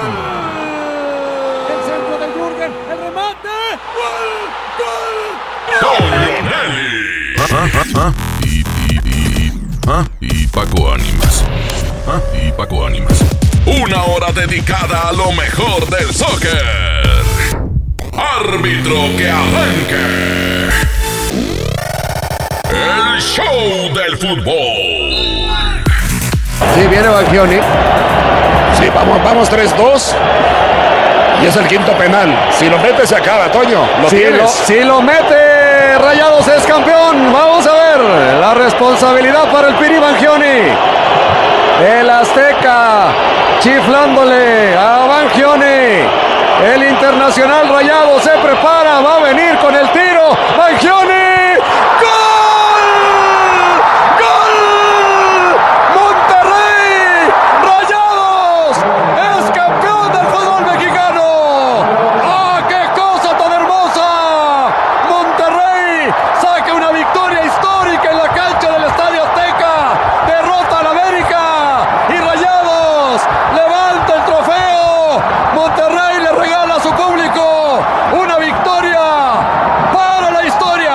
El 0.00 1.80
centro 1.84 2.18
de 2.18 2.26
Jürgen, 2.32 2.72
el 2.90 2.98
remate. 2.98 3.54
¡Gol! 3.96 4.28
¡Gol! 4.78 5.20
Y, 8.42 8.46
y, 8.48 8.96
y, 9.04 9.52
¿ah? 9.86 10.04
y 10.20 10.46
Paco 10.46 10.92
Ánimas. 10.92 11.44
¿Ah? 12.06 12.20
Y 12.34 12.50
Paco 12.52 12.86
Ánimas. 12.86 13.24
Una 13.66 14.04
hora 14.04 14.32
dedicada 14.32 15.08
a 15.08 15.12
lo 15.12 15.32
mejor 15.32 15.86
del 15.90 16.14
soccer. 16.14 16.62
Árbitro 18.16 19.08
que 19.18 19.30
arranque. 19.30 20.70
El 22.70 23.20
show 23.20 23.92
del 23.94 24.16
fútbol. 24.16 25.84
Sí, 26.74 26.86
viene 26.88 27.08
Bangioni. 27.08 27.56
Sí, 28.80 28.88
vamos, 28.94 29.22
vamos 29.22 29.50
3-2. 29.50 30.14
Y 31.42 31.46
es 31.46 31.56
el 31.56 31.66
quinto 31.66 31.92
penal. 31.92 32.34
Si 32.58 32.68
lo 32.68 32.78
mete 32.78 33.06
se 33.06 33.16
acaba, 33.16 33.50
Toño. 33.50 33.80
Lo 34.02 34.08
si, 34.10 34.16
tienes. 34.16 34.40
lo, 34.40 34.48
si 34.48 34.80
lo 34.80 35.00
mete, 35.02 35.98
Rayados 35.98 36.46
es 36.48 36.64
campeón. 36.66 37.32
Vamos 37.32 37.66
a 37.66 37.72
ver 37.72 38.00
la 38.40 38.54
responsabilidad 38.54 39.50
para 39.50 39.68
el 39.68 39.74
Piri 39.74 39.98
Bangioni. 39.98 40.74
El 41.98 42.10
Azteca 42.10 43.06
chiflándole 43.60 44.76
a 44.76 45.06
Bangioni. 45.06 46.04
El 46.74 46.82
Internacional 46.90 47.68
Rayado 47.70 48.20
se 48.20 48.30
prepara, 48.30 49.00
va 49.00 49.16
a 49.16 49.20
venir 49.20 49.56
con 49.58 49.74
el 49.74 49.88
tiro. 49.92 50.36
Bangioni. 50.58 51.56
¡Gol! 52.02 52.82
¡Gol! 54.20 55.56
¡Monterrey! 55.94 57.32
¡Rayados! 57.64 58.76
¡Es 59.38 59.50
campeón 59.52 60.12
del 60.12 60.26
fútbol 60.26 60.62
mexicano! 60.66 61.24
¡Ah, 62.24 62.60
qué 62.68 62.82
cosa 63.00 63.36
tan 63.38 63.52
hermosa! 63.52 64.08
Monterrey 65.08 66.12
saca 66.42 66.74
una 66.74 66.90
victoria 66.90 67.42
histórica 67.44 68.10
en 68.10 68.18
la 68.18 68.28
cancha 68.28 68.70
del 68.70 68.84
Estadio 68.84 69.22
Azteca. 69.24 69.72
Derrota 70.26 70.78
al 70.80 70.86
América 70.88 71.40
y 72.10 72.16
Rayados 72.18 73.22
levanta 73.54 74.14
el 74.14 74.24
trofeo. 74.24 75.22
Monterrey 75.54 76.20
le 76.20 76.32
regala 76.32 76.74
a 76.76 76.80
su 76.80 76.92
público 76.92 77.82
una 78.12 78.36
victoria 78.38 79.00
para 79.92 80.30
la 80.30 80.42
historia. 80.46 80.94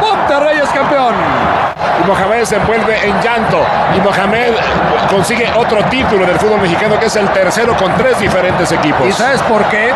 Monterrey 0.00 0.58
es 0.62 0.68
campeón. 0.70 1.14
Y 2.02 2.06
Mohamed 2.06 2.44
se 2.44 2.56
envuelve 2.56 3.06
en 3.06 3.20
llanto. 3.20 3.58
Y 3.98 4.00
Mohamed 4.00 4.54
consigue 5.10 5.48
otro 5.56 5.84
título 5.86 6.24
del 6.24 6.38
fútbol 6.38 6.60
mexicano 6.60 7.00
que 7.00 7.06
es 7.06 7.16
el 7.16 7.28
tercero 7.30 7.76
con 7.76 7.92
tres 7.96 8.16
diferentes 8.20 8.70
equipos. 8.70 9.04
¿Y 9.08 9.10
sabes 9.10 9.42
por 9.42 9.64
qué? 9.64 9.90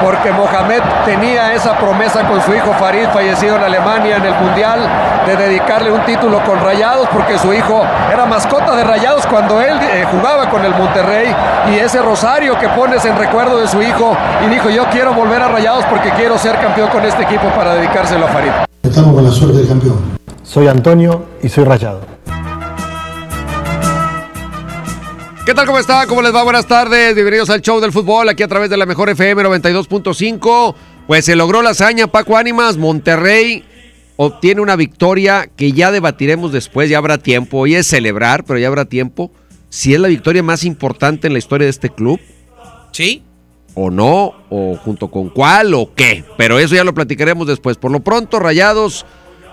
Porque 0.00 0.30
Mohamed 0.30 0.80
tenía 1.04 1.52
esa 1.54 1.76
promesa 1.76 2.22
con 2.28 2.40
su 2.42 2.54
hijo 2.54 2.72
Farid, 2.74 3.08
fallecido 3.08 3.56
en 3.56 3.64
Alemania 3.64 4.18
en 4.18 4.24
el 4.26 4.34
Mundial, 4.34 4.78
de 5.26 5.36
dedicarle 5.36 5.90
un 5.90 6.04
título 6.04 6.40
con 6.44 6.60
Rayados, 6.60 7.08
porque 7.12 7.36
su 7.38 7.52
hijo 7.52 7.82
era 8.12 8.26
mascota 8.26 8.76
de 8.76 8.84
Rayados 8.84 9.26
cuando 9.26 9.60
él 9.60 9.76
eh, 9.80 10.06
jugaba 10.08 10.48
con 10.50 10.64
el 10.64 10.72
Monterrey. 10.74 11.34
Y 11.72 11.78
ese 11.78 12.00
rosario 12.00 12.56
que 12.60 12.68
pones 12.68 13.04
en 13.06 13.16
recuerdo 13.16 13.58
de 13.58 13.66
su 13.66 13.82
hijo, 13.82 14.16
y 14.46 14.50
dijo: 14.50 14.70
Yo 14.70 14.84
quiero 14.90 15.14
volver 15.14 15.42
a 15.42 15.48
Rayados 15.48 15.84
porque 15.86 16.10
quiero 16.10 16.38
ser 16.38 16.60
campeón 16.60 16.90
con 16.90 17.04
este 17.04 17.24
equipo 17.24 17.48
para 17.56 17.74
dedicárselo 17.74 18.26
a 18.26 18.28
Farid. 18.28 18.52
Estamos 18.84 19.14
con 19.14 19.24
la 19.24 19.32
suerte 19.32 19.58
del 19.58 19.68
campeón. 19.68 20.18
Soy 20.44 20.68
Antonio 20.68 21.24
y 21.42 21.48
soy 21.48 21.64
rayado. 21.64 22.07
¿Qué 25.48 25.54
tal? 25.54 25.64
¿Cómo 25.64 25.78
está? 25.78 26.06
¿Cómo 26.06 26.20
les 26.20 26.34
va? 26.34 26.42
Buenas 26.42 26.66
tardes. 26.66 27.14
Bienvenidos 27.14 27.48
al 27.48 27.62
show 27.62 27.80
del 27.80 27.90
fútbol 27.90 28.28
aquí 28.28 28.42
a 28.42 28.48
través 28.48 28.68
de 28.68 28.76
la 28.76 28.84
mejor 28.84 29.08
FM 29.08 29.42
92.5. 29.44 30.74
Pues 31.06 31.24
se 31.24 31.36
logró 31.36 31.62
la 31.62 31.70
hazaña, 31.70 32.06
Paco 32.06 32.36
Ánimas. 32.36 32.76
Monterrey 32.76 33.64
obtiene 34.16 34.60
una 34.60 34.76
victoria 34.76 35.48
que 35.56 35.72
ya 35.72 35.90
debatiremos 35.90 36.52
después, 36.52 36.90
ya 36.90 36.98
habrá 36.98 37.16
tiempo. 37.16 37.60
Hoy 37.60 37.76
es 37.76 37.86
celebrar, 37.86 38.44
pero 38.44 38.58
ya 38.58 38.66
habrá 38.66 38.84
tiempo. 38.84 39.30
Si 39.70 39.94
es 39.94 40.00
la 40.00 40.08
victoria 40.08 40.42
más 40.42 40.64
importante 40.64 41.28
en 41.28 41.32
la 41.32 41.38
historia 41.38 41.64
de 41.64 41.70
este 41.70 41.88
club. 41.88 42.20
Sí. 42.92 43.22
O 43.72 43.90
no, 43.90 44.34
o 44.50 44.76
junto 44.76 45.10
con 45.10 45.30
cuál, 45.30 45.72
o 45.72 45.94
qué. 45.94 46.26
Pero 46.36 46.58
eso 46.58 46.74
ya 46.74 46.84
lo 46.84 46.92
platicaremos 46.92 47.46
después. 47.46 47.78
Por 47.78 47.90
lo 47.90 48.00
pronto, 48.00 48.38
Rayados 48.38 49.06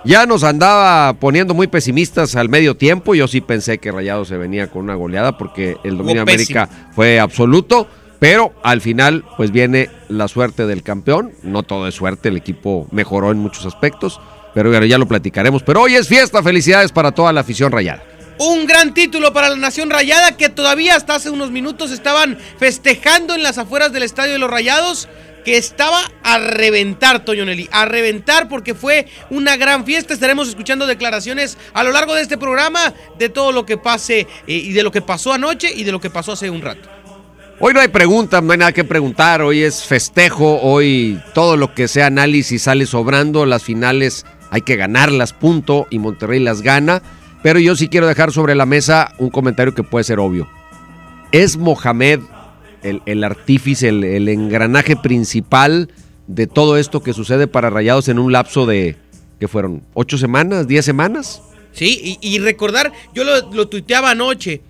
ya 0.06 0.26
nos 0.26 0.44
andaba 0.44 1.14
poniendo 1.14 1.54
muy 1.54 1.68
pesimistas 1.68 2.36
al 2.36 2.50
medio 2.50 2.78
tiempo. 2.78 3.16
Yo 3.16 3.28
sí 3.28 3.42
pensé 3.42 3.80
que 3.80 3.92
Rayados 3.92 4.28
se 4.28 4.38
venía 4.38 4.68
con 4.68 4.84
una 4.84 4.96
goleada 4.96 5.38
porque 5.38 5.78
el 5.84 5.98
dominio 5.98 6.24
de. 6.24 6.32
América 6.32 6.70
fue 6.94 7.20
absoluto. 7.20 7.88
Pero 8.20 8.54
al 8.64 8.80
final, 8.80 9.26
pues 9.36 9.52
viene 9.52 9.90
la 10.08 10.28
suerte 10.28 10.66
del 10.66 10.84
campeón. 10.84 11.34
No 11.44 11.64
todo 11.64 11.88
es 11.88 11.96
suerte, 11.96 12.30
el 12.30 12.38
equipo 12.38 12.88
mejoró 12.92 13.32
en 13.32 13.38
muchos 13.40 13.66
aspectos. 13.66 14.22
Pero 14.54 14.70
bueno, 14.70 14.86
ya 14.86 14.98
lo 14.98 15.06
platicaremos. 15.06 15.64
Pero 15.64 15.82
hoy 15.82 15.96
es 15.96 16.08
fiesta, 16.08 16.42
felicidades 16.42 16.92
para 16.92 17.12
toda 17.12 17.34
la 17.34 17.42
afición 17.42 17.72
rayada. 17.72 18.04
Un 18.38 18.66
gran 18.66 18.94
título 18.94 19.32
para 19.32 19.50
la 19.50 19.56
Nación 19.56 19.90
Rayada 19.90 20.36
que 20.36 20.50
todavía 20.50 20.96
hasta 20.96 21.16
hace 21.16 21.30
unos 21.30 21.52
minutos 21.52 21.92
estaban 21.92 22.38
festejando 22.58 23.34
en 23.34 23.44
las 23.44 23.58
afueras 23.58 23.94
del 23.94 24.04
Estadio 24.04 24.34
de 24.34 24.40
los 24.40 24.50
Rayados. 24.50 25.08
Que 25.46 25.58
estaba 25.58 26.02
a 26.24 26.40
reventar, 26.40 27.24
Toño 27.24 27.46
Nelly, 27.46 27.70
a 27.72 27.86
reventar 27.86 28.50
porque 28.50 28.74
fue 28.74 29.06
una 29.30 29.56
gran 29.56 29.86
fiesta. 29.86 30.14
Estaremos 30.14 30.50
escuchando 30.50 30.88
declaraciones 30.88 31.58
a 31.74 31.84
lo 31.84 31.92
largo 31.92 32.16
de 32.16 32.24
este 32.24 32.38
programa 32.38 32.94
de 33.20 33.30
todo 33.30 33.52
lo 33.52 33.66
que 33.66 33.78
pase 33.78 34.22
eh, 34.22 34.28
y 34.48 34.74
de 34.74 34.82
lo 34.82 34.92
que 34.92 35.02
pasó 35.02 35.34
anoche 35.34 35.72
y 35.74 35.84
de 35.84 35.92
lo 35.92 36.02
que 36.02 36.10
pasó 36.10 36.32
hace 36.32 36.50
un 36.50 36.62
rato. 36.62 36.90
Hoy 37.60 37.74
no 37.74 37.80
hay 37.80 37.88
preguntas, 37.88 38.44
no 38.44 38.52
hay 38.52 38.58
nada 38.58 38.74
que 38.74 38.84
preguntar. 38.84 39.42
Hoy 39.42 39.64
es 39.64 39.84
festejo, 39.84 40.60
hoy 40.62 41.22
todo 41.34 41.56
lo 41.56 41.74
que 41.74 41.88
sea 41.88 42.08
análisis 42.08 42.64
sale 42.64 42.86
sobrando. 42.86 43.46
Las 43.46 43.64
finales 43.64 44.26
hay 44.50 44.62
que 44.62 44.76
ganarlas, 44.76 45.32
punto, 45.32 45.88
y 45.90 46.00
Monterrey 46.00 46.40
las 46.40 46.62
gana. 46.62 47.02
Pero 47.44 47.60
yo 47.60 47.76
sí 47.76 47.88
quiero 47.88 48.08
dejar 48.08 48.34
sobre 48.34 48.56
la 48.56 48.66
mesa 48.66 49.14
un 49.20 49.30
comentario 49.30 49.74
que 49.74 49.84
puede 49.84 50.04
ser 50.04 50.20
obvio. 50.20 50.50
¿Es 51.32 51.56
Mohamed 51.56 52.20
el, 52.86 53.02
el 53.06 53.24
artífice, 53.24 53.90
el, 53.90 54.04
el 54.04 54.30
engranaje 54.30 54.96
principal 54.96 55.92
de 56.28 56.48
todo 56.48 56.78
esto 56.78 57.04
que 57.04 57.14
sucede 57.14 57.48
para 57.48 57.70
Rayados 57.70 58.08
en 58.08 58.20
un 58.20 58.32
lapso 58.32 58.66
de, 58.66 58.96
¿qué 59.40 59.48
fueron? 59.48 59.84
¿Ocho 59.94 60.18
semanas? 60.18 60.68
¿Diez 60.68 60.86
semanas? 60.86 61.42
Sí, 61.72 62.18
y, 62.22 62.36
y 62.36 62.40
recordar, 62.40 62.92
yo 63.14 63.24
lo, 63.24 63.52
lo 63.52 63.68
tuiteaba 63.68 64.12
anoche, 64.12 64.62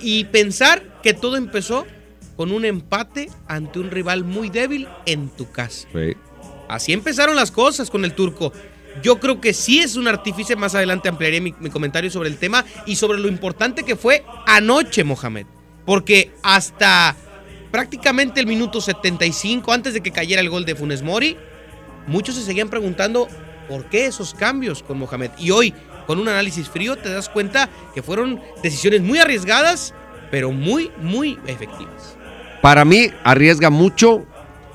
y 0.00 0.24
pensar 0.24 1.00
que 1.02 1.14
todo 1.14 1.36
empezó 1.36 1.86
con 2.36 2.52
un 2.52 2.64
empate 2.64 3.28
ante 3.46 3.78
un 3.78 3.90
rival 3.90 4.24
muy 4.24 4.48
débil 4.48 4.88
en 5.06 5.28
tu 5.28 5.50
casa. 5.50 5.86
Sí. 5.92 6.16
Así 6.68 6.92
empezaron 6.92 7.36
las 7.36 7.50
cosas 7.50 7.90
con 7.90 8.04
el 8.04 8.14
turco. 8.14 8.52
Yo 9.02 9.20
creo 9.20 9.40
que 9.40 9.52
sí 9.52 9.80
es 9.80 9.96
un 9.96 10.08
artífice. 10.08 10.56
Más 10.56 10.74
adelante 10.74 11.08
ampliaré 11.08 11.40
mi, 11.40 11.54
mi 11.60 11.70
comentario 11.70 12.10
sobre 12.10 12.28
el 12.28 12.38
tema 12.38 12.64
y 12.86 12.96
sobre 12.96 13.18
lo 13.18 13.28
importante 13.28 13.82
que 13.82 13.96
fue 13.96 14.24
anoche, 14.46 15.04
Mohamed. 15.04 15.46
Porque 15.84 16.32
hasta 16.42 17.16
prácticamente 17.72 18.38
el 18.38 18.46
minuto 18.46 18.80
75, 18.80 19.72
antes 19.72 19.94
de 19.94 20.02
que 20.02 20.12
cayera 20.12 20.40
el 20.40 20.50
gol 20.50 20.64
de 20.64 20.76
Funes 20.76 21.02
Mori, 21.02 21.36
muchos 22.06 22.36
se 22.36 22.42
seguían 22.42 22.68
preguntando 22.68 23.26
por 23.68 23.86
qué 23.86 24.06
esos 24.06 24.34
cambios 24.34 24.82
con 24.82 24.98
Mohamed. 24.98 25.30
Y 25.38 25.50
hoy, 25.50 25.74
con 26.06 26.20
un 26.20 26.28
análisis 26.28 26.68
frío, 26.68 26.96
te 26.96 27.10
das 27.10 27.28
cuenta 27.28 27.68
que 27.94 28.02
fueron 28.02 28.40
decisiones 28.62 29.00
muy 29.00 29.18
arriesgadas, 29.18 29.94
pero 30.30 30.52
muy, 30.52 30.92
muy 31.00 31.38
efectivas. 31.46 32.16
Para 32.60 32.84
mí, 32.84 33.10
arriesga 33.24 33.70
mucho 33.70 34.26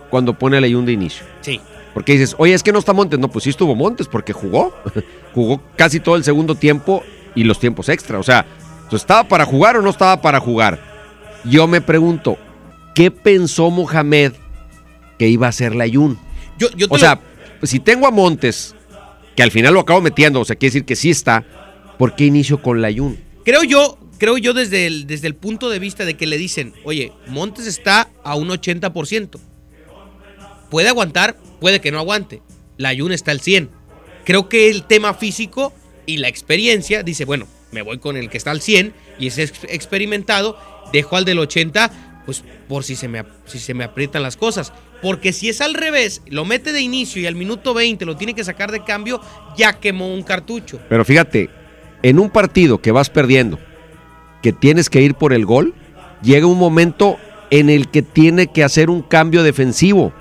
cuando 0.10 0.34
pone 0.34 0.58
a 0.58 0.62
Leyún 0.62 0.86
de 0.86 0.94
inicio. 0.94 1.26
Sí. 1.42 1.62
Porque 1.94 2.14
dices, 2.14 2.36
oye, 2.38 2.54
es 2.54 2.64
que 2.64 2.72
no 2.72 2.80
está 2.80 2.94
Montes. 2.94 3.20
No, 3.20 3.30
pues 3.30 3.44
sí 3.44 3.52
estuvo 3.52 3.76
Montes 3.76 4.08
porque 4.08 4.34
jugó. 4.34 4.74
jugó 5.34 5.62
casi 5.76 6.00
todo 6.00 6.16
el 6.16 6.24
segundo 6.24 6.56
tiempo 6.56 7.04
y 7.36 7.44
los 7.44 7.60
tiempos 7.60 7.90
extra. 7.90 8.20
O 8.20 8.24
sea, 8.24 8.46
¿estaba 8.92 9.24
para 9.24 9.46
jugar 9.46 9.78
o 9.78 9.82
no 9.82 9.90
estaba 9.90 10.20
para 10.22 10.40
jugar? 10.40 10.80
Yo 11.44 11.68
me 11.68 11.82
pregunto, 11.82 12.38
¿qué 12.98 13.12
pensó 13.12 13.70
Mohamed 13.70 14.34
que 15.20 15.28
iba 15.30 15.46
a 15.46 15.50
hacer 15.50 15.76
la 15.76 15.84
Ayun? 15.84 16.18
Yo, 16.58 16.68
O 16.90 16.94
lo- 16.96 16.98
sea, 16.98 17.22
si 17.64 17.80
tengo 17.80 18.08
a 18.08 18.12
Montes, 18.12 18.76
que 19.36 19.44
al 19.44 19.52
final 19.52 19.74
lo 19.76 19.80
acabo 19.82 20.02
metiendo, 20.02 20.42
o 20.42 20.46
sea, 20.46 20.56
quiere 20.56 20.72
decir 20.72 20.86
que 20.86 20.96
sí 20.96 21.12
está, 21.12 21.46
¿por 22.00 22.16
qué 22.16 22.26
inicio 22.26 22.62
con 22.62 22.82
la 22.82 22.88
Ayun? 22.88 23.20
creo 23.46 23.64
yo 23.64 23.98
creo 24.18 24.38
yo 24.40 24.54
desde 24.56 24.88
el, 24.88 25.06
desde 25.06 25.28
el 25.28 25.36
punto 25.36 25.70
de 25.70 25.78
vista 25.78 26.04
de 26.04 26.16
que 26.18 26.26
le 26.26 26.40
dicen, 26.40 26.74
oye, 26.84 27.14
Montes 27.28 27.68
está 27.68 28.10
a 28.24 28.34
un 28.36 28.50
80%. 28.50 29.40
Puede 30.72 30.90
aguantar, 30.90 31.38
puede 31.62 31.80
que 31.82 31.92
no 31.92 32.00
aguante. 32.00 32.42
La 32.78 32.96
Jun 32.98 33.12
está 33.12 33.32
al 33.32 33.40
100. 33.42 33.70
Creo 34.26 34.50
que 34.50 34.70
el 34.70 34.84
tema 34.84 35.14
físico 35.14 35.72
y 36.08 36.18
la 36.18 36.28
experiencia 36.30 37.04
dice, 37.04 37.26
bueno, 37.26 37.48
me 37.72 37.84
voy 37.84 38.00
con 38.00 38.18
el 38.18 38.30
que 38.30 38.38
está 38.38 38.52
al 38.52 38.62
100 38.62 38.94
y 39.20 39.28
es 39.28 39.38
ex- 39.38 39.64
experimentado, 39.70 40.58
dejo 40.92 41.16
al 41.16 41.24
del 41.26 41.40
80, 41.40 42.07
pues 42.28 42.44
por 42.68 42.84
si 42.84 42.98
se, 42.98 43.08
me, 43.08 43.24
si 43.46 43.58
se 43.58 43.74
me 43.74 43.86
aprietan 43.86 44.22
las 44.22 44.36
cosas. 44.36 44.74
Porque 45.02 45.32
si 45.32 45.48
es 45.48 45.62
al 45.62 45.74
revés, 45.74 46.22
lo 46.28 46.44
mete 46.44 46.74
de 46.74 46.82
inicio 46.82 47.22
y 47.22 47.26
al 47.26 47.36
minuto 47.36 47.74
20 47.74 48.04
lo 48.04 48.18
tiene 48.18 48.34
que 48.34 48.44
sacar 48.44 48.70
de 48.70 48.84
cambio, 48.84 49.22
ya 49.58 49.80
quemó 49.80 50.14
un 50.14 50.24
cartucho. 50.24 50.82
Pero 50.90 51.06
fíjate, 51.06 51.50
en 52.04 52.20
un 52.20 52.30
partido 52.30 52.80
que 52.80 52.92
vas 52.92 53.10
perdiendo, 53.10 53.58
que 54.44 54.52
tienes 54.52 54.90
que 54.90 55.02
ir 55.02 55.16
por 55.16 55.32
el 55.32 55.46
gol, 55.46 55.74
llega 56.22 56.48
un 56.48 56.60
momento 56.60 57.18
en 57.50 57.70
el 57.70 57.88
que 57.88 58.02
tiene 58.02 58.48
que 58.48 58.66
hacer 58.66 58.90
un 58.90 59.04
cambio 59.04 59.42
defensivo, 59.42 60.12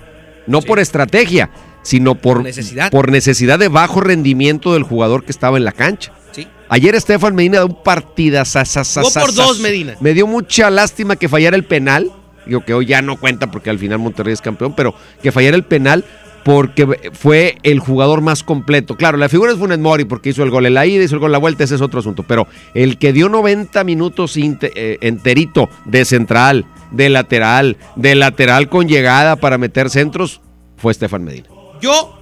no 0.46 0.62
por 0.62 0.78
estrategia, 0.78 1.50
sino 1.82 2.14
por 2.14 2.44
necesidad. 2.44 2.92
por 2.92 3.10
necesidad 3.10 3.58
de 3.58 3.66
bajo 3.66 4.00
rendimiento 4.00 4.74
del 4.74 4.84
jugador 4.84 5.24
que 5.24 5.32
estaba 5.32 5.56
en 5.56 5.64
la 5.64 5.72
cancha. 5.72 6.12
Ayer 6.68 6.94
Estefan 6.94 7.34
Medina 7.34 7.58
da 7.58 7.64
un 7.64 7.82
partida 7.82 8.44
Jugó 8.44 9.10
por 9.12 9.34
dos, 9.34 9.60
Medina. 9.60 9.94
Me 10.00 10.14
dio 10.14 10.26
mucha 10.26 10.70
lástima 10.70 11.16
que 11.16 11.28
fallara 11.28 11.56
el 11.56 11.64
penal. 11.64 12.10
Digo 12.44 12.64
que 12.64 12.74
hoy 12.74 12.86
ya 12.86 13.02
no 13.02 13.16
cuenta 13.16 13.50
porque 13.50 13.70
al 13.70 13.78
final 13.78 13.98
Monterrey 13.98 14.32
es 14.32 14.40
campeón, 14.40 14.74
pero 14.76 14.94
que 15.22 15.32
fallara 15.32 15.56
el 15.56 15.64
penal 15.64 16.04
porque 16.44 17.10
fue 17.12 17.58
el 17.64 17.80
jugador 17.80 18.20
más 18.20 18.44
completo. 18.44 18.96
Claro, 18.96 19.18
la 19.18 19.28
figura 19.28 19.50
es 19.50 19.58
Funes 19.58 19.80
Mori 19.80 20.04
porque 20.04 20.28
hizo 20.28 20.44
el 20.44 20.50
gol 20.50 20.66
en 20.66 20.74
la 20.74 20.86
ida, 20.86 21.02
hizo 21.02 21.16
el 21.16 21.20
gol 21.20 21.30
en 21.30 21.32
la 21.32 21.38
vuelta, 21.38 21.64
ese 21.64 21.74
es 21.74 21.80
otro 21.80 21.98
asunto. 21.98 22.22
Pero 22.22 22.46
el 22.72 22.98
que 22.98 23.12
dio 23.12 23.28
90 23.28 23.82
minutos 23.82 24.36
eh, 24.36 24.98
enterito 25.00 25.68
de 25.86 26.04
central, 26.04 26.66
de 26.92 27.08
lateral, 27.08 27.76
de 27.96 28.14
lateral 28.14 28.68
con 28.68 28.86
llegada 28.86 29.34
para 29.34 29.58
meter 29.58 29.90
centros, 29.90 30.40
fue 30.76 30.92
Estefan 30.92 31.24
Medina. 31.24 31.48
Yo 31.80 32.16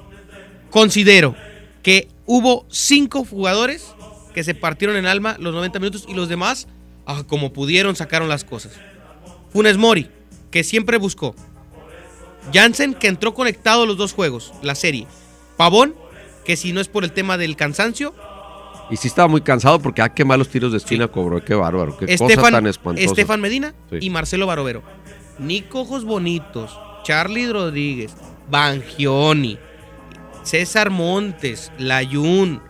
considero 0.70 1.34
que 1.82 2.08
hubo 2.24 2.64
cinco 2.70 3.26
jugadores 3.26 3.94
que 4.34 4.44
se 4.44 4.54
partieron 4.54 4.96
en 4.96 5.06
alma 5.06 5.36
los 5.38 5.54
90 5.54 5.78
minutos 5.78 6.04
y 6.08 6.14
los 6.14 6.28
demás, 6.28 6.66
ah, 7.06 7.22
como 7.26 7.52
pudieron, 7.52 7.96
sacaron 7.96 8.28
las 8.28 8.44
cosas. 8.44 8.72
Funes 9.50 9.78
Mori, 9.78 10.10
que 10.50 10.64
siempre 10.64 10.98
buscó. 10.98 11.34
Jansen, 12.52 12.94
que 12.94 13.06
entró 13.08 13.32
conectado 13.32 13.86
los 13.86 13.96
dos 13.96 14.12
juegos, 14.12 14.52
la 14.62 14.74
serie. 14.74 15.06
Pavón, 15.56 15.94
que 16.44 16.56
si 16.56 16.72
no 16.72 16.80
es 16.80 16.88
por 16.88 17.04
el 17.04 17.12
tema 17.12 17.38
del 17.38 17.56
cansancio. 17.56 18.14
Y 18.90 18.96
sí 18.96 19.08
estaba 19.08 19.28
muy 19.28 19.40
cansado 19.40 19.78
porque 19.80 20.02
ah, 20.02 20.10
qué 20.12 20.24
malos 20.26 20.48
tiros 20.48 20.72
de 20.72 20.78
esquina 20.78 21.08
cobró, 21.08 21.42
qué 21.42 21.54
bárbaro, 21.54 21.96
qué 21.96 22.04
cosa 22.06 22.26
Estefan, 22.26 22.52
tan 22.52 22.66
espantosa. 22.66 23.06
Estefan 23.06 23.40
Medina 23.40 23.74
Sí. 23.90 23.98
y 24.02 24.10
Marcelo 24.10 24.46
Barovero. 24.46 24.82
Nico 25.38 25.80
Ojos 25.80 26.04
Bonitos, 26.04 26.78
Charlie 27.02 27.50
Rodríguez, 27.50 28.14
Bangioni, 28.50 29.58
César 30.42 30.90
Montes, 30.90 31.72
Layun. 31.78 32.60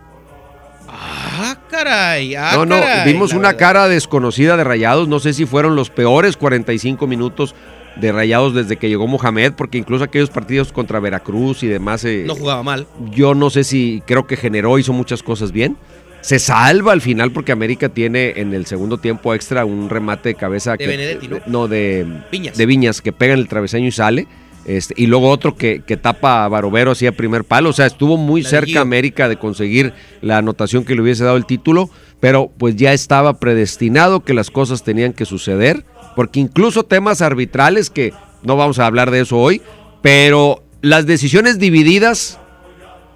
Ah, 0.97 1.57
caray. 1.69 2.35
ah, 2.35 2.51
no, 2.55 2.65
no, 2.65 2.79
caray, 2.79 3.11
vimos 3.11 3.31
una 3.33 3.49
verdad. 3.49 3.59
cara 3.59 3.87
desconocida 3.87 4.55
de 4.57 4.63
Rayados. 4.63 5.07
No 5.07 5.19
sé 5.19 5.33
si 5.33 5.45
fueron 5.45 5.75
los 5.75 5.89
peores 5.89 6.37
45 6.37 7.05
minutos 7.07 7.53
de 7.97 8.11
Rayados 8.11 8.53
desde 8.53 8.77
que 8.77 8.89
llegó 8.89 9.07
Mohamed, 9.07 9.53
porque 9.53 9.77
incluso 9.77 10.03
aquellos 10.03 10.29
partidos 10.29 10.71
contra 10.71 10.99
Veracruz 10.99 11.63
y 11.63 11.67
demás. 11.67 12.03
eh, 12.05 12.23
No 12.25 12.35
jugaba 12.35 12.63
mal. 12.63 12.87
Yo 13.11 13.35
no 13.35 13.49
sé 13.49 13.63
si 13.63 14.01
creo 14.05 14.27
que 14.27 14.37
generó, 14.37 14.77
hizo 14.79 14.93
muchas 14.93 15.23
cosas 15.23 15.51
bien. 15.51 15.77
Se 16.21 16.39
salva 16.39 16.91
al 16.91 17.01
final 17.01 17.31
porque 17.31 17.51
América 17.51 17.89
tiene 17.89 18.33
en 18.37 18.53
el 18.55 18.65
segundo 18.65 18.97
tiempo 18.97 19.33
extra 19.35 19.63
un 19.63 19.89
remate 19.89 20.29
de 20.29 20.35
cabeza. 20.35 20.71
De 20.71 20.77
que, 20.79 20.87
Benedetti, 20.87 21.27
¿no? 21.27 21.37
No, 21.45 21.67
de 21.67 22.05
Viñas. 22.31 22.57
De 22.57 22.65
Viñas, 22.65 23.01
que 23.01 23.11
pega 23.13 23.33
en 23.33 23.39
el 23.41 23.47
travesaño 23.47 23.85
y 23.87 23.91
sale. 23.91 24.27
Este, 24.65 24.95
y 24.97 25.05
luego 25.07 25.29
otro 25.29 25.55
que, 25.55 25.81
que 25.85 25.95
tapa 25.95 26.43
a 26.43 26.47
Barovero 26.47 26.91
así 26.91 27.05
a 27.05 27.11
primer 27.11 27.43
palo. 27.43 27.69
O 27.69 27.73
sea, 27.73 27.85
estuvo 27.85 28.17
muy 28.17 28.41
La 28.41 28.49
cerca. 28.49 28.81
América 28.81 29.29
de 29.29 29.37
conseguir 29.37 29.93
la 30.21 30.37
anotación 30.39 30.83
que 30.85 30.95
le 30.95 31.01
hubiese 31.01 31.23
dado 31.23 31.37
el 31.37 31.45
título, 31.45 31.89
pero 32.19 32.51
pues 32.57 32.75
ya 32.75 32.91
estaba 32.93 33.39
predestinado 33.39 34.21
que 34.23 34.33
las 34.33 34.49
cosas 34.49 34.83
tenían 34.83 35.13
que 35.13 35.25
suceder, 35.25 35.85
porque 36.15 36.39
incluso 36.39 36.83
temas 36.83 37.21
arbitrales, 37.21 37.89
que 37.91 38.11
no 38.43 38.55
vamos 38.57 38.79
a 38.79 38.87
hablar 38.87 39.11
de 39.11 39.21
eso 39.21 39.37
hoy, 39.37 39.61
pero 40.01 40.63
las 40.81 41.05
decisiones 41.05 41.59
divididas, 41.59 42.39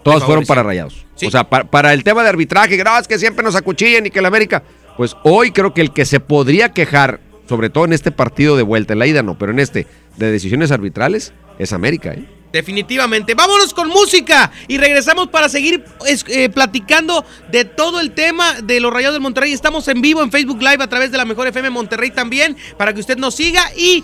todas 0.04 0.24
fueron 0.24 0.46
para 0.46 0.64
Rayados. 0.64 1.06
Sí. 1.16 1.26
O 1.28 1.32
sea, 1.32 1.50
pa- 1.50 1.64
para, 1.66 1.94
el 1.94 2.04
tema 2.04 2.24
de 2.24 2.30
arbitraje, 2.30 2.78
que 2.78 2.84
no, 2.84 2.98
es 2.98 3.08
que 3.08 3.18
siempre 3.20 3.44
nos 3.44 3.56
acuchillan 3.56 4.06
y 4.06 4.10
que 4.12 4.22
la 4.22 4.28
América, 4.28 4.64
pues 4.98 5.16
hoy 5.24 5.52
creo 5.52 5.74
que 5.74 5.82
el 5.82 5.92
que 5.92 6.06
se 6.06 6.20
podría 6.20 6.70
quejar, 6.74 7.20
sobre 7.50 7.72
todo 7.72 7.86
en 7.86 7.94
este 7.94 8.12
partido 8.12 8.56
de 8.56 8.64
vuelta, 8.64 8.94
en 8.94 9.00
la 9.00 9.08
ida 9.08 9.24
no, 9.24 9.38
pero 9.38 9.52
en 9.52 9.60
este, 9.60 9.88
de 10.18 10.32
decisiones 10.32 10.72
arbitrales, 10.72 11.34
es 11.58 11.74
América, 11.74 12.14
¿eh? 12.14 12.39
Definitivamente. 12.52 13.34
Vámonos 13.36 13.74
con 13.74 13.90
música 13.90 14.52
y 14.68 14.78
regresamos 14.78 15.28
para 15.30 15.50
seguir 15.50 15.84
es- 16.08 16.26
eh, 16.28 16.50
platicando 16.50 17.24
de 17.52 17.66
todo 17.66 18.00
el 18.00 18.12
tema 18.12 18.62
de 18.62 18.80
los 18.80 18.92
Rayados 18.92 19.14
del 19.16 19.22
Monterrey. 19.22 19.54
Estamos 19.54 19.88
en 19.88 20.02
vivo 20.02 20.24
en 20.24 20.32
Facebook 20.32 20.60
Live 20.62 20.84
a 20.84 20.88
través 20.88 21.12
de 21.12 21.18
la 21.18 21.26
Mejor 21.26 21.48
FM 21.48 21.70
Monterrey 21.70 22.12
también 22.12 22.58
para 22.78 22.94
que 22.94 23.00
usted 23.02 23.18
nos 23.18 23.36
siga 23.36 23.64
y 23.76 24.04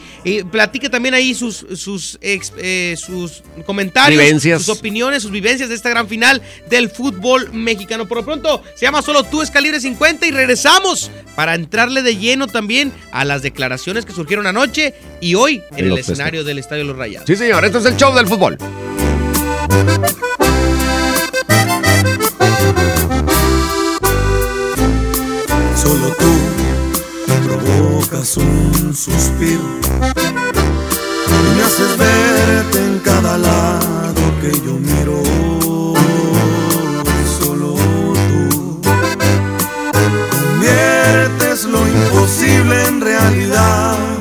platique 0.51 0.89
también 0.89 1.13
ahí 1.15 1.33
sus, 1.33 1.65
sus, 1.75 2.18
eh, 2.21 2.95
sus 2.97 3.42
comentarios, 3.65 4.21
Vivencias. 4.21 4.63
sus 4.63 4.77
opiniones, 4.77 5.24
sus 5.24 5.31
vivencias 5.31 5.69
de 5.69 5.75
esta 5.75 5.89
gran 5.89 6.07
final 6.07 6.42
del 6.69 6.89
fútbol 6.89 7.51
mexicano. 7.51 8.07
Por 8.07 8.19
lo 8.19 8.25
pronto, 8.25 8.62
se 8.75 8.86
llama 8.86 9.01
Solo 9.01 9.24
tú, 9.24 9.42
Escalibre 9.42 9.80
50 9.80 10.27
y 10.27 10.31
regresamos 10.31 11.09
para 11.36 11.56
entrarle 11.56 12.01
de 12.03 12.15
lleno 12.18 12.47
también 12.47 12.94
a 13.12 13.25
las 13.25 13.42
declaraciones 13.42 14.06
que 14.06 14.13
surgieron 14.13 14.45
anoche 14.47 14.94
y 15.19 15.36
hoy 15.36 15.63
en 15.71 15.86
En 15.86 15.92
el 15.92 15.97
escenario 15.97 16.44
del 16.44 16.59
Estadio 16.59 16.83
de 16.83 16.88
los 16.89 16.97
Rayados. 16.97 17.27
Sí, 17.27 17.36
señor, 17.36 17.65
esto 17.65 17.80
es 17.80 17.86
el 17.86 17.97
show 17.97 18.13
del 18.13 18.25
fútbol. 18.27 18.34
Solo 18.37 18.57
tú 26.19 26.33
provocas 27.47 28.35
un 28.35 28.93
suspiro 28.93 29.61
y 31.29 31.55
me 31.55 31.63
haces 31.63 31.97
verte 31.97 32.79
en 32.79 32.99
cada 32.99 33.37
lado 33.37 34.21
que 34.41 34.51
yo 34.65 34.73
miro. 34.73 35.23
Solo 37.39 37.75
tú 38.27 38.81
conviertes 40.29 41.63
lo 41.63 41.87
imposible 41.87 42.85
en 42.85 42.99
realidad. 42.99 44.14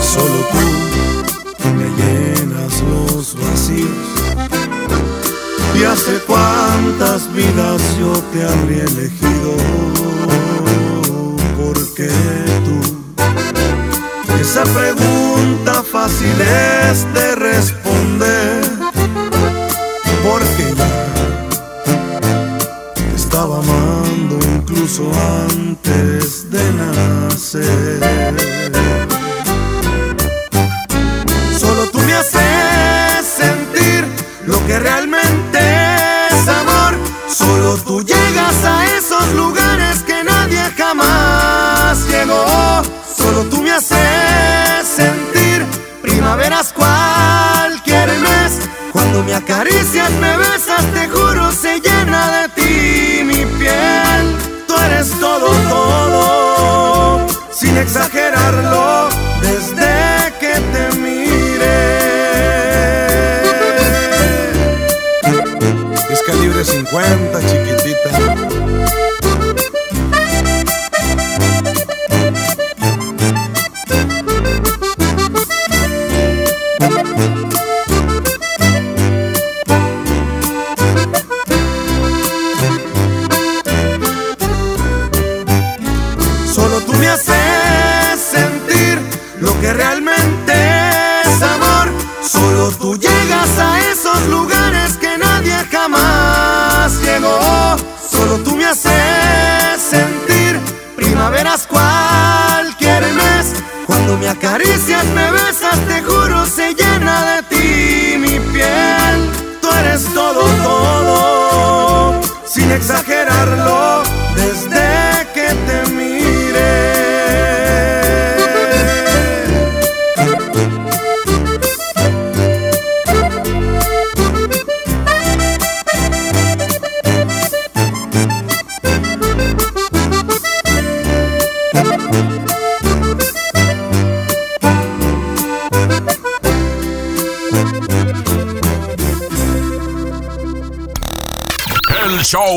Solo 0.00 0.38
tú 0.50 1.68
me 1.76 1.88
llenas 1.96 2.82
los 2.82 3.36
vacíos. 3.40 3.88
Y 5.78 5.84
hace 5.84 6.18
cuántas 6.26 7.32
vidas 7.32 7.80
yo 8.00 8.12
te 8.32 8.44
habría 8.44 8.84
elegido. 8.84 9.54
Porque 11.56 12.08
tú, 12.64 12.80
esa 14.40 14.64
pregunta 14.64 15.84
fácil 15.84 16.40
es 16.40 17.06
de 17.14 17.36
responder. 17.36 17.85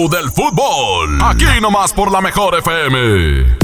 Del 0.07 0.29
fútbol. 0.29 1.19
Aquí 1.21 1.45
nomás 1.61 1.91
por 1.91 2.11
la 2.11 2.21
mejor 2.21 2.57
FM. 2.59 3.57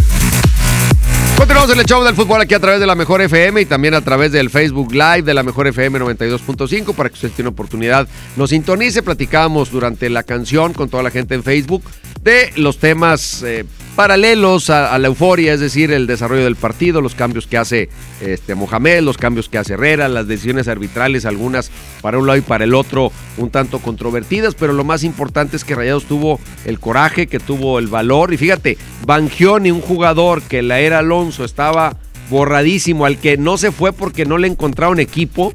Continuamos 1.38 1.78
el 1.78 1.86
show 1.86 2.04
del 2.04 2.16
fútbol 2.16 2.42
aquí 2.42 2.54
a 2.54 2.60
través 2.60 2.80
de 2.80 2.88
la 2.88 2.96
Mejor 2.96 3.22
FM 3.22 3.62
y 3.62 3.66
también 3.66 3.94
a 3.94 4.02
través 4.02 4.32
del 4.32 4.50
Facebook 4.50 4.92
Live 4.92 5.22
de 5.22 5.34
la 5.34 5.44
Mejor 5.44 5.68
FM 5.68 6.00
92.5 6.00 6.94
para 6.94 7.10
que 7.10 7.16
usted 7.16 7.32
tenga 7.32 7.50
oportunidad 7.50 8.08
nos 8.36 8.50
sintonice. 8.50 9.04
Platicábamos 9.04 9.70
durante 9.70 10.10
la 10.10 10.24
canción 10.24 10.74
con 10.74 10.90
toda 10.90 11.04
la 11.04 11.12
gente 11.12 11.36
en 11.36 11.44
Facebook 11.44 11.84
de 12.22 12.52
los 12.56 12.80
temas 12.80 13.44
eh, 13.44 13.66
paralelos 13.96 14.70
a, 14.70 14.98
la 15.00 15.08
euforia, 15.08 15.54
es 15.54 15.60
decir, 15.60 15.92
el 15.92 16.06
desarrollo 16.06 16.44
del 16.44 16.56
partido, 16.56 17.02
los 17.02 17.16
cambios 17.16 17.48
que 17.48 17.58
hace 17.58 17.90
este, 18.22 18.54
Mohamed, 18.54 19.02
los 19.02 19.18
cambios 19.18 19.48
que 19.48 19.58
hace 19.58 19.74
Herrera, 19.74 20.10
las 20.10 20.28
decisiones 20.28 20.68
arbitrales, 20.68 21.26
algunas 21.26 21.72
para 22.02 22.18
un 22.18 22.28
lado 22.28 22.38
y 22.38 22.42
para 22.42 22.66
el 22.66 22.74
otro 22.74 23.12
un 23.38 23.50
tanto 23.50 23.80
controvertidas, 23.80 24.54
pero 24.56 24.74
lo 24.74 24.84
más 24.84 25.04
importante 25.04 25.56
es 25.56 25.64
que 25.64 25.76
Rayados 25.76 26.06
tuvo 26.06 26.40
el 26.66 26.80
coraje, 26.80 27.28
que 27.28 27.40
tuvo 27.40 27.80
el 27.80 27.88
valor. 27.88 28.34
Y 28.34 28.38
fíjate, 28.38 28.78
Bangioni, 29.06 29.72
un 29.72 29.82
jugador 29.82 30.42
que 30.42 30.62
la 30.62 30.80
era 30.80 31.00
Alonso 31.00 31.46
estaba 31.46 31.98
borradísimo, 32.30 33.06
al 33.06 33.18
que 33.18 33.38
no 33.38 33.58
se 33.58 33.72
fue 33.72 33.94
porque 33.94 34.26
no 34.26 34.38
le 34.38 34.48
encontraron 34.48 35.00
equipo, 35.00 35.54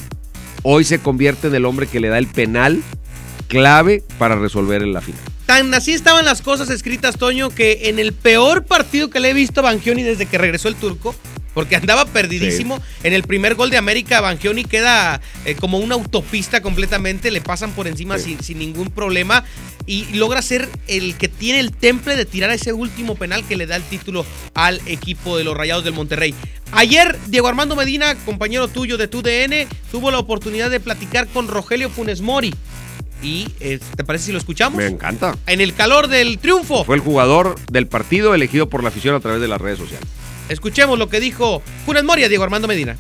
hoy 0.62 0.84
se 0.84 0.98
convierte 0.98 1.48
en 1.48 1.54
el 1.54 1.66
hombre 1.66 1.86
que 1.86 2.00
le 2.00 2.08
da 2.08 2.18
el 2.18 2.26
penal 2.26 2.82
clave 3.50 4.02
para 4.16 4.36
resolver 4.36 4.82
en 4.82 4.94
la 4.94 5.02
final. 5.02 5.20
Tan 5.44 5.74
así 5.74 5.92
estaban 5.92 6.24
las 6.24 6.40
cosas 6.40 6.70
escritas, 6.70 7.18
Toño, 7.18 7.50
que 7.50 7.90
en 7.90 7.98
el 7.98 8.12
peor 8.12 8.64
partido 8.64 9.10
que 9.10 9.18
le 9.18 9.30
he 9.30 9.34
visto 9.34 9.60
a 9.60 9.64
Bangioni 9.64 10.04
desde 10.04 10.26
que 10.26 10.38
regresó 10.38 10.68
el 10.68 10.76
turco, 10.76 11.14
porque 11.52 11.74
andaba 11.74 12.04
perdidísimo, 12.04 12.80
en 13.02 13.12
el 13.12 13.24
primer 13.24 13.56
gol 13.56 13.70
de 13.70 13.76
América, 13.76 14.20
Bangioni 14.20 14.64
queda 14.64 15.20
eh, 15.44 15.56
como 15.56 15.78
una 15.78 15.96
autopista 15.96 16.62
completamente, 16.62 17.32
le 17.32 17.40
pasan 17.40 17.72
por 17.72 17.88
encima 17.88 18.18
sin, 18.18 18.40
sin 18.40 18.60
ningún 18.60 18.90
problema 18.90 19.44
y 19.84 20.04
logra 20.14 20.42
ser 20.42 20.68
el 20.86 21.16
que 21.16 21.26
tiene 21.26 21.58
el 21.58 21.72
temple 21.72 22.14
de 22.14 22.26
tirar 22.26 22.50
ese 22.52 22.72
último 22.72 23.16
penal 23.16 23.44
que 23.44 23.56
le 23.56 23.66
da 23.66 23.74
el 23.74 23.82
título 23.82 24.24
al 24.54 24.80
equipo 24.86 25.36
de 25.36 25.42
los 25.42 25.56
Rayados 25.56 25.82
del 25.82 25.94
Monterrey. 25.94 26.32
Ayer, 26.70 27.18
Diego 27.26 27.48
Armando 27.48 27.74
Medina, 27.74 28.14
compañero 28.24 28.68
tuyo 28.68 28.96
de 28.96 29.08
TUDN, 29.08 29.68
tuvo 29.90 30.12
la 30.12 30.20
oportunidad 30.20 30.70
de 30.70 30.78
platicar 30.78 31.26
con 31.26 31.48
Rogelio 31.48 31.90
Funes 31.90 32.20
Mori. 32.20 32.54
Y, 33.22 33.48
eh, 33.60 33.78
¿te 33.96 34.04
parece 34.04 34.26
si 34.26 34.32
lo 34.32 34.38
escuchamos? 34.38 34.78
Me 34.78 34.86
encanta. 34.86 35.36
En 35.46 35.60
el 35.60 35.74
calor 35.74 36.08
del 36.08 36.38
triunfo. 36.38 36.84
Fue 36.84 36.96
el 36.96 37.02
jugador 37.02 37.56
del 37.70 37.86
partido 37.86 38.34
elegido 38.34 38.68
por 38.68 38.82
la 38.82 38.88
afición 38.88 39.14
a 39.14 39.20
través 39.20 39.40
de 39.40 39.48
las 39.48 39.60
redes 39.60 39.78
sociales. 39.78 40.08
Escuchemos 40.48 40.98
lo 40.98 41.08
que 41.08 41.20
dijo 41.20 41.62
Funes 41.86 42.02
Mori 42.02 42.24
a 42.24 42.28
Diego 42.28 42.44
Armando 42.44 42.66
Medina. 42.66 42.96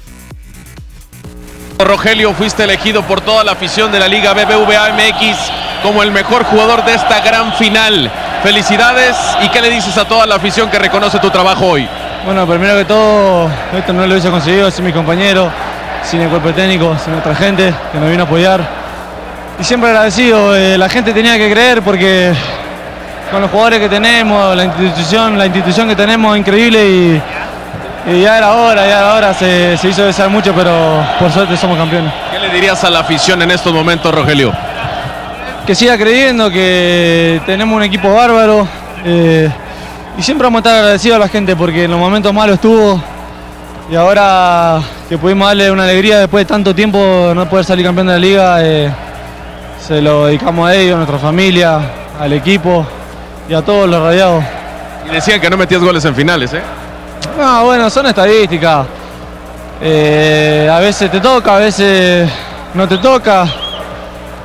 Rogelio, 1.78 2.34
fuiste 2.34 2.64
elegido 2.64 3.02
por 3.02 3.22
toda 3.22 3.42
la 3.42 3.52
afición 3.52 3.90
de 3.90 3.98
la 3.98 4.06
Liga 4.06 4.34
BBVA 4.34 4.92
MX 4.92 5.36
como 5.82 6.02
el 6.02 6.10
mejor 6.10 6.44
jugador 6.44 6.84
de 6.84 6.94
esta 6.94 7.20
gran 7.20 7.54
final. 7.54 8.12
Felicidades 8.42 9.16
y 9.42 9.48
qué 9.48 9.60
le 9.60 9.70
dices 9.70 9.96
a 9.96 10.06
toda 10.06 10.26
la 10.26 10.36
afición 10.36 10.70
que 10.70 10.78
reconoce 10.78 11.18
tu 11.18 11.30
trabajo 11.30 11.66
hoy. 11.66 11.88
Bueno, 12.24 12.46
primero 12.46 12.76
que 12.76 12.84
todo, 12.84 13.50
esto 13.76 13.92
no 13.92 14.06
lo 14.06 14.12
hubiese 14.12 14.30
conseguido 14.30 14.70
sin 14.70 14.84
mis 14.84 14.94
compañeros, 14.94 15.50
sin 16.04 16.20
el 16.20 16.28
cuerpo 16.28 16.52
técnico, 16.52 16.96
sin 17.02 17.14
otra 17.14 17.34
gente 17.34 17.74
que 17.92 17.98
me 17.98 18.10
vino 18.10 18.24
a 18.24 18.26
apoyar. 18.26 18.79
Y 19.60 19.64
siempre 19.64 19.90
agradecido, 19.90 20.56
eh, 20.56 20.78
la 20.78 20.88
gente 20.88 21.12
tenía 21.12 21.36
que 21.36 21.50
creer 21.50 21.82
porque 21.82 22.32
con 23.30 23.42
los 23.42 23.50
jugadores 23.50 23.78
que 23.80 23.90
tenemos, 23.90 24.56
la 24.56 24.64
institución, 24.64 25.36
la 25.36 25.44
institución 25.44 25.86
que 25.86 25.94
tenemos 25.94 26.34
es 26.34 26.40
increíble 26.40 26.88
y, 26.88 27.22
y 28.10 28.22
ya 28.22 28.38
era 28.38 28.52
hora, 28.52 28.86
ya 28.86 28.98
era 29.00 29.14
hora, 29.14 29.34
se, 29.34 29.76
se 29.76 29.88
hizo 29.90 30.02
desear 30.02 30.30
mucho, 30.30 30.54
pero 30.54 31.04
por 31.18 31.30
suerte 31.30 31.58
somos 31.58 31.76
campeones. 31.76 32.10
¿Qué 32.32 32.38
le 32.38 32.48
dirías 32.48 32.82
a 32.84 32.90
la 32.90 33.00
afición 33.00 33.42
en 33.42 33.50
estos 33.50 33.70
momentos, 33.70 34.14
Rogelio? 34.14 34.50
Que 35.66 35.74
siga 35.74 35.98
creyendo, 35.98 36.50
que 36.50 37.42
tenemos 37.44 37.76
un 37.76 37.82
equipo 37.82 38.14
bárbaro 38.14 38.66
eh, 39.04 39.50
y 40.16 40.22
siempre 40.22 40.46
vamos 40.46 40.60
a 40.60 40.60
estar 40.60 40.78
agradecidos 40.78 41.16
a 41.16 41.20
la 41.20 41.28
gente 41.28 41.54
porque 41.54 41.84
en 41.84 41.90
los 41.90 42.00
momentos 42.00 42.32
malos 42.32 42.54
estuvo 42.54 42.98
y 43.90 43.94
ahora 43.94 44.80
que 45.06 45.18
pudimos 45.18 45.48
darle 45.48 45.70
una 45.70 45.82
alegría 45.82 46.18
después 46.18 46.46
de 46.46 46.48
tanto 46.48 46.74
tiempo 46.74 47.32
no 47.34 47.46
poder 47.46 47.66
salir 47.66 47.84
campeón 47.84 48.06
de 48.06 48.12
la 48.14 48.18
liga, 48.18 48.64
eh, 48.64 48.90
se 49.86 50.00
lo 50.00 50.26
dedicamos 50.26 50.68
a 50.68 50.74
ellos, 50.74 50.94
a 50.94 50.96
nuestra 50.98 51.18
familia, 51.18 51.80
al 52.18 52.32
equipo 52.32 52.86
y 53.48 53.54
a 53.54 53.62
todos 53.62 53.88
los 53.88 54.00
radiados. 54.02 54.44
Y 55.08 55.14
decían 55.14 55.40
que 55.40 55.50
no 55.50 55.56
metías 55.56 55.80
goles 55.82 56.04
en 56.04 56.14
finales, 56.14 56.52
¿eh? 56.52 56.62
No, 57.38 57.64
bueno, 57.64 57.88
son 57.90 58.06
estadísticas. 58.06 58.86
Eh, 59.82 60.68
a 60.70 60.78
veces 60.80 61.10
te 61.10 61.20
toca, 61.20 61.56
a 61.56 61.58
veces 61.58 62.28
no 62.74 62.86
te 62.86 62.98
toca. 62.98 63.46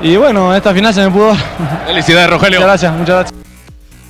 Y 0.02 0.16
bueno, 0.16 0.54
esta 0.56 0.74
final 0.74 0.94
se 0.94 1.02
me 1.06 1.12
pudo. 1.12 1.28
dar. 1.28 1.86
Felicidades, 1.88 2.30
Rogelio. 2.30 2.60
Muchas 2.60 2.68
gracias, 2.70 2.94
muchas 2.94 3.16
gracias. 3.16 3.40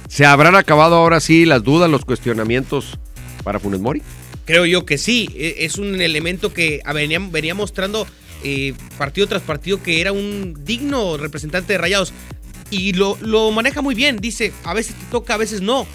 ¿Se 0.07 0.25
habrán 0.25 0.55
acabado 0.55 0.95
ahora 0.95 1.19
sí 1.19 1.45
las 1.45 1.63
dudas, 1.63 1.89
los 1.89 2.05
cuestionamientos 2.05 2.97
para 3.43 3.59
Funes 3.59 3.79
Mori? 3.81 4.01
Creo 4.45 4.65
yo 4.65 4.85
que 4.85 4.97
sí. 4.97 5.29
E- 5.35 5.65
Es 5.65 5.77
un 5.77 5.99
elemento 5.99 6.53
que 6.53 6.81
venía, 6.93 7.19
venía 7.19 7.55
mostrando 7.55 8.05
eh, 8.47 8.75
partido 8.99 9.25
tras 9.25 9.41
partido 9.41 9.81
que 9.81 10.01
era 10.01 10.11
un 10.11 10.55
digno 10.63 11.17
representante 11.17 11.73
de 11.73 11.79
Rayados. 11.79 12.13
Y 12.69 12.93
lo, 12.93 13.17
lo 13.21 13.51
maneja 13.51 13.81
muy 13.81 13.95
bien. 13.95 14.17
Dice, 14.17 14.53
a 14.63 14.75
veces 14.75 14.95
te 14.95 15.05
toca, 15.05 15.33
a 15.33 15.37
veces 15.37 15.61
no. 15.61 15.87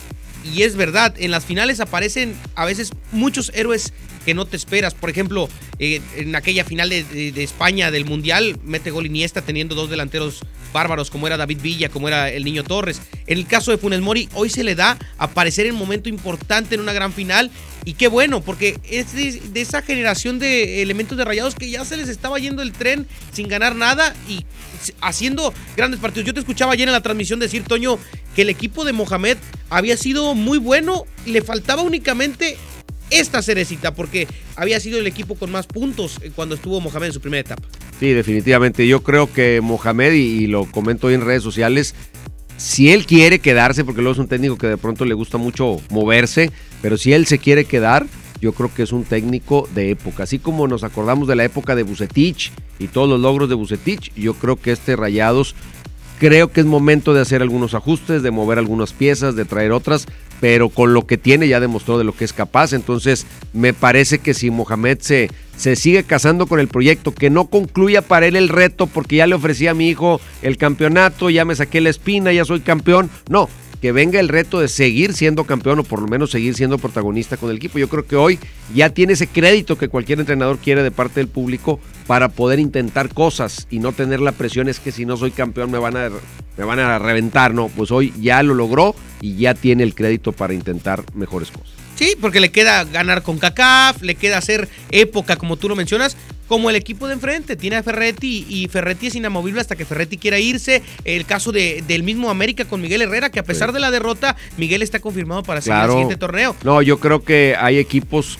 Y 0.44 0.62
es 0.62 0.74
verdad, 0.74 1.14
en 1.16 1.30
las 1.30 1.44
finales 1.44 1.78
aparecen 1.78 2.34
a 2.56 2.64
veces 2.64 2.90
muchos 3.12 3.52
héroes 3.54 3.92
que 4.24 4.34
no 4.34 4.44
te 4.44 4.56
esperas. 4.56 4.94
Por 4.94 5.10
ejemplo, 5.10 5.48
eh, 5.78 6.00
en 6.16 6.34
aquella 6.36 6.64
final 6.64 6.90
de, 6.90 7.32
España 7.36 7.90
del 7.90 8.04
Mundial, 8.04 8.58
mete 8.64 8.90
gol 8.90 9.06
Iniesta 9.06 9.42
teniendo 9.42 9.74
dos 9.74 9.90
delanteros 9.90 10.40
bárbaros 10.72 11.10
como 11.10 11.26
era 11.26 11.36
David 11.36 11.60
Villa, 11.60 11.88
como 11.88 12.08
era 12.08 12.30
el 12.30 12.44
Niño 12.44 12.64
Torres. 12.64 13.00
En 13.26 13.38
el 13.38 13.46
caso 13.46 13.70
de 13.70 13.78
Funes 13.78 14.00
Mori, 14.00 14.28
hoy 14.34 14.50
se 14.50 14.64
le 14.64 14.74
da 14.74 14.98
aparecer 15.18 15.66
en 15.66 15.74
momento 15.74 16.08
importante 16.08 16.74
en 16.74 16.80
una 16.80 16.92
gran 16.92 17.12
final. 17.12 17.50
Y 17.84 17.94
qué 17.94 18.08
bueno, 18.08 18.42
porque 18.42 18.78
es 18.88 19.14
de, 19.14 19.60
esa 19.60 19.80
generación 19.82 20.38
de 20.38 20.82
elementos 20.82 21.16
de 21.16 21.24
rayados 21.24 21.54
que 21.54 21.70
ya 21.70 21.84
se 21.84 21.96
les 21.96 22.08
estaba 22.08 22.38
yendo 22.38 22.62
el 22.62 22.72
tren 22.72 23.06
sin 23.32 23.48
ganar 23.48 23.74
nada 23.74 24.14
y 24.28 24.44
haciendo 25.00 25.54
grandes 25.76 25.98
partidos. 25.98 26.26
Yo 26.26 26.34
te 26.34 26.40
escuchaba 26.40 26.74
ayer 26.74 26.88
en 26.88 26.92
la 26.92 27.00
transmisión 27.00 27.40
decir, 27.40 27.64
Toño, 27.64 27.98
que 28.36 28.42
el 28.42 28.50
equipo 28.50 28.84
de 28.84 28.92
Mohamed 28.92 29.38
había 29.70 29.96
sido 29.96 30.34
muy 30.34 30.58
bueno, 30.58 31.06
le 31.24 31.40
faltaba 31.42 31.82
únicamente 31.82 32.58
esta 33.10 33.42
cerecita, 33.42 33.94
porque 33.94 34.26
había 34.56 34.80
sido 34.80 34.98
el 34.98 35.06
equipo 35.06 35.34
con 35.34 35.50
más 35.50 35.66
puntos 35.66 36.18
eh, 36.22 36.30
cuando 36.34 36.54
estuvo 36.54 36.80
Mohamed 36.80 37.08
en 37.08 37.12
su 37.12 37.20
primera 37.20 37.40
etapa. 37.40 37.68
Sí, 37.98 38.12
definitivamente. 38.12 38.86
Yo 38.86 39.02
creo 39.02 39.32
que 39.32 39.60
Mohamed, 39.60 40.12
y, 40.12 40.44
y 40.44 40.46
lo 40.46 40.64
comento 40.64 41.08
hoy 41.08 41.14
en 41.14 41.24
redes 41.24 41.42
sociales, 41.42 41.94
si 42.56 42.92
él 42.92 43.06
quiere 43.06 43.38
quedarse, 43.38 43.84
porque 43.84 44.02
luego 44.02 44.12
es 44.12 44.18
un 44.18 44.28
técnico 44.28 44.58
que 44.58 44.66
de 44.66 44.76
pronto 44.76 45.04
le 45.04 45.14
gusta 45.14 45.38
mucho 45.38 45.80
moverse, 45.90 46.52
pero 46.82 46.96
si 46.96 47.12
él 47.12 47.26
se 47.26 47.38
quiere 47.38 47.64
quedar, 47.64 48.06
yo 48.40 48.52
creo 48.52 48.72
que 48.72 48.82
es 48.82 48.92
un 48.92 49.04
técnico 49.04 49.68
de 49.74 49.90
época. 49.90 50.24
Así 50.24 50.38
como 50.38 50.66
nos 50.68 50.84
acordamos 50.84 51.28
de 51.28 51.36
la 51.36 51.44
época 51.44 51.74
de 51.74 51.82
Bucetich 51.82 52.52
y 52.78 52.88
todos 52.88 53.08
los 53.08 53.20
logros 53.20 53.48
de 53.48 53.54
Bucetich, 53.54 54.12
yo 54.14 54.34
creo 54.34 54.56
que 54.56 54.72
este 54.72 54.96
Rayados, 54.96 55.54
creo 56.18 56.50
que 56.52 56.60
es 56.60 56.66
momento 56.66 57.14
de 57.14 57.20
hacer 57.20 57.42
algunos 57.42 57.74
ajustes, 57.74 58.22
de 58.22 58.30
mover 58.30 58.58
algunas 58.58 58.92
piezas, 58.92 59.36
de 59.36 59.44
traer 59.44 59.72
otras, 59.72 60.06
pero 60.40 60.70
con 60.70 60.94
lo 60.94 61.06
que 61.06 61.18
tiene 61.18 61.46
ya 61.46 61.60
demostró 61.60 61.98
de 61.98 62.04
lo 62.04 62.14
que 62.14 62.24
es 62.24 62.32
capaz. 62.32 62.72
Entonces, 62.72 63.26
me 63.52 63.72
parece 63.72 64.18
que 64.18 64.34
si 64.34 64.50
Mohamed 64.50 64.98
se, 65.00 65.30
se 65.56 65.76
sigue 65.76 66.04
casando 66.04 66.46
con 66.46 66.58
el 66.58 66.68
proyecto, 66.68 67.14
que 67.14 67.30
no 67.30 67.46
concluya 67.46 68.02
para 68.02 68.26
él 68.26 68.36
el 68.36 68.48
reto, 68.48 68.86
porque 68.86 69.16
ya 69.16 69.26
le 69.26 69.34
ofrecí 69.34 69.66
a 69.66 69.74
mi 69.74 69.88
hijo 69.88 70.20
el 70.42 70.56
campeonato, 70.56 71.30
ya 71.30 71.44
me 71.44 71.54
saqué 71.54 71.80
la 71.80 71.90
espina, 71.90 72.32
ya 72.32 72.44
soy 72.44 72.60
campeón. 72.60 73.10
No, 73.28 73.48
que 73.80 73.92
venga 73.92 74.20
el 74.20 74.28
reto 74.28 74.60
de 74.60 74.68
seguir 74.68 75.14
siendo 75.14 75.44
campeón 75.44 75.78
o 75.78 75.84
por 75.84 76.00
lo 76.00 76.08
menos 76.08 76.30
seguir 76.30 76.54
siendo 76.54 76.78
protagonista 76.78 77.36
con 77.36 77.50
el 77.50 77.56
equipo. 77.56 77.78
Yo 77.78 77.88
creo 77.88 78.06
que 78.06 78.16
hoy 78.16 78.38
ya 78.74 78.90
tiene 78.90 79.14
ese 79.14 79.26
crédito 79.26 79.78
que 79.78 79.88
cualquier 79.88 80.20
entrenador 80.20 80.58
quiere 80.58 80.82
de 80.82 80.90
parte 80.90 81.20
del 81.20 81.28
público 81.28 81.80
para 82.10 82.26
poder 82.28 82.58
intentar 82.58 83.14
cosas 83.14 83.68
y 83.70 83.78
no 83.78 83.92
tener 83.92 84.18
la 84.18 84.32
presión 84.32 84.68
es 84.68 84.80
que 84.80 84.90
si 84.90 85.06
no 85.06 85.16
soy 85.16 85.30
campeón 85.30 85.70
me 85.70 85.78
van 85.78 85.96
a 85.96 86.10
me 86.58 86.64
van 86.64 86.80
a 86.80 86.98
reventar, 86.98 87.54
no, 87.54 87.68
pues 87.68 87.92
hoy 87.92 88.12
ya 88.20 88.42
lo 88.42 88.52
logró 88.52 88.96
y 89.20 89.36
ya 89.36 89.54
tiene 89.54 89.84
el 89.84 89.94
crédito 89.94 90.32
para 90.32 90.52
intentar 90.52 91.04
mejores 91.14 91.52
cosas. 91.52 91.70
Sí, 91.94 92.16
porque 92.20 92.40
le 92.40 92.50
queda 92.50 92.82
ganar 92.82 93.22
con 93.22 93.38
CACAF, 93.38 94.02
le 94.02 94.16
queda 94.16 94.38
hacer 94.38 94.68
época, 94.90 95.36
como 95.36 95.56
tú 95.56 95.68
lo 95.68 95.76
mencionas, 95.76 96.16
como 96.48 96.68
el 96.68 96.74
equipo 96.74 97.06
de 97.06 97.14
enfrente. 97.14 97.54
Tiene 97.54 97.76
a 97.76 97.82
Ferretti 97.84 98.44
y 98.48 98.66
Ferretti 98.66 99.06
es 99.06 99.14
inamovible 99.14 99.60
hasta 99.60 99.76
que 99.76 99.84
Ferretti 99.84 100.18
quiera 100.18 100.40
irse. 100.40 100.82
El 101.04 101.26
caso 101.26 101.52
de, 101.52 101.84
del 101.86 102.02
mismo 102.02 102.28
América 102.28 102.64
con 102.64 102.80
Miguel 102.80 103.02
Herrera, 103.02 103.30
que 103.30 103.38
a 103.38 103.44
pesar 103.44 103.70
de 103.70 103.78
la 103.78 103.92
derrota, 103.92 104.34
Miguel 104.56 104.82
está 104.82 104.98
confirmado 104.98 105.44
para 105.44 105.60
seguir 105.60 105.74
el 105.76 105.78
Claro. 105.82 105.92
siguiente 105.92 106.16
torneo. 106.16 106.56
No, 106.64 106.82
yo 106.82 106.98
creo 106.98 107.22
que 107.22 107.54
hay 107.56 107.78
equipos. 107.78 108.36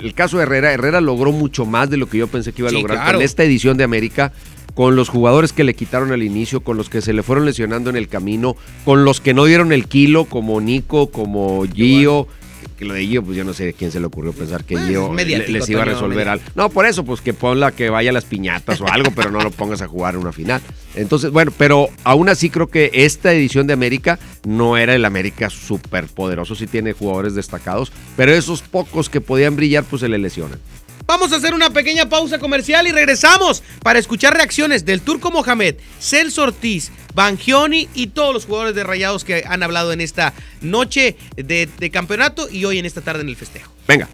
El 0.00 0.14
caso 0.14 0.36
de 0.38 0.44
Herrera, 0.44 0.72
Herrera 0.72 1.00
logró 1.00 1.32
mucho 1.32 1.66
más 1.66 1.90
de 1.90 1.96
lo 1.96 2.06
que 2.08 2.18
yo 2.18 2.26
pensé 2.28 2.52
que 2.52 2.62
iba 2.62 2.68
a 2.68 2.70
Sí, 2.70 2.76
lograr 2.76 2.98
claro. 2.98 3.18
con 3.18 3.24
esta 3.24 3.42
edición 3.44 3.76
de 3.76 3.84
América, 3.84 4.32
con 4.74 4.96
los 4.96 5.08
jugadores 5.08 5.52
que 5.52 5.64
le 5.64 5.74
quitaron 5.74 6.12
al 6.12 6.22
inicio, 6.22 6.60
con 6.60 6.76
los 6.76 6.88
que 6.88 7.00
se 7.00 7.12
le 7.12 7.22
fueron 7.22 7.44
lesionando 7.44 7.90
en 7.90 7.96
el 7.96 8.08
camino, 8.08 8.56
con 8.84 9.04
los 9.04 9.20
que 9.20 9.34
no 9.34 9.44
dieron 9.44 9.72
el 9.72 9.86
kilo, 9.86 10.24
como 10.24 10.60
Nico, 10.60 11.10
como 11.10 11.64
Gio. 11.72 12.26
Que 12.74 12.84
lo 12.84 12.94
de 12.94 13.06
Gio, 13.06 13.22
pues 13.22 13.36
yo 13.36 13.44
no 13.44 13.54
sé 13.54 13.72
quién 13.72 13.90
se 13.92 14.00
le 14.00 14.06
ocurrió 14.06 14.32
pensar 14.32 14.64
que 14.64 14.74
Pues, 14.74 14.86
Gio 14.88 15.08
le- 15.08 15.14
mediático, 15.14 15.52
les 15.52 15.68
iba 15.68 15.82
a 15.82 15.84
resolver 15.86 16.28
algo. 16.28 16.44
No, 16.54 16.68
por 16.70 16.86
eso, 16.86 17.04
pues 17.04 17.20
que 17.20 17.32
ponla 17.34 17.72
que 17.72 17.90
vaya 17.90 18.10
a 18.10 18.12
las 18.12 18.24
piñatas 18.24 18.80
o 18.80 18.86
algo, 18.88 19.10
pero 19.14 19.30
no 19.30 19.40
lo 19.40 19.50
pongas 19.50 19.82
a 19.82 19.86
jugar 19.88 20.14
en 20.14 20.20
una 20.20 20.32
final. 20.32 20.60
Entonces, 20.94 21.30
bueno, 21.30 21.52
pero 21.56 21.88
aún 22.04 22.28
así 22.28 22.50
creo 22.50 22.68
que 22.68 22.90
esta 22.92 23.32
edición 23.32 23.66
de 23.66 23.72
América 23.72 24.18
no 24.46 24.76
era 24.76 24.94
el 24.94 25.04
América 25.04 25.50
súper 25.50 26.06
poderoso, 26.06 26.54
sí 26.54 26.66
tiene 26.66 26.92
jugadores 26.92 27.34
destacados, 27.34 27.92
pero 28.16 28.32
esos 28.32 28.62
pocos 28.62 29.08
que 29.08 29.20
podían 29.20 29.56
brillar, 29.56 29.84
pues 29.84 30.00
se 30.00 30.08
le 30.08 30.18
lesionan. 30.18 30.58
Vamos 31.06 31.32
a 31.32 31.36
hacer 31.36 31.54
una 31.54 31.70
pequeña 31.70 32.08
pausa 32.08 32.38
comercial 32.38 32.86
y 32.86 32.92
regresamos 32.92 33.62
para 33.82 33.98
escuchar 33.98 34.34
reacciones 34.34 34.84
del 34.84 35.02
Turco 35.02 35.30
Mohamed, 35.30 35.76
Celso 36.00 36.44
Ortiz, 36.44 36.90
Bangioni 37.14 37.88
y 37.94 38.08
todos 38.08 38.32
los 38.32 38.46
jugadores 38.46 38.74
de 38.74 38.84
Rayados 38.84 39.24
que 39.24 39.44
han 39.46 39.62
hablado 39.62 39.92
en 39.92 40.00
esta 40.00 40.32
noche 40.60 41.16
de, 41.36 41.68
de 41.78 41.90
campeonato 41.90 42.48
y 42.50 42.64
hoy 42.64 42.78
en 42.78 42.86
esta 42.86 43.02
tarde 43.02 43.22
en 43.22 43.28
el 43.28 43.36
festejo. 43.36 43.70
Venga. 43.86 44.08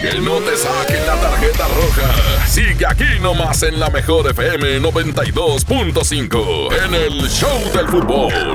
Que 0.00 0.20
no 0.20 0.38
te 0.40 0.56
saquen 0.56 1.06
la 1.06 1.18
tarjeta 1.18 1.66
roja. 1.68 2.46
Sigue 2.46 2.84
aquí 2.86 3.18
nomás 3.22 3.62
en 3.62 3.80
la 3.80 3.88
mejor 3.88 4.30
FM 4.30 4.82
92.5 4.82 6.84
en 6.84 6.94
el 6.94 7.30
Show 7.30 7.72
del 7.72 7.88
Fútbol. 7.88 8.54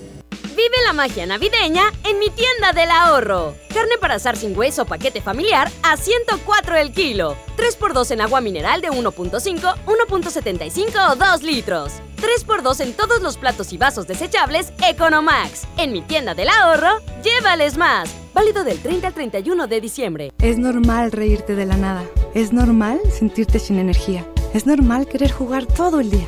Vive 0.61 0.77
la 0.85 0.93
magia 0.93 1.25
navideña 1.25 1.91
en 2.03 2.19
mi 2.19 2.29
tienda 2.29 2.71
del 2.71 2.91
ahorro. 2.91 3.55
Carne 3.73 3.97
para 3.99 4.15
asar 4.15 4.37
sin 4.37 4.55
hueso 4.55 4.85
paquete 4.85 5.19
familiar 5.19 5.71
a 5.81 5.97
104 5.97 6.77
el 6.77 6.91
kilo. 6.91 7.35
3x2 7.57 8.11
en 8.11 8.21
agua 8.21 8.41
mineral 8.41 8.79
de 8.79 8.91
1.5, 8.91 9.59
1.75 9.87 11.11
o 11.11 11.15
2 11.15 11.41
litros. 11.41 11.93
3x2 12.17 12.79
en 12.81 12.93
todos 12.93 13.23
los 13.23 13.37
platos 13.37 13.73
y 13.73 13.77
vasos 13.77 14.05
desechables 14.05 14.71
Economax. 14.87 15.63
En 15.77 15.93
mi 15.93 16.03
tienda 16.03 16.35
del 16.35 16.49
ahorro, 16.49 16.99
llévales 17.23 17.75
más. 17.75 18.13
Válido 18.35 18.63
del 18.63 18.77
30 18.79 19.07
al 19.07 19.13
31 19.15 19.65
de 19.65 19.81
diciembre. 19.81 20.31
Es 20.37 20.59
normal 20.59 21.11
reírte 21.11 21.55
de 21.55 21.65
la 21.65 21.77
nada. 21.77 22.03
Es 22.35 22.53
normal 22.53 23.01
sentirte 23.11 23.57
sin 23.57 23.79
energía. 23.79 24.27
Es 24.53 24.67
normal 24.67 25.07
querer 25.07 25.31
jugar 25.31 25.65
todo 25.65 25.99
el 25.99 26.11
día. 26.11 26.27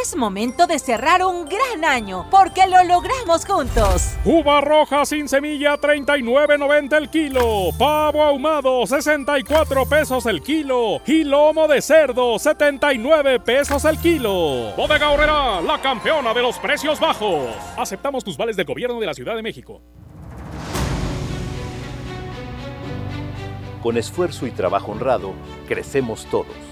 Es 0.00 0.16
momento 0.16 0.66
de 0.66 0.78
cerrar 0.78 1.22
un 1.22 1.44
gran 1.44 1.84
año 1.84 2.26
porque 2.30 2.66
lo 2.66 2.82
logramos 2.84 3.44
juntos. 3.44 4.14
Uva 4.24 4.62
roja 4.62 5.04
sin 5.04 5.28
semilla 5.28 5.76
39.90 5.76 6.96
el 6.96 7.10
kilo. 7.10 7.70
Pavo 7.78 8.22
ahumado 8.22 8.86
64 8.86 9.84
pesos 9.84 10.24
el 10.26 10.40
kilo. 10.40 11.02
Y 11.06 11.24
lomo 11.24 11.68
de 11.68 11.82
cerdo 11.82 12.38
79 12.38 13.40
pesos 13.40 13.84
el 13.84 13.98
kilo. 13.98 14.72
Bodega 14.76 15.10
Horrera, 15.10 15.60
la 15.60 15.78
campeona 15.82 16.32
de 16.32 16.40
los 16.40 16.58
precios 16.58 16.98
bajos. 16.98 17.54
Aceptamos 17.76 18.24
tus 18.24 18.36
vales 18.38 18.56
del 18.56 18.64
gobierno 18.64 18.98
de 18.98 19.06
la 19.06 19.14
Ciudad 19.14 19.36
de 19.36 19.42
México. 19.42 19.82
Con 23.82 23.98
esfuerzo 23.98 24.46
y 24.46 24.52
trabajo 24.52 24.92
honrado, 24.92 25.34
crecemos 25.66 26.24
todos. 26.30 26.71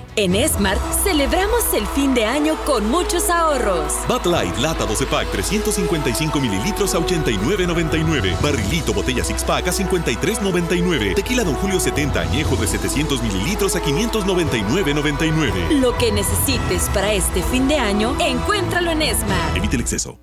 En 0.17 0.35
Smart 0.49 0.81
celebramos 1.05 1.73
el 1.73 1.87
fin 1.87 2.13
de 2.13 2.25
año 2.25 2.57
con 2.65 2.89
muchos 2.89 3.29
ahorros. 3.29 3.93
Bud 4.09 4.25
Light 4.29 4.57
Lata 4.57 4.85
12 4.85 5.05
Pack 5.05 5.31
355 5.31 6.37
mililitros 6.37 6.93
a 6.95 6.99
89.99. 6.99 8.41
Barrilito 8.41 8.93
Botella 8.93 9.23
Six 9.23 9.45
Pack 9.45 9.69
a 9.69 9.71
53.99. 9.71 11.15
Tequila 11.15 11.45
Don 11.45 11.55
Julio 11.55 11.79
70 11.79 12.19
Añejo 12.19 12.57
de 12.57 12.67
700 12.67 13.23
mililitros 13.23 13.77
a 13.77 13.81
599.99. 13.81 15.79
Lo 15.79 15.97
que 15.97 16.11
necesites 16.11 16.89
para 16.93 17.13
este 17.13 17.41
fin 17.43 17.69
de 17.69 17.77
año, 17.77 18.13
encuéntralo 18.19 18.91
en 18.91 19.15
Smart. 19.15 19.55
Evite 19.55 19.77
el 19.77 19.81
exceso. 19.81 20.19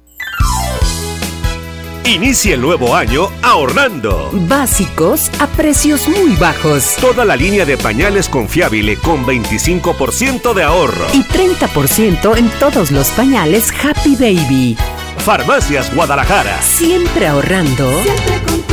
Inicia 2.08 2.54
el 2.54 2.62
nuevo 2.62 2.96
año 2.96 3.28
ahorrando. 3.42 4.30
Básicos 4.48 5.30
a 5.40 5.46
precios 5.46 6.08
muy 6.08 6.36
bajos. 6.36 6.96
Toda 7.02 7.26
la 7.26 7.36
línea 7.36 7.66
de 7.66 7.76
pañales 7.76 8.30
confiable 8.30 8.96
con 8.96 9.26
25% 9.26 10.54
de 10.54 10.62
ahorro. 10.62 11.04
Y 11.12 11.22
30% 11.22 12.38
en 12.38 12.48
todos 12.58 12.90
los 12.92 13.10
pañales 13.10 13.70
Happy 13.84 14.16
Baby. 14.16 14.78
Farmacias 15.18 15.94
Guadalajara. 15.94 16.62
Siempre 16.62 17.26
ahorrando. 17.26 17.92
Siempre 18.02 18.40
con 18.46 18.64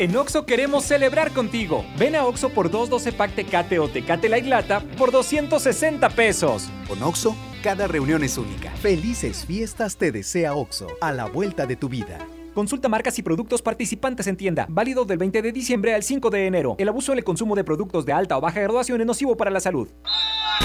En 0.00 0.16
Oxo 0.16 0.44
queremos 0.44 0.82
celebrar 0.82 1.30
contigo. 1.30 1.84
Ven 1.96 2.16
a 2.16 2.24
Oxo 2.24 2.48
por 2.48 2.68
212 2.68 3.12
pack 3.12 3.36
Tecate 3.36 3.78
o 3.78 3.86
Tecate 3.86 4.28
Light 4.28 4.46
Lata 4.46 4.80
por 4.98 5.12
260 5.12 6.08
pesos. 6.08 6.68
Con 6.88 7.00
Oxo, 7.04 7.36
cada 7.62 7.86
reunión 7.86 8.24
es 8.24 8.36
única. 8.36 8.70
Felices 8.72 9.46
fiestas 9.46 9.96
te 9.96 10.10
desea 10.10 10.54
Oxo, 10.54 10.88
a 11.00 11.12
la 11.12 11.26
vuelta 11.26 11.64
de 11.64 11.76
tu 11.76 11.88
vida. 11.88 12.18
Consulta 12.54 12.88
marcas 12.88 13.18
y 13.18 13.22
productos 13.22 13.62
participantes 13.62 14.26
en 14.26 14.36
tienda. 14.36 14.66
Válido 14.68 15.06
del 15.06 15.16
20 15.16 15.40
de 15.40 15.52
diciembre 15.52 15.94
al 15.94 16.02
5 16.02 16.28
de 16.28 16.46
enero. 16.46 16.74
El 16.78 16.88
abuso 16.88 17.12
en 17.12 17.18
el 17.18 17.24
consumo 17.24 17.54
de 17.54 17.64
productos 17.64 18.04
de 18.04 18.12
alta 18.12 18.36
o 18.36 18.40
baja 18.42 18.60
graduación 18.60 19.00
es 19.00 19.06
nocivo 19.06 19.36
para 19.36 19.50
la 19.50 19.60
salud. 19.60 19.88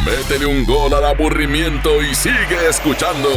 Métele 0.06 0.48
un 0.48 0.66
gol 0.66 0.94
al 0.94 1.06
aburrimiento 1.06 2.02
y 2.02 2.14
sigue 2.14 2.68
escuchando 2.68 3.30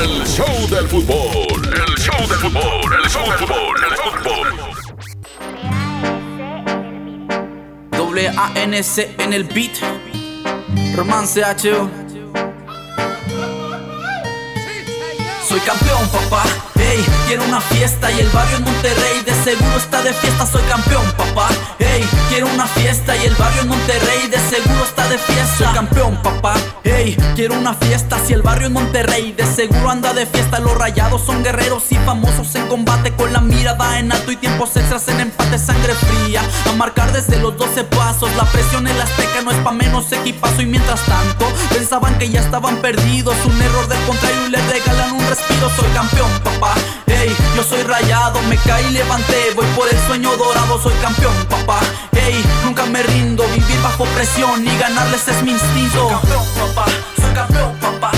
el 0.00 0.24
show 0.24 0.68
del 0.70 0.86
fútbol. 0.88 1.66
El 1.66 1.94
show 1.98 2.26
del 2.28 2.38
fútbol, 2.38 2.94
el 3.02 3.10
show 3.10 3.26
del 3.26 3.38
fútbol, 3.38 3.76
el 3.84 3.94
show 3.96 4.12
del 4.12 4.22
fútbol. 4.22 4.48
Doble 7.90 8.28
ANC 8.28 8.98
en 9.18 9.32
el 9.32 9.44
beat. 9.44 9.76
Romance 10.96 11.42
HO. 11.42 12.07
Soy 15.58 15.66
campeón, 15.66 16.08
papá. 16.10 16.44
Hey, 16.76 17.04
quiero 17.26 17.42
una 17.42 17.60
fiesta 17.60 18.12
y 18.12 18.20
el 18.20 18.28
barrio 18.28 18.58
en 18.58 18.62
Monterrey 18.62 19.22
de 19.26 19.34
seguro 19.42 19.76
está 19.76 20.00
de 20.02 20.14
fiesta. 20.14 20.46
Soy 20.46 20.62
campeón, 20.62 21.04
papá. 21.16 21.48
Quiero 22.28 22.46
una 22.52 22.66
fiesta 22.66 23.16
y 23.16 23.26
el 23.26 23.34
barrio 23.34 23.62
en 23.62 23.68
Monterrey 23.68 24.28
de 24.28 24.38
seguro 24.38 24.84
está 24.84 25.08
de 25.08 25.18
fiesta. 25.18 25.56
Soy 25.56 25.66
campeón, 25.74 26.22
papá. 26.22 26.54
Hey, 26.84 27.16
quiero 27.34 27.54
una 27.58 27.74
fiesta 27.74 28.18
si 28.24 28.32
el 28.32 28.42
barrio 28.42 28.68
en 28.68 28.74
Monterrey 28.74 29.32
de 29.32 29.46
seguro 29.46 29.90
anda 29.90 30.12
de 30.12 30.26
fiesta. 30.26 30.58
Los 30.58 30.76
rayados 30.76 31.22
son 31.22 31.42
guerreros 31.42 31.84
y 31.90 31.96
famosos 31.96 32.54
en 32.54 32.66
combate 32.68 33.12
con 33.12 33.32
la 33.32 33.40
mirada 33.40 33.98
en 33.98 34.12
alto 34.12 34.32
y 34.32 34.36
tiempos 34.36 34.76
extras 34.76 35.08
en 35.08 35.20
empate, 35.20 35.58
sangre 35.58 35.94
fría. 35.94 36.42
A 36.68 36.72
marcar 36.72 37.12
desde 37.12 37.38
los 37.40 37.56
12 37.56 37.84
pasos. 37.84 38.34
La 38.36 38.44
presión 38.44 38.86
en 38.86 38.96
la 38.98 39.04
azteca 39.04 39.42
no 39.42 39.50
es 39.50 39.58
pa' 39.58 39.72
menos 39.72 40.10
equipazo 40.12 40.62
y 40.62 40.66
mientras 40.66 41.00
tanto 41.06 41.46
pensaban 41.70 42.18
que 42.18 42.28
ya 42.28 42.40
estaban 42.40 42.76
perdidos. 42.76 43.36
Un 43.44 43.60
error 43.60 43.88
del 43.88 44.02
contrario 44.04 44.46
y 44.46 44.50
le 44.50 44.58
regalan 44.68 45.12
un 45.12 45.28
respiro. 45.28 45.70
Soy 45.76 45.88
campeón, 45.94 46.30
papá. 46.44 46.74
Yo 47.56 47.62
soy 47.64 47.82
rayado, 47.82 48.40
me 48.42 48.56
caí 48.56 48.90
levanté. 48.90 49.52
Voy 49.54 49.66
por 49.76 49.88
el 49.88 49.98
sueño 50.06 50.36
dorado, 50.36 50.80
soy 50.82 50.94
campeón, 51.02 51.34
papá. 51.48 51.80
Hey, 52.12 52.44
nunca 52.64 52.86
me 52.86 53.02
rindo, 53.02 53.44
vivir 53.48 53.82
bajo 53.82 54.04
presión 54.06 54.66
y 54.66 54.78
ganarles 54.78 55.26
es 55.28 55.42
mi 55.42 55.52
instinto. 55.52 56.08
Soy 56.08 56.10
campeón, 56.10 56.44
papá. 56.74 56.90
Soy 57.20 57.34
campeón, 57.34 57.76
papá. 57.80 58.17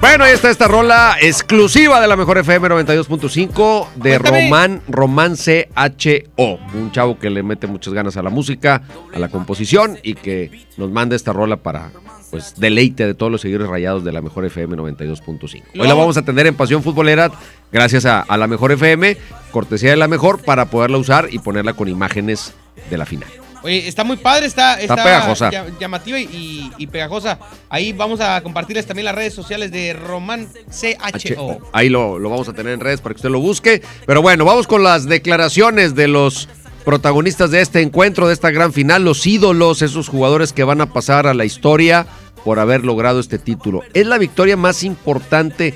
Bueno, 0.00 0.24
ahí 0.24 0.32
está 0.32 0.48
esta 0.50 0.66
rola 0.66 1.16
exclusiva 1.20 2.00
de 2.00 2.08
la 2.08 2.16
mejor 2.16 2.38
FM 2.38 2.68
92.5 2.68 3.88
de 3.96 4.18
Cuéntame. 4.18 4.44
Román, 4.44 4.82
Román 4.88 5.34
CHO. 5.36 6.58
Un 6.72 6.90
chavo 6.90 7.18
que 7.18 7.28
le 7.28 7.42
mete 7.42 7.66
muchas 7.66 7.92
ganas 7.92 8.16
a 8.16 8.22
la 8.22 8.30
música, 8.30 8.82
a 9.14 9.18
la 9.18 9.28
composición 9.28 9.98
y 10.02 10.14
que 10.14 10.66
nos 10.78 10.90
manda 10.90 11.14
esta 11.14 11.34
rola 11.34 11.58
para 11.58 11.92
pues 12.30 12.54
deleite 12.56 13.06
de 13.06 13.14
todos 13.14 13.30
los 13.30 13.42
seguidores 13.42 13.68
rayados 13.68 14.02
de 14.02 14.12
la 14.12 14.22
mejor 14.22 14.46
FM 14.46 14.76
92.5. 14.76 15.62
Hoy 15.78 15.86
la 15.86 15.94
vamos 15.94 16.16
a 16.16 16.22
tener 16.22 16.46
en 16.46 16.54
Pasión 16.54 16.82
Futbolera 16.82 17.30
gracias 17.70 18.06
a, 18.06 18.20
a 18.20 18.36
la 18.38 18.46
mejor 18.46 18.72
FM, 18.72 19.18
cortesía 19.50 19.90
de 19.90 19.96
la 19.96 20.08
mejor 20.08 20.40
para 20.40 20.66
poderla 20.66 20.96
usar 20.96 21.28
y 21.30 21.40
ponerla 21.40 21.74
con 21.74 21.88
imágenes 21.88 22.54
de 22.88 22.96
la 22.96 23.04
final. 23.04 23.28
Oye, 23.62 23.86
está 23.86 24.04
muy 24.04 24.16
padre, 24.16 24.46
está, 24.46 24.80
Está 24.80 24.96
pegajosa. 25.02 25.50
ll- 25.50 25.78
llamativa 25.78 26.18
y, 26.18 26.70
y 26.78 26.86
pegajosa. 26.86 27.38
Ahí 27.68 27.92
vamos 27.92 28.20
a 28.20 28.40
compartirles 28.42 28.86
también 28.86 29.04
las 29.04 29.14
redes 29.14 29.34
sociales 29.34 29.70
de 29.70 29.92
Román 29.92 30.48
CHO. 30.70 31.58
Ahí 31.72 31.88
lo, 31.88 32.18
lo 32.18 32.30
vamos 32.30 32.48
a 32.48 32.52
tener 32.52 32.72
en 32.72 32.80
redes 32.80 33.00
para 33.00 33.14
que 33.14 33.18
usted 33.18 33.30
lo 33.30 33.40
busque. 33.40 33.82
Pero 34.06 34.22
bueno, 34.22 34.44
vamos 34.44 34.66
con 34.66 34.82
las 34.82 35.06
declaraciones 35.06 35.94
de 35.94 36.08
los 36.08 36.48
protagonistas 36.84 37.50
de 37.50 37.60
este 37.60 37.82
encuentro, 37.82 38.26
de 38.26 38.32
esta 38.34 38.50
gran 38.50 38.72
final, 38.72 39.04
los 39.04 39.26
ídolos, 39.26 39.82
esos 39.82 40.08
jugadores 40.08 40.52
que 40.54 40.64
van 40.64 40.80
a 40.80 40.92
pasar 40.92 41.26
a 41.26 41.34
la 41.34 41.44
historia 41.44 42.06
por 42.44 42.58
haber 42.58 42.84
logrado 42.84 43.20
este 43.20 43.38
título. 43.38 43.82
Es 43.92 44.06
la 44.06 44.16
victoria 44.16 44.56
más 44.56 44.82
importante, 44.82 45.74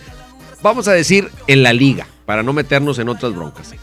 vamos 0.62 0.88
a 0.88 0.92
decir, 0.92 1.30
en 1.46 1.62
la 1.62 1.74
liga, 1.74 2.06
para 2.24 2.42
no 2.42 2.54
meternos 2.54 2.98
en 2.98 3.10
otras 3.10 3.34
broncas. 3.34 3.74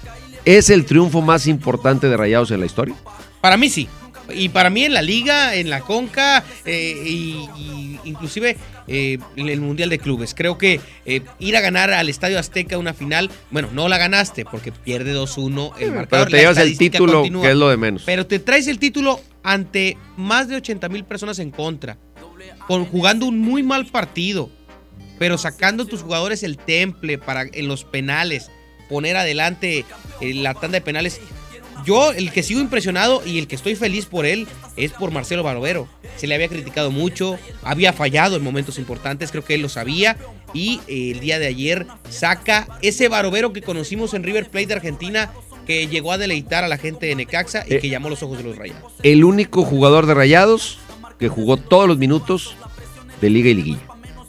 ¿Es 0.45 0.71
el 0.71 0.85
triunfo 0.85 1.21
más 1.21 1.45
importante 1.45 2.09
de 2.09 2.17
Rayados 2.17 2.49
en 2.49 2.59
la 2.61 2.65
historia? 2.65 2.95
Para 3.41 3.57
mí 3.57 3.69
sí. 3.69 3.87
Y 4.33 4.49
para 4.49 4.69
mí 4.69 4.85
en 4.85 4.93
la 4.93 5.01
liga, 5.01 5.55
en 5.55 5.69
la 5.69 5.81
Conca 5.81 6.43
eh, 6.63 7.03
y, 7.05 7.49
y 7.57 7.99
inclusive 8.05 8.55
eh, 8.87 9.19
en 9.35 9.47
el 9.47 9.61
Mundial 9.61 9.89
de 9.89 9.99
Clubes. 9.99 10.33
Creo 10.33 10.57
que 10.57 10.81
eh, 11.05 11.21
ir 11.39 11.55
a 11.55 11.61
ganar 11.61 11.91
al 11.91 12.09
Estadio 12.09 12.39
Azteca 12.39 12.77
una 12.77 12.93
final, 12.93 13.29
bueno, 13.49 13.69
no 13.71 13.87
la 13.87 13.97
ganaste 13.97 14.43
porque 14.43 14.71
pierde 14.71 15.15
2-1 15.15 15.73
el 15.79 15.91
marcador. 15.91 16.27
Pero 16.27 16.31
te 16.31 16.37
llevas 16.37 16.57
el 16.57 16.77
título, 16.77 17.13
continúa. 17.13 17.43
que 17.43 17.51
es 17.51 17.55
lo 17.55 17.69
de 17.69 17.77
menos. 17.77 18.03
Pero 18.05 18.25
te 18.25 18.39
traes 18.39 18.67
el 18.67 18.79
título 18.79 19.21
ante 19.43 19.97
más 20.17 20.47
de 20.47 20.57
80 20.57 20.89
mil 20.89 21.03
personas 21.03 21.39
en 21.39 21.51
contra, 21.51 21.97
con, 22.67 22.85
jugando 22.85 23.27
un 23.27 23.39
muy 23.39 23.63
mal 23.63 23.85
partido, 23.85 24.49
pero 25.19 25.37
sacando 25.37 25.85
tus 25.85 26.01
jugadores 26.01 26.43
el 26.43 26.57
temple 26.57 27.17
para 27.17 27.43
en 27.43 27.67
los 27.67 27.85
penales, 27.85 28.49
poner 28.89 29.15
adelante 29.15 29.85
eh, 30.19 30.33
la 30.33 30.53
tanda 30.53 30.79
de 30.79 30.81
penales. 30.81 31.21
Yo, 31.85 32.11
el 32.11 32.31
que 32.31 32.43
sigo 32.43 32.59
impresionado 32.61 33.21
y 33.25 33.39
el 33.39 33.47
que 33.47 33.55
estoy 33.55 33.75
feliz 33.75 34.05
por 34.05 34.25
él 34.25 34.47
es 34.77 34.91
por 34.91 35.11
Marcelo 35.11 35.43
Barovero. 35.43 35.87
Se 36.17 36.27
le 36.27 36.35
había 36.35 36.47
criticado 36.47 36.91
mucho, 36.91 37.37
había 37.63 37.93
fallado 37.93 38.35
en 38.35 38.43
momentos 38.43 38.77
importantes, 38.77 39.31
creo 39.31 39.43
que 39.43 39.55
él 39.55 39.61
lo 39.61 39.69
sabía. 39.69 40.17
Y 40.53 40.81
eh, 40.87 41.11
el 41.11 41.19
día 41.21 41.39
de 41.39 41.47
ayer 41.47 41.87
saca 42.09 42.67
ese 42.81 43.07
Barovero 43.07 43.53
que 43.53 43.61
conocimos 43.61 44.13
en 44.13 44.23
River 44.23 44.49
Plate 44.49 44.67
de 44.67 44.73
Argentina, 44.75 45.31
que 45.65 45.87
llegó 45.87 46.11
a 46.11 46.17
deleitar 46.17 46.63
a 46.63 46.67
la 46.67 46.77
gente 46.77 47.05
de 47.05 47.15
Necaxa 47.15 47.63
y 47.67 47.75
Eh. 47.75 47.79
que 47.79 47.89
llamó 47.89 48.09
los 48.09 48.21
ojos 48.23 48.37
de 48.37 48.43
los 48.43 48.57
rayados. 48.57 48.91
El 49.03 49.23
único 49.23 49.63
jugador 49.63 50.05
de 50.05 50.13
Rayados 50.13 50.79
que 51.19 51.29
jugó 51.29 51.57
todos 51.57 51.87
los 51.87 51.97
minutos 51.97 52.55
de 53.21 53.29
liga 53.29 53.49
y 53.49 53.53
liguilla. 53.55 53.81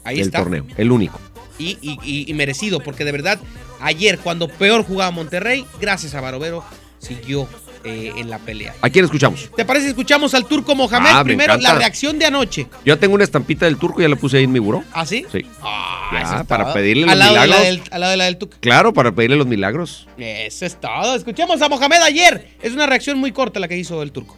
Ahí 0.03 0.17
del 0.17 0.27
está. 0.27 0.39
torneo, 0.39 0.65
el 0.77 0.91
único. 0.91 1.19
Y, 1.59 1.77
y- 1.81 1.99
y- 2.03 2.29
y 2.29 2.33
merecido, 2.33 2.79
porque 2.81 3.03
de 3.05 3.11
verdad, 3.11 3.39
ayer 3.81 4.19
cuando 4.19 4.47
peor 4.47 4.83
jugaba 4.83 5.11
Monterrey, 5.11 5.65
gracias 5.81 6.13
a 6.13 6.21
Barovero, 6.21 6.63
siguió 7.03 7.47
eh, 7.83 8.13
en 8.15 8.29
la 8.29 8.39
pelea. 8.39 8.73
¿A 8.81 8.89
quién 8.89 9.03
escuchamos? 9.05 9.49
¿Te 9.55 9.65
parece? 9.65 9.89
Escuchamos 9.89 10.33
al 10.33 10.45
turco 10.45 10.73
Mohamed. 10.73 11.09
Ah, 11.11 11.17
me 11.23 11.25
Primero, 11.25 11.57
la 11.57 11.75
reacción 11.75 12.17
de 12.17 12.25
anoche. 12.25 12.67
Yo 12.85 12.97
tengo 12.97 13.15
una 13.15 13.25
estampita 13.25 13.65
del 13.65 13.77
turco, 13.77 14.01
ya 14.01 14.07
la 14.07 14.15
puse 14.15 14.37
ahí 14.37 14.45
en 14.45 14.51
mi 14.53 14.59
buró. 14.59 14.83
¿Ah, 14.93 15.05
sí? 15.05 15.25
Sí. 15.31 15.45
Ah, 15.61 16.09
Ya, 16.13 16.21
eso 16.21 16.35
es 16.37 16.47
para 16.47 16.63
todo. 16.65 16.73
pedirle 16.75 17.05
los 17.05 17.17
la 17.17 17.27
milagros. 17.27 17.61
del, 17.61 17.81
al 17.91 17.99
lado 17.99 18.11
de 18.11 18.17
la 18.17 18.23
del 18.25 18.37
Tuca. 18.37 18.57
Claro, 18.61 18.93
para 18.93 19.11
pedirle 19.11 19.35
los 19.35 19.47
milagros. 19.47 20.07
Eso 20.17 20.65
es 20.65 20.79
todo. 20.79 21.15
Escuchemos 21.15 21.61
a 21.61 21.67
Mohamed 21.69 22.01
ayer. 22.03 22.47
Es 22.61 22.71
una 22.73 22.85
reacción 22.85 23.17
muy 23.17 23.31
corta 23.33 23.59
la 23.59 23.67
que 23.67 23.75
hizo 23.77 24.01
el 24.01 24.11
turco. 24.13 24.37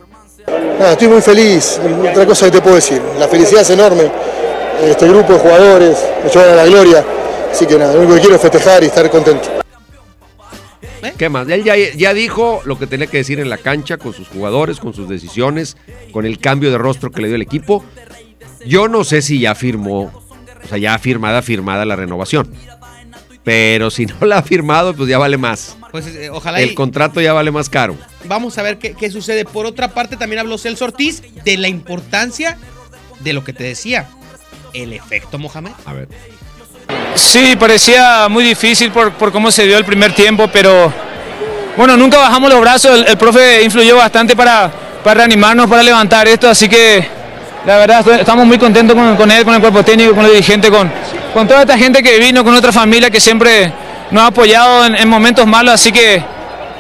Nada, 0.80 0.94
estoy 0.94 1.08
muy 1.08 1.22
feliz. 1.22 1.80
Otra 2.12 2.26
cosa 2.26 2.46
que 2.48 2.52
te 2.54 2.62
puedo 2.62 2.76
decir. 2.76 3.02
La 3.20 3.28
felicidad 3.28 3.62
es 3.62 3.70
enorme. 3.70 4.10
Este 4.84 5.08
grupo 5.08 5.34
de 5.34 5.40
jugadores 5.40 5.98
me 6.24 6.30
llevan 6.30 6.50
a 6.50 6.56
la 6.56 6.66
gloria. 6.66 7.06
Así 7.52 7.66
que 7.66 7.78
nada, 7.78 7.94
lo 7.94 8.00
único 8.00 8.16
que 8.16 8.22
quiero 8.22 8.36
es 8.36 8.42
festejar 8.42 8.84
y 8.84 8.88
estar 8.88 9.10
contento. 9.10 9.50
¿Qué 11.18 11.30
más? 11.30 11.48
Él 11.50 11.64
ya, 11.64 11.76
ya 11.78 12.14
dijo 12.14 12.62
lo 12.66 12.78
que 12.80 12.88
tenía 12.88 13.08
que 13.08 13.18
decir 13.18 13.40
en 13.40 13.50
la 13.50 13.58
cancha 13.58 13.98
con 13.98 14.14
sus 14.14 14.28
jugadores, 14.28 14.80
con 14.80 14.94
sus 14.94 15.08
decisiones, 15.10 15.78
con 16.12 16.26
el 16.26 16.40
cambio 16.40 16.72
de 16.72 16.78
rostro 16.78 17.12
que 17.12 17.22
le 17.22 17.28
dio 17.28 17.36
el 17.36 17.42
equipo. 17.42 17.84
Yo 18.66 18.88
no 18.88 19.04
sé 19.04 19.22
si 19.22 19.40
ya 19.40 19.54
firmó, 19.56 20.04
o 20.64 20.68
sea, 20.68 20.78
ya 20.78 20.98
firmada, 21.00 21.42
firmada 21.42 21.86
la 21.86 21.96
renovación. 21.96 22.52
Pero 23.44 23.92
si 23.92 24.08
no 24.08 24.16
la 24.26 24.40
ha 24.40 24.42
firmado, 24.44 24.96
pues 24.96 25.08
ya 25.08 25.20
vale 25.20 25.38
más. 25.38 25.78
Pues 25.92 26.08
eh, 26.08 26.30
ojalá 26.32 26.60
y- 26.62 26.64
El 26.70 26.74
contrato 26.76 27.22
ya 27.22 27.32
vale 27.34 27.52
más 27.52 27.70
caro. 27.70 27.96
Vamos 28.26 28.58
a 28.58 28.64
ver 28.64 28.80
qué, 28.80 28.94
qué 28.96 29.12
sucede. 29.12 29.46
Por 29.46 29.68
otra 29.68 29.94
parte, 29.94 30.18
también 30.18 30.40
habló 30.40 30.58
Celso 30.58 30.86
Ortiz 30.86 31.22
de 31.44 31.58
la 31.58 31.68
importancia 31.68 32.58
de 33.20 33.34
lo 33.34 33.44
que 33.44 33.54
te 33.54 33.64
decía. 33.64 34.10
El 34.74 34.94
efecto 34.94 35.38
Mohamed. 35.38 35.72
A 35.86 35.94
ver. 35.94 36.08
Sí, 37.16 37.56
parecía 37.56 38.28
muy 38.30 38.44
difícil 38.44 38.92
por, 38.92 39.14
por 39.14 39.32
cómo 39.32 39.50
se 39.50 39.66
dio 39.66 39.78
el 39.78 39.86
primer 39.86 40.14
tiempo, 40.14 40.50
pero 40.52 40.94
bueno, 41.78 41.96
nunca 41.96 42.18
bajamos 42.18 42.50
los 42.50 42.62
brazos. 42.62 43.06
El, 43.08 43.18
profe 43.18 43.64
influyó 43.64 43.98
bastante 43.98 44.36
para, 44.36 44.72
para 45.04 45.20
reanimarnos, 45.20 45.68
para 45.68 45.82
levantar 45.82 46.28
esto, 46.28 46.50
así 46.50 46.68
que 46.68 47.08
la 47.66 47.78
verdad 47.78 48.08
estamos 48.20 48.46
muy 48.46 48.58
contentos 48.58 48.96
con, 49.18 49.32
él, 49.32 49.46
con 49.46 49.54
el 49.56 49.62
cuerpo 49.62 49.84
técnico, 49.84 50.14
con 50.14 50.26
el 50.26 50.32
dirigente, 50.32 50.70
con, 50.70 50.92
toda 51.48 51.62
esta 51.62 51.78
gente 51.78 52.04
que 52.04 52.20
vino, 52.20 52.44
con 52.44 52.54
otra 52.54 52.72
familia 52.72 53.10
que 53.10 53.20
siempre 53.20 53.72
nos 54.12 54.24
ha 54.24 54.28
apoyado 54.28 54.86
en, 54.86 54.96
en 54.96 55.08
momentos 55.08 55.48
malos, 55.48 55.74
así 55.74 55.92
que 55.92 56.22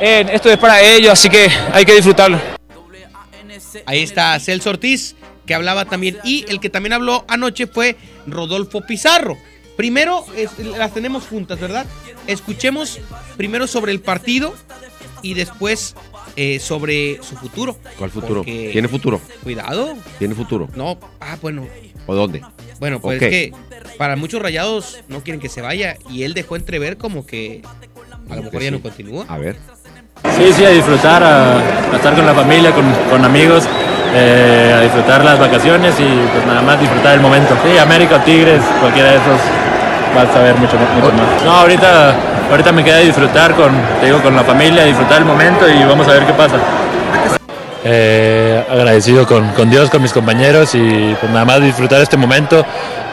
eh, 0.01 0.25
esto 0.33 0.49
es 0.49 0.57
para 0.57 0.81
ellos, 0.81 1.13
así 1.13 1.29
que 1.29 1.49
hay 1.71 1.85
que 1.85 1.93
disfrutarlo. 1.93 2.39
Ahí 3.85 4.03
está 4.03 4.37
Celso 4.39 4.69
Ortiz, 4.69 5.15
que 5.45 5.55
hablaba 5.55 5.85
también. 5.85 6.17
Y 6.23 6.45
el 6.49 6.59
que 6.59 6.69
también 6.69 6.93
habló 6.93 7.25
anoche 7.27 7.67
fue 7.67 7.95
Rodolfo 8.27 8.81
Pizarro. 8.81 9.37
Primero, 9.77 10.25
es- 10.35 10.57
las 10.59 10.93
tenemos 10.93 11.27
juntas, 11.27 11.59
¿verdad? 11.59 11.85
Escuchemos 12.27 12.99
primero 13.37 13.67
sobre 13.67 13.91
el 13.91 13.99
partido 14.01 14.53
y 15.21 15.33
después 15.33 15.95
eh, 16.37 16.59
sobre 16.59 17.19
su 17.23 17.35
futuro. 17.37 17.77
¿Cuál 17.97 18.09
futuro? 18.09 18.35
Porque- 18.41 18.69
¿Tiene 18.73 18.87
futuro? 18.87 19.21
Cuidado. 19.43 19.95
¿Tiene 20.19 20.35
futuro? 20.35 20.67
No, 20.75 20.97
ah, 21.21 21.37
bueno. 21.41 21.65
¿O 22.07 22.13
dónde? 22.15 22.41
Bueno, 22.79 22.99
pues 22.99 23.21
es 23.21 23.29
que 23.29 23.53
para 23.97 24.15
muchos 24.17 24.41
rayados 24.41 24.99
no 25.07 25.21
quieren 25.23 25.39
que 25.39 25.47
se 25.49 25.61
vaya 25.61 25.97
y 26.09 26.23
él 26.23 26.33
dejó 26.33 26.55
entrever 26.57 26.97
como 26.97 27.25
que 27.25 27.61
A 28.29 28.35
lo 28.35 28.43
mejor 28.43 28.61
ya 28.61 28.71
no 28.71 28.81
continúa. 28.81 29.25
A 29.29 29.37
ver. 29.37 29.55
Sí, 30.37 30.51
sí, 30.53 30.65
a 30.65 30.69
disfrutar, 30.71 31.23
a, 31.23 31.59
a 31.59 31.95
estar 31.95 32.15
con 32.15 32.25
la 32.25 32.33
familia, 32.33 32.71
con, 32.73 32.91
con 33.09 33.23
amigos, 33.23 33.63
eh, 34.13 34.73
a 34.75 34.81
disfrutar 34.81 35.23
las 35.23 35.39
vacaciones 35.39 35.93
y 35.99 36.03
pues 36.33 36.45
nada 36.45 36.61
más 36.61 36.79
disfrutar 36.81 37.13
el 37.15 37.21
momento. 37.21 37.55
Sí, 37.63 37.77
América 37.77 38.17
o 38.17 38.19
Tigres, 38.21 38.61
cualquiera 38.81 39.11
de 39.11 39.17
esos 39.17 39.39
vas 40.15 40.35
a 40.35 40.41
ver 40.41 40.55
mucho, 40.55 40.77
mucho 40.77 41.13
más. 41.13 41.43
No, 41.43 41.51
ahorita, 41.51 42.15
ahorita 42.49 42.71
me 42.71 42.83
queda 42.83 42.99
disfrutar 42.99 43.53
con, 43.53 43.71
te 43.99 44.07
digo, 44.07 44.21
con 44.21 44.35
la 44.35 44.43
familia, 44.43 44.85
disfrutar 44.85 45.19
el 45.19 45.25
momento 45.25 45.69
y 45.69 45.83
vamos 45.83 46.07
a 46.07 46.13
ver 46.13 46.25
qué 46.25 46.33
pasa. 46.33 46.55
Eh, 47.83 48.63
agradecido 48.71 49.27
con, 49.27 49.47
con 49.49 49.69
Dios, 49.69 49.89
con 49.91 50.01
mis 50.01 50.11
compañeros 50.11 50.73
y 50.73 51.15
pues 51.19 51.31
nada 51.31 51.45
más 51.45 51.61
disfrutar 51.61 52.01
este 52.01 52.17
momento, 52.17 52.65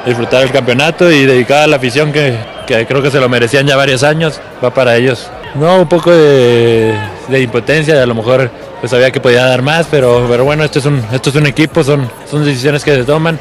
disfrutar 0.07 0.43
el 0.43 0.51
campeonato 0.51 1.11
y 1.11 1.27
dedicar 1.27 1.65
a 1.65 1.67
la 1.67 1.77
afición 1.77 2.11
que, 2.11 2.39
que 2.67 2.87
creo 2.87 3.03
que 3.03 3.11
se 3.11 3.21
lo 3.21 3.29
merecían 3.29 3.67
ya 3.67 3.77
varios 3.77 4.03
años, 4.03 4.41
va 4.65 4.73
para 4.73 4.97
ellos. 4.97 5.31
No, 5.55 5.83
un 5.83 5.89
poco 5.89 6.11
de, 6.11 6.95
de 7.29 7.41
impotencia, 7.41 8.03
a 8.03 8.07
lo 8.07 8.15
mejor 8.15 8.51
pues 8.81 8.91
sabía 8.91 9.11
que 9.11 9.21
podía 9.21 9.45
dar 9.45 9.61
más, 9.61 9.87
pero, 9.91 10.27
pero 10.29 10.45
bueno, 10.45 10.65
esto 10.65 10.79
es 10.79 10.87
un, 10.87 11.05
esto 11.13 11.29
es 11.29 11.37
un 11.37 11.47
equipo, 11.47 11.85
son, 11.85 12.11
son 12.31 12.45
decisiones 12.45 12.83
que 12.83 12.95
se 12.95 13.05
toman. 13.05 13.39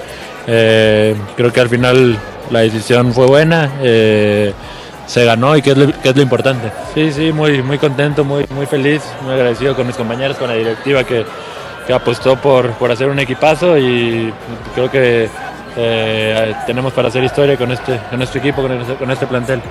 Eh, 0.48 1.16
creo 1.38 1.54
que 1.54 1.62
al 1.62 1.70
final 1.70 2.18
la 2.52 2.60
decisión 2.60 3.14
fue 3.14 3.26
buena, 3.26 3.72
eh, 3.82 4.54
se 5.08 5.26
ganó 5.26 5.58
y 5.58 5.62
que 5.62 5.72
es, 5.72 5.78
lo, 5.78 5.88
que 6.02 6.10
es 6.10 6.16
lo 6.16 6.22
importante. 6.22 6.72
Sí, 6.94 7.12
sí, 7.12 7.32
muy, 7.32 7.62
muy 7.62 7.78
contento, 7.78 8.24
muy, 8.24 8.46
muy 8.52 8.66
feliz, 8.66 9.02
muy 9.24 9.34
agradecido 9.34 9.76
con 9.76 9.88
mis 9.88 9.96
compañeros, 9.96 10.38
con 10.38 10.48
la 10.50 10.56
directiva 10.56 11.04
que, 11.04 11.26
que 11.88 11.94
apostó 11.94 12.36
por, 12.36 12.72
por 12.74 12.92
hacer 12.92 13.10
un 13.10 13.20
equipazo 13.20 13.78
y 13.78 14.34
creo 14.76 14.92
que 14.92 15.30
eh, 15.78 16.54
tenemos 16.66 16.94
para 16.94 17.08
hacer 17.08 17.24
historia 17.24 17.58
con 17.58 17.72
este, 17.72 18.00
con 18.10 18.22
este 18.22 18.40
equipo, 18.40 18.62
con 18.62 18.72
este, 18.80 18.94
con 18.96 19.12
este 19.12 19.28
plantel. 19.28 19.62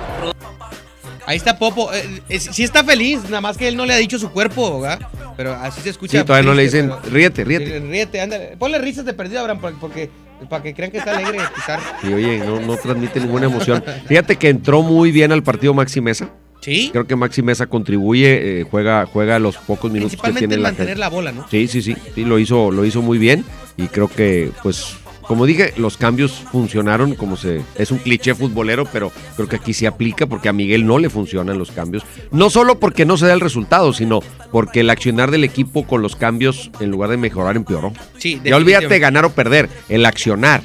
Ahí 1.27 1.37
está 1.37 1.57
Popo. 1.57 1.93
Eh, 1.93 2.21
eh, 2.27 2.39
sí 2.39 2.63
está 2.63 2.83
feliz, 2.83 3.23
nada 3.25 3.41
más 3.41 3.55
que 3.57 3.67
él 3.67 3.77
no 3.77 3.85
le 3.85 3.93
ha 3.93 3.97
dicho 3.97 4.19
su 4.19 4.31
cuerpo, 4.31 4.81
¿verdad? 4.81 4.99
Pero 5.37 5.53
así 5.53 5.79
se 5.81 5.89
escucha. 5.91 6.19
Sí, 6.19 6.25
todavía 6.25 6.49
no 6.49 6.55
le 6.55 6.63
triste, 6.63 6.81
dicen, 6.81 6.95
pero- 7.01 7.13
ríete, 7.15 7.43
ríete. 7.45 7.79
Ríete, 7.79 8.21
ándale. 8.21 8.57
Ponle 8.57 8.79
risas 8.79 9.05
de 9.05 9.13
perdido, 9.13 9.39
Abraham, 9.41 9.77
porque, 9.79 10.09
para 10.49 10.63
que 10.63 10.73
crean 10.73 10.91
que 10.91 10.97
está 10.97 11.17
alegre, 11.17 11.39
quizás. 11.55 11.81
Y 12.03 12.13
oye, 12.13 12.39
no, 12.39 12.59
no 12.59 12.75
transmite 12.77 13.19
ninguna 13.19 13.45
emoción. 13.45 13.83
Fíjate 14.07 14.35
que 14.35 14.49
entró 14.49 14.81
muy 14.81 15.11
bien 15.11 15.31
al 15.31 15.43
partido 15.43 15.73
Maxi 15.73 16.01
Mesa. 16.01 16.29
Sí. 16.61 16.89
Creo 16.91 17.07
que 17.07 17.15
Maxi 17.15 17.41
Mesa 17.41 17.65
contribuye, 17.65 18.61
eh, 18.61 18.63
juega, 18.69 19.07
juega 19.07 19.39
los 19.39 19.57
pocos 19.57 19.91
minutos 19.91 20.21
que 20.21 20.31
tiene 20.31 20.53
en 20.53 20.59
en 20.59 20.63
la 20.63 20.69
mantener 20.69 20.99
la 20.99 21.09
bola, 21.09 21.31
¿no? 21.31 21.47
Sí, 21.49 21.67
sí, 21.67 21.81
sí, 21.81 21.95
sí, 22.13 22.23
lo 22.23 22.37
hizo, 22.37 22.69
lo 22.69 22.85
hizo 22.85 23.01
muy 23.01 23.17
bien 23.17 23.43
y 23.77 23.87
creo 23.87 24.07
que, 24.07 24.51
pues, 24.61 24.95
como 25.21 25.45
dije, 25.45 25.73
los 25.77 25.97
cambios 25.97 26.31
funcionaron, 26.51 27.15
como 27.15 27.37
se, 27.37 27.61
es 27.75 27.91
un 27.91 27.97
cliché 27.99 28.35
futbolero, 28.35 28.85
pero 28.91 29.11
creo 29.35 29.47
que 29.47 29.55
aquí 29.55 29.73
se 29.73 29.87
aplica 29.87 30.25
porque 30.27 30.49
a 30.49 30.53
Miguel 30.53 30.85
no 30.85 30.97
le 30.99 31.09
funcionan 31.09 31.57
los 31.57 31.71
cambios, 31.71 32.03
no 32.31 32.49
solo 32.49 32.79
porque 32.79 33.05
no 33.05 33.17
se 33.17 33.27
da 33.27 33.33
el 33.33 33.39
resultado, 33.39 33.93
sino 33.93 34.19
porque 34.51 34.81
el 34.81 34.89
accionar 34.89 35.31
del 35.31 35.43
equipo 35.43 35.85
con 35.87 36.01
los 36.01 36.15
cambios, 36.15 36.71
en 36.79 36.91
lugar 36.91 37.09
de 37.09 37.17
mejorar, 37.17 37.55
empeoró. 37.55 37.93
Sí, 38.17 38.39
Ya 38.43 38.55
olvídate 38.55 38.99
ganar 38.99 39.25
o 39.25 39.31
perder, 39.31 39.69
el 39.89 40.05
accionar, 40.05 40.61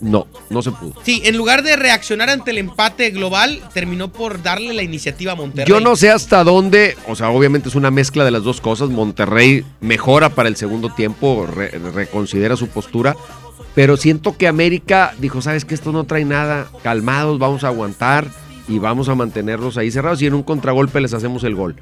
no, 0.00 0.26
no 0.50 0.62
se 0.62 0.70
pudo. 0.72 0.94
Sí, 1.04 1.22
en 1.24 1.36
lugar 1.36 1.62
de 1.62 1.76
reaccionar 1.76 2.30
ante 2.30 2.50
el 2.50 2.58
empate 2.58 3.10
global, 3.10 3.60
terminó 3.72 4.12
por 4.12 4.42
darle 4.42 4.74
la 4.74 4.82
iniciativa 4.82 5.32
a 5.32 5.36
Monterrey. 5.36 5.66
Yo 5.68 5.80
no 5.80 5.94
sé 5.96 6.10
hasta 6.10 6.42
dónde, 6.44 6.96
o 7.06 7.14
sea, 7.14 7.30
obviamente 7.30 7.68
es 7.68 7.74
una 7.74 7.90
mezcla 7.90 8.24
de 8.24 8.30
las 8.30 8.42
dos 8.42 8.60
cosas. 8.60 8.88
Monterrey 8.90 9.64
mejora 9.80 10.30
para 10.30 10.48
el 10.48 10.56
segundo 10.56 10.90
tiempo, 10.92 11.46
re- 11.46 11.70
reconsidera 11.94 12.56
su 12.56 12.68
postura, 12.68 13.16
pero 13.74 13.96
siento 13.96 14.36
que 14.36 14.48
América 14.48 15.14
dijo, 15.18 15.40
sabes 15.40 15.64
que 15.64 15.74
esto 15.74 15.92
no 15.92 16.04
trae 16.04 16.24
nada, 16.24 16.68
calmados, 16.82 17.38
vamos 17.38 17.64
a 17.64 17.68
aguantar 17.68 18.26
y 18.66 18.78
vamos 18.78 19.08
a 19.08 19.14
mantenerlos 19.14 19.76
ahí 19.78 19.90
cerrados 19.90 20.20
y 20.22 20.26
en 20.26 20.34
un 20.34 20.42
contragolpe 20.42 21.00
les 21.00 21.14
hacemos 21.14 21.44
el 21.44 21.54
gol. 21.54 21.76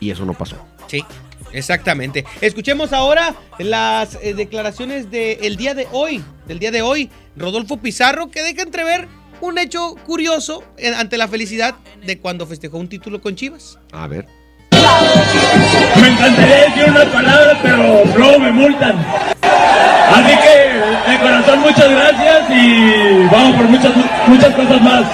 Y 0.00 0.10
eso 0.10 0.24
no 0.24 0.34
pasó. 0.34 0.56
Sí, 0.86 1.04
exactamente. 1.52 2.24
Escuchemos 2.40 2.92
ahora 2.92 3.34
las 3.58 4.16
eh, 4.22 4.34
declaraciones 4.34 5.10
del 5.10 5.56
día 5.56 5.74
de 5.74 5.88
hoy, 5.92 6.22
del 6.46 6.58
día 6.58 6.70
de 6.70 6.82
hoy, 6.82 7.10
Rodolfo 7.36 7.78
Pizarro, 7.78 8.30
que 8.30 8.42
deja 8.42 8.62
entrever 8.62 9.08
un 9.40 9.58
hecho 9.58 9.94
curioso 10.06 10.64
eh, 10.76 10.92
ante 10.94 11.16
la 11.16 11.28
felicidad 11.28 11.74
de 12.04 12.18
cuando 12.18 12.46
festejó 12.46 12.78
un 12.78 12.88
título 12.88 13.20
con 13.20 13.34
Chivas. 13.34 13.78
A 13.92 14.06
ver. 14.06 14.26
Me 16.00 16.08
encantaría 16.08 16.56
decir 16.68 16.84
una 16.88 17.04
palabra, 17.12 17.58
pero 17.62 18.04
luego 18.16 18.38
me 18.38 18.52
multan. 18.52 18.96
Así 19.42 20.32
que, 20.42 21.07
vamos 23.30 23.56
por 23.56 23.68
muchas, 23.68 23.92
muchas 24.26 24.54
cosas 24.54 24.80
más. 24.82 25.04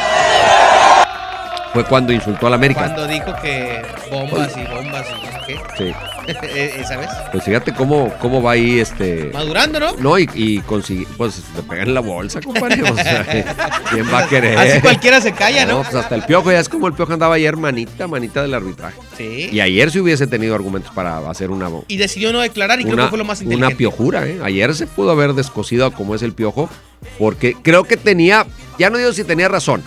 Fue 1.75 1.85
cuando 1.85 2.13
insultó 2.13 2.47
al 2.47 2.55
América. 2.55 2.81
Cuando 2.81 3.07
dijo 3.07 3.35
que 3.43 3.83
bombas 4.11 4.53
y 4.57 4.65
bombas 4.73 5.07
y 5.11 5.27
no 5.27 5.33
sé 5.33 5.39
qué. 5.47 5.61
Sí. 5.77 5.95
Eh, 6.27 6.83
¿Sabes? 6.89 7.11
Pues 7.33 7.45
fíjate 7.45 7.75
cómo, 7.75 8.11
cómo 8.19 8.41
va 8.41 8.53
ahí 8.53 8.79
este. 8.81 9.31
Madurando, 9.35 9.79
¿no? 9.79 9.93
No, 9.99 10.19
y, 10.19 10.27
y 10.33 10.61
consigue, 10.61 11.07
pues 11.19 11.43
le 11.55 11.63
pegan 11.63 11.89
en 11.89 11.95
la 11.95 12.01
bolsa, 12.01 12.41
compadre. 12.41 12.83
O 12.83 12.97
sea, 12.97 13.27
¿quién 13.91 14.07
va 14.11 14.21
a 14.21 14.27
querer? 14.27 14.57
Así 14.57 14.81
cualquiera 14.81 15.21
se 15.21 15.33
calla, 15.33 15.67
¿no? 15.67 15.83
pues 15.83 15.95
hasta 15.95 16.15
el 16.15 16.23
piojo, 16.23 16.51
ya 16.51 16.61
es 16.61 16.71
como 16.71 16.87
el 16.87 16.95
piojo 16.95 17.13
andaba 17.13 17.35
ayer, 17.35 17.59
manita, 17.59 18.09
manita 18.09 18.41
del 18.41 18.55
arbitraje. 18.55 18.99
Sí. 19.19 19.51
Y 19.53 19.61
ayer 19.61 19.91
si 19.91 20.01
hubiese 20.01 20.27
tenido 20.27 20.55
argumentos 20.55 20.93
para 20.95 21.19
hacer 21.29 21.51
una, 21.51 21.69
Y 21.89 21.99
decidió 21.99 22.33
no 22.33 22.41
declarar 22.41 22.81
y 22.81 22.85
creo 22.85 22.95
una, 22.95 23.03
que 23.05 23.09
fue 23.11 23.19
lo 23.19 23.27
más 23.27 23.41
una 23.43 23.53
inteligente. 23.53 23.77
piojura, 23.77 24.27
¿eh? 24.27 24.41
Ayer 24.43 24.75
se 24.75 24.87
pudo 24.87 25.11
haber 25.11 25.35
descosido 25.35 25.91
como 25.93 26.15
es 26.15 26.23
el 26.23 26.33
piojo, 26.33 26.71
porque 27.19 27.55
creo 27.61 27.85
que 27.85 27.99
tenía, 27.99 28.47
ya 28.79 28.89
no 28.89 28.97
digo 28.97 29.13
si 29.13 29.25
tenía 29.25 29.49
razón, 29.49 29.83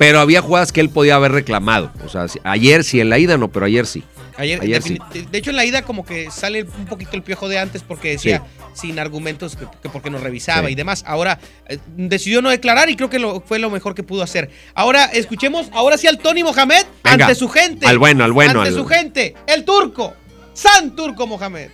pero 0.00 0.18
había 0.18 0.40
jugadas 0.40 0.72
que 0.72 0.80
él 0.80 0.88
podía 0.88 1.16
haber 1.16 1.30
reclamado. 1.32 1.92
O 2.06 2.08
sea, 2.08 2.24
ayer 2.44 2.84
sí, 2.84 3.02
en 3.02 3.10
la 3.10 3.18
ida 3.18 3.36
no, 3.36 3.48
pero 3.48 3.66
ayer 3.66 3.84
sí. 3.86 4.02
Ayer, 4.38 4.58
Ayer 4.62 4.80
sí. 4.82 4.96
De 5.30 5.36
hecho, 5.36 5.50
en 5.50 5.56
la 5.56 5.66
ida 5.66 5.82
como 5.82 6.06
que 6.06 6.30
sale 6.30 6.62
un 6.62 6.86
poquito 6.86 7.10
el 7.16 7.22
piojo 7.22 7.50
de 7.50 7.58
antes 7.58 7.82
porque 7.82 8.08
decía 8.12 8.42
sin 8.72 8.98
argumentos 8.98 9.56
que, 9.56 9.66
que 9.82 9.90
porque 9.90 10.08
nos 10.08 10.22
revisaba 10.22 10.68
Sí. 10.68 10.72
y 10.72 10.74
demás. 10.74 11.04
Ahora 11.06 11.38
eh, 11.68 11.76
decidió 11.98 12.40
no 12.40 12.48
declarar 12.48 12.88
y 12.88 12.96
creo 12.96 13.10
que 13.10 13.18
lo, 13.18 13.42
fue 13.42 13.58
lo 13.58 13.68
mejor 13.68 13.94
que 13.94 14.02
pudo 14.02 14.22
hacer. 14.22 14.48
Ahora 14.74 15.04
escuchemos, 15.04 15.68
ahora 15.74 15.98
sí 15.98 16.06
al 16.06 16.16
Tony 16.16 16.42
Mohamed 16.44 16.86
Venga, 17.04 17.26
ante 17.26 17.34
su 17.34 17.50
gente. 17.50 17.86
al 17.86 17.98
bueno, 17.98 18.24
al 18.24 18.32
bueno, 18.32 18.62
Ante 18.62 18.70
al- 18.70 18.74
su 18.80 18.86
gente, 18.86 19.34
el 19.46 19.66
turco, 19.66 20.14
San 20.54 20.96
Turco 20.96 21.26
Mohamed. 21.26 21.68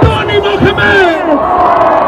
¡Tony 0.00 0.38
Mohamed! 0.38 2.06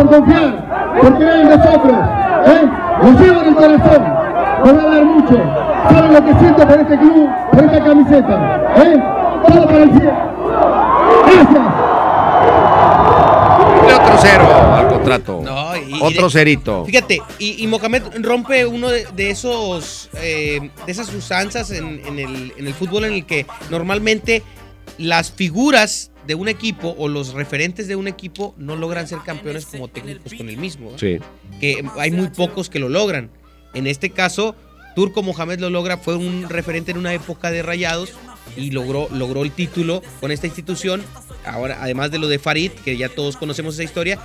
Por 0.00 0.08
confiar, 0.08 0.98
por 1.02 1.16
creer 1.18 1.40
en 1.40 1.48
nosotros. 1.50 1.96
¿eh? 2.46 2.68
En 3.02 3.48
el 3.48 3.54
corazón. 3.54 4.02
Me 4.64 4.72
va 4.72 4.82
a 4.82 4.94
dar 4.94 5.04
mucho. 5.04 5.36
Saben 5.90 6.12
lo 6.14 6.24
que 6.24 6.34
siento 6.38 6.66
por 6.68 6.80
este 6.80 6.98
club, 6.98 7.28
por 7.52 7.64
esta 7.64 7.84
camiseta. 7.84 8.62
¿eh? 8.76 9.02
Todo 9.46 9.66
para 9.66 9.78
el 9.82 9.90
cielo. 9.92 10.12
Gracias. 11.26 11.64
Otro 14.00 14.16
cero 14.22 14.48
al 14.74 14.88
contrato. 14.88 15.40
No, 15.44 15.76
y- 15.76 15.98
y 15.98 16.02
otro 16.02 16.24
de- 16.24 16.30
cerito. 16.30 16.84
Fíjate, 16.86 17.20
y, 17.38 17.62
y 17.62 17.66
Mohamed 17.66 18.02
rompe 18.22 18.64
uno 18.64 18.88
de, 18.88 19.06
de 19.14 19.30
esos 19.30 20.08
eh, 20.14 20.70
de 20.86 20.92
esas 20.92 21.12
usanzas 21.14 21.70
en, 21.72 22.00
en 22.06 22.18
el, 22.18 22.52
en 22.56 22.66
el 22.66 22.72
fútbol 22.74 23.04
en 23.04 23.12
el 23.14 23.26
que 23.26 23.44
normalmente 23.70 24.42
las 24.98 25.32
figuras 25.32 26.10
de 26.26 26.34
un 26.34 26.48
equipo 26.48 26.94
o 26.98 27.08
los 27.08 27.32
referentes 27.32 27.88
de 27.88 27.96
un 27.96 28.06
equipo 28.06 28.54
no 28.58 28.76
logran 28.76 29.08
ser 29.08 29.18
campeones 29.24 29.66
como 29.66 29.88
técnicos 29.88 30.34
con 30.34 30.48
el 30.48 30.56
mismo. 30.56 30.90
¿eh? 30.90 30.96
Sí. 30.96 31.18
Que 31.60 31.84
hay 31.98 32.10
muy 32.10 32.28
pocos 32.28 32.68
que 32.68 32.78
lo 32.78 32.88
logran. 32.88 33.30
En 33.74 33.86
este 33.86 34.10
caso, 34.10 34.54
Turco 34.94 35.22
Mohamed 35.22 35.60
lo 35.60 35.70
logra, 35.70 35.96
fue 35.96 36.16
un 36.16 36.48
referente 36.48 36.90
en 36.90 36.98
una 36.98 37.14
época 37.14 37.50
de 37.50 37.62
rayados 37.62 38.12
y 38.56 38.70
logró, 38.70 39.08
logró 39.12 39.42
el 39.42 39.52
título 39.52 40.02
con 40.20 40.30
esta 40.30 40.46
institución. 40.46 41.02
Ahora, 41.44 41.78
además 41.80 42.10
de 42.10 42.18
lo 42.18 42.28
de 42.28 42.38
Farid, 42.38 42.72
que 42.72 42.96
ya 42.96 43.08
todos 43.08 43.36
conocemos 43.36 43.74
esa 43.74 43.84
historia, 43.84 44.18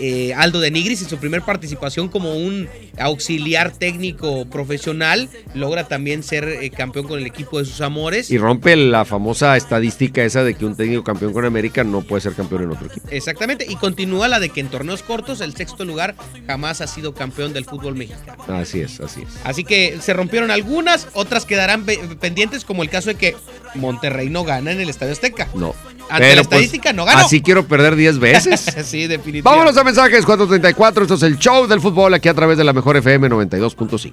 eh, 0.00 0.34
Aldo 0.34 0.60
de 0.60 0.70
Nigris 0.70 1.02
en 1.02 1.08
su 1.08 1.18
primer 1.18 1.42
participación 1.42 2.08
como 2.08 2.34
un 2.34 2.68
auxiliar 2.98 3.72
técnico 3.72 4.46
profesional 4.46 5.28
logra 5.54 5.86
también 5.88 6.22
ser 6.22 6.44
eh, 6.48 6.70
campeón 6.70 7.06
con 7.06 7.18
el 7.18 7.26
equipo 7.26 7.58
de 7.58 7.64
sus 7.64 7.80
amores. 7.80 8.30
Y 8.30 8.38
rompe 8.38 8.76
la 8.76 9.04
famosa 9.04 9.56
estadística 9.56 10.24
esa 10.24 10.42
de 10.44 10.54
que 10.54 10.64
un 10.64 10.76
técnico 10.76 11.04
campeón 11.04 11.32
con 11.32 11.44
América 11.44 11.84
no 11.84 12.02
puede 12.02 12.22
ser 12.22 12.34
campeón 12.34 12.64
en 12.64 12.70
otro 12.70 12.86
equipo. 12.86 13.06
Exactamente, 13.10 13.66
y 13.68 13.76
continúa 13.76 14.28
la 14.28 14.40
de 14.40 14.48
que 14.48 14.60
en 14.60 14.68
torneos 14.68 15.02
cortos 15.02 15.40
el 15.40 15.54
sexto 15.54 15.84
lugar 15.84 16.14
jamás 16.46 16.80
ha 16.80 16.86
sido 16.86 17.14
campeón 17.14 17.52
del 17.52 17.64
fútbol 17.64 17.94
mexicano. 17.94 18.42
Así 18.48 18.80
es, 18.80 19.00
así 19.00 19.22
es. 19.22 19.28
Así 19.44 19.64
que 19.64 19.98
se 20.00 20.12
rompieron 20.14 20.50
algunas, 20.50 21.08
otras 21.14 21.44
quedarán 21.46 21.84
pe- 21.84 21.98
pendientes, 22.20 22.64
como 22.64 22.82
el 22.82 22.90
caso 22.90 23.10
de 23.10 23.16
que 23.16 23.36
Monterrey 23.74 24.28
no 24.30 24.44
gana 24.44 24.72
en 24.72 24.80
el 24.80 24.88
Estadio 24.88 25.12
Azteca. 25.12 25.48
No. 25.54 25.74
Ante 26.10 26.12
la 26.12 26.18
Pero, 26.18 26.34
pues, 26.34 26.42
estadística 26.42 26.92
no 26.92 27.04
ganó. 27.04 27.26
Así 27.26 27.40
quiero 27.40 27.66
perder 27.66 27.96
10 27.96 28.18
veces. 28.18 28.60
sí, 28.84 29.06
definitivamente. 29.06 29.42
Vámonos 29.42 29.76
a 29.76 29.84
mensajes 29.84 30.24
434. 30.24 31.04
Esto 31.04 31.14
es 31.14 31.22
el 31.22 31.38
show 31.38 31.66
del 31.66 31.80
fútbol 31.80 32.14
aquí 32.14 32.28
a 32.28 32.34
través 32.34 32.58
de 32.58 32.64
la 32.64 32.72
mejor 32.72 32.96
FM 32.96 33.28
92.5. 33.28 34.12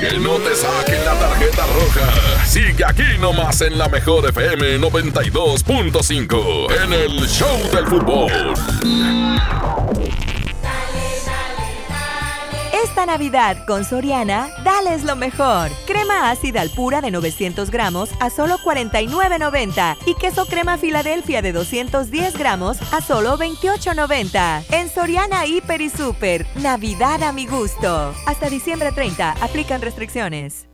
Que 0.00 0.18
no 0.18 0.34
te 0.36 0.54
saquen 0.56 1.04
la 1.04 1.14
tarjeta 1.14 1.64
roja. 1.66 2.44
Sigue 2.44 2.84
aquí 2.84 3.04
nomás 3.20 3.60
en 3.60 3.78
la 3.78 3.88
mejor 3.88 4.28
FM 4.28 4.80
92.5 4.80 6.84
en 6.84 6.92
el 6.92 7.28
Show 7.28 7.70
del 7.72 7.86
Fútbol. 7.86 8.32
Esta 12.92 13.06
Navidad 13.06 13.64
con 13.66 13.86
Soriana, 13.86 14.50
dales 14.64 15.04
lo 15.04 15.16
mejor. 15.16 15.70
Crema 15.86 16.30
ácida 16.30 16.60
al 16.60 16.68
pura 16.68 17.00
de 17.00 17.10
900 17.10 17.70
gramos 17.70 18.10
a 18.20 18.28
solo 18.28 18.58
49.90 18.58 19.96
y 20.04 20.14
queso 20.14 20.44
crema 20.44 20.76
Filadelfia 20.76 21.40
de 21.40 21.52
210 21.52 22.36
gramos 22.36 22.76
a 22.92 23.00
solo 23.00 23.38
28.90. 23.38 24.64
En 24.72 24.90
Soriana 24.90 25.46
Hiper 25.46 25.80
y 25.80 25.88
Super, 25.88 26.46
Navidad 26.56 27.22
a 27.22 27.32
mi 27.32 27.46
gusto. 27.46 28.14
Hasta 28.26 28.50
diciembre 28.50 28.92
30, 28.92 29.36
aplican 29.40 29.80
restricciones. 29.80 30.68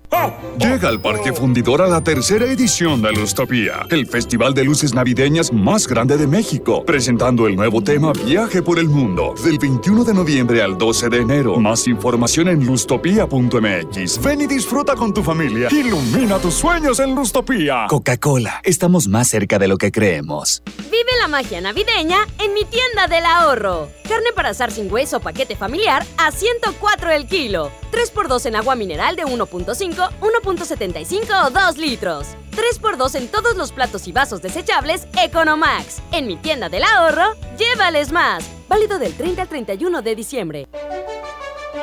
Llega 0.59 0.88
al 0.88 1.01
Parque 1.01 1.33
Fundidor 1.33 1.83
a 1.83 1.87
la 1.87 2.03
tercera 2.03 2.44
edición 2.47 3.01
de 3.01 3.12
Lustopía, 3.12 3.87
el 3.90 4.07
festival 4.07 4.55
de 4.55 4.64
luces 4.64 4.92
navideñas 4.92 5.53
más 5.53 5.87
grande 5.87 6.16
de 6.16 6.27
México, 6.27 6.85
presentando 6.85 7.47
el 7.47 7.57
nuevo 7.57 7.83
tema 7.83 8.12
Viaje 8.12 8.62
por 8.62 8.79
el 8.79 8.88
Mundo, 8.88 9.35
del 9.44 9.59
21 9.59 10.05
de 10.05 10.14
noviembre 10.14 10.62
al 10.62 10.77
12 10.77 11.09
de 11.09 11.18
enero. 11.18 11.57
Más 11.57 11.87
información 11.87 12.49
en 12.49 12.66
lustopía.mx. 12.66 14.23
Ven 14.23 14.40
y 14.40 14.47
disfruta 14.47 14.94
con 14.97 15.14
tu 15.14 15.23
familia. 15.23 15.68
Ilumina 15.71 16.38
tus 16.38 16.55
sueños 16.55 16.99
en 16.99 17.14
Lustopía. 17.14 17.87
Coca-Cola, 17.88 18.61
estamos 18.64 19.09
más 19.09 19.29
cerca 19.29 19.59
de 19.59 19.68
lo 19.68 19.77
que 19.77 19.92
creemos. 19.92 20.62
Vive 20.90 21.11
la 21.21 21.29
magia 21.29 21.61
navideña 21.61 22.27
en 22.42 22.55
mi 22.55 22.64
tienda 22.64 23.07
del 23.07 23.25
ahorro. 23.25 23.88
Carne 24.09 24.33
para 24.35 24.51
asar 24.51 24.71
sin 24.71 24.90
hueso 24.90 25.21
paquete 25.21 25.55
familiar 25.55 26.05
a 26.16 26.33
104 26.33 27.11
el 27.11 27.27
kilo. 27.27 27.71
3x2 27.92 28.47
en 28.47 28.57
agua 28.57 28.75
mineral 28.75 29.16
de 29.16 29.25
1.5, 29.25 29.97
1.75 30.02 31.46
o 31.46 31.50
2 31.50 31.78
litros. 31.78 32.28
3x2 32.52 33.14
en 33.16 33.28
todos 33.28 33.56
los 33.56 33.72
platos 33.72 34.08
y 34.08 34.12
vasos 34.12 34.42
desechables 34.42 35.06
Economax. 35.22 36.00
En 36.12 36.26
mi 36.26 36.37
tienda 36.37 36.68
del 36.68 36.84
ahorro, 36.84 37.34
llévales 37.56 38.12
más. 38.12 38.44
Válido 38.68 38.98
del 38.98 39.14
30 39.14 39.42
al 39.42 39.48
31 39.48 40.02
de 40.02 40.14
diciembre. 40.14 40.68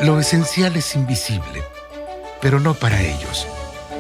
Lo 0.02 0.20
esencial 0.20 0.76
es 0.76 0.96
invisible, 0.96 1.64
pero 2.42 2.60
no 2.60 2.74
para 2.74 3.02
ellos. 3.02 3.48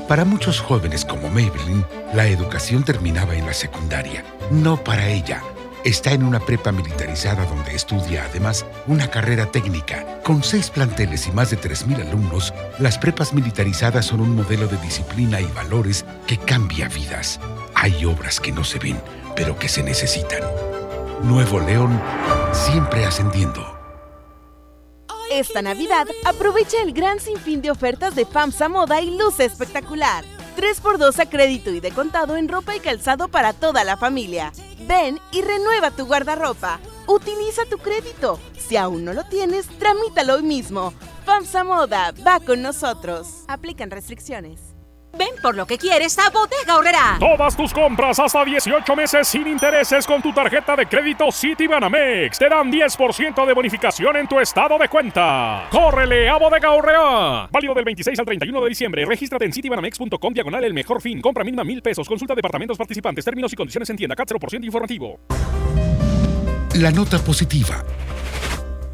Para 0.08 0.25
muchos 0.25 0.60
jóvenes 0.60 1.06
como 1.06 1.30
Maybelline, 1.30 1.86
la 2.13 2.28
educación 2.28 2.84
terminaba 2.84 3.36
en 3.36 3.45
la 3.45 3.54
secundaria. 3.54 4.23
No 4.51 4.84
para 4.84 5.08
ella. 5.08 5.41
Está 5.86 6.13
en 6.13 6.24
una 6.24 6.39
prepa 6.39 6.71
militarizada 6.71 7.45
donde 7.45 7.76
estudia 7.76 8.26
además 8.26 8.65
una 8.88 9.08
carrera 9.08 9.52
técnica. 9.52 10.19
Con 10.24 10.41
seis 10.41 10.71
planteles 10.71 11.28
y 11.28 11.32
más 11.32 11.52
de 11.52 11.60
3.000 11.60 12.08
alumnos, 12.08 12.56
las 12.80 12.98
prepas 12.98 13.34
militarizadas 13.34 14.08
son 14.08 14.21
un 14.21 14.36
modelo 14.36 14.67
de 14.67 14.78
disciplina 14.78 15.39
y 15.39 15.45
valores 15.45 16.04
que 16.26 16.39
cambia 16.39 16.89
vidas. 16.89 17.39
Hay 17.76 18.04
obras 18.04 18.39
que 18.39 18.52
no 18.52 18.63
se 18.63 18.80
ven, 18.80 19.00
pero 19.36 19.60
que 19.60 19.69
se 19.69 19.84
necesitan. 19.84 20.41
Nuevo 21.21 21.60
León, 21.60 22.02
siempre 22.52 23.06
ascendiendo. 23.06 23.63
Esta 25.32 25.62
Navidad 25.62 26.08
aprovecha 26.26 26.82
el 26.82 26.93
gran 26.93 27.19
sinfín 27.19 27.62
de 27.62 27.69
ofertas 27.69 28.15
de 28.15 28.26
FAMSA 28.26 28.69
Moda 28.69 29.02
y 29.02 29.15
Luce 29.15 29.45
Espectacular. 29.45 30.35
3x2 30.56 31.20
a 31.20 31.30
crédito 31.30 31.72
y 31.72 31.80
de 31.80 31.91
contado 31.91 32.38
en 32.38 32.48
ropa 32.48 32.76
y 32.76 32.80
calzado 32.80 33.28
para 33.28 33.54
toda 33.54 33.84
la 33.84 33.98
familia. 33.98 34.52
Ven 34.88 35.20
y 35.32 35.41
renueva 35.41 35.91
tu 35.91 36.06
guardarropa. 36.06 36.80
Utiliza 37.08 37.65
tu 37.70 37.78
crédito. 37.78 38.39
Si 38.58 38.78
aún 38.78 39.06
no 39.06 39.13
lo 39.13 39.24
tienes, 39.26 39.68
tramítalo 39.80 40.36
hoy 40.36 40.44
mismo. 40.44 40.94
FAMSA 41.26 41.63
Moda 41.63 42.13
va 42.26 42.39
con 42.39 42.62
nosotros. 42.62 43.44
Aplican 43.48 43.91
restricciones. 43.91 44.75
Ven 45.17 45.30
por 45.41 45.56
lo 45.56 45.65
que 45.65 45.78
quieres 45.78 46.17
a 46.19 46.30
Bodega 46.30 46.78
Horrera. 46.78 47.17
Todas 47.19 47.56
tus 47.56 47.73
compras 47.73 48.19
hasta 48.19 48.43
18 48.43 48.95
meses 48.95 49.28
sin 49.28 49.47
intereses 49.47 50.06
con 50.06 50.21
tu 50.21 50.34
tarjeta 50.34 50.75
de 50.75 50.86
crédito 50.86 51.32
Citibanamex 51.32 52.38
te 52.38 52.49
dan 52.49 52.71
10% 52.71 53.45
de 53.45 53.54
bonificación 53.54 54.17
en 54.17 54.28
tu 54.28 54.39
estado 54.39 54.78
de 54.78 54.89
cuenta. 54.89 55.67
¡Córrele 55.71 56.30
a 56.30 56.38
Bodega 56.38 56.71
Horrera! 56.71 57.47
Válido 57.51 57.73
del 57.73 57.86
26 57.86 58.19
al 58.19 58.25
31 58.25 58.62
de 58.62 58.69
diciembre. 58.69 59.06
Regístrate 59.06 59.45
en 59.45 59.54
citibanamex.com 59.54 60.34
diagonal 60.34 60.63
el 60.63 60.73
mejor 60.73 61.01
fin. 61.01 61.21
Compra 61.21 61.43
mínima 61.43 61.63
mil 61.63 61.82
pesos. 61.82 62.08
Consulta 62.08 62.36
departamentos 62.36 62.78
participantes. 62.78 63.23
Términos 63.25 63.54
y 63.54 63.56
condiciones 63.56 63.89
en 63.89 63.97
tienda. 63.97 64.15
CAT 64.15 64.30
0% 64.30 64.63
informativo. 64.63 65.19
La 66.75 66.91
nota 66.91 67.19
positiva. 67.19 67.86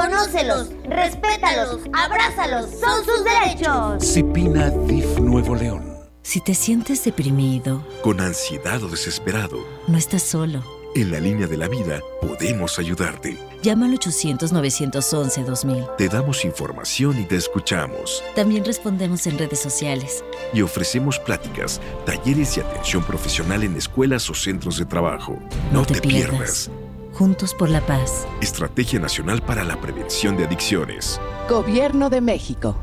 Conócelos, 0.00 0.68
respétalos, 0.90 1.80
abrázalos, 1.94 2.66
son 2.78 3.02
sus 3.02 3.24
derechos. 3.24 4.04
Cipina 4.06 4.68
DIF 4.68 5.18
Nuevo 5.20 5.54
León. 5.54 5.90
Si 6.20 6.38
te 6.42 6.54
sientes 6.54 7.02
deprimido, 7.02 7.82
Con 8.02 8.20
ansiedad 8.20 8.82
o 8.82 8.88
desesperado, 8.90 9.56
no 9.88 9.96
estás 9.96 10.22
solo. 10.22 10.62
en 10.94 11.10
la 11.12 11.18
línea 11.18 11.46
de 11.46 11.56
la 11.56 11.68
vida 11.68 12.00
podemos 12.20 12.78
ayudarte. 12.78 13.38
Llama 13.62 13.86
al 13.86 13.98
800-911-2000. 13.98 15.96
Te 15.96 16.08
damos 16.10 16.44
información 16.44 17.18
y 17.18 17.24
te 17.24 17.36
escuchamos. 17.36 18.22
También 18.34 18.66
respondemos 18.66 19.26
en 19.26 19.38
redes 19.38 19.60
sociales. 19.60 20.22
Y 20.52 20.60
ofrecemos 20.60 21.18
pláticas, 21.18 21.80
talleres 22.04 22.54
y 22.58 22.60
atención 22.60 23.02
profesional 23.02 23.62
en 23.62 23.74
escuelas 23.76 24.28
o 24.28 24.34
centros 24.34 24.76
de 24.76 24.84
trabajo. 24.84 25.38
No, 25.72 25.86
te, 25.86 26.02
pierdas. 26.02 26.70
Juntos 27.16 27.54
por 27.54 27.70
la 27.70 27.80
paz. 27.80 28.26
Estrategia 28.42 29.00
Nacional 29.00 29.40
para 29.40 29.64
la 29.64 29.80
Prevención 29.80 30.36
de 30.36 30.44
Adicciones. 30.44 31.18
Gobierno 31.48 32.10
de 32.10 32.20
México. 32.20 32.76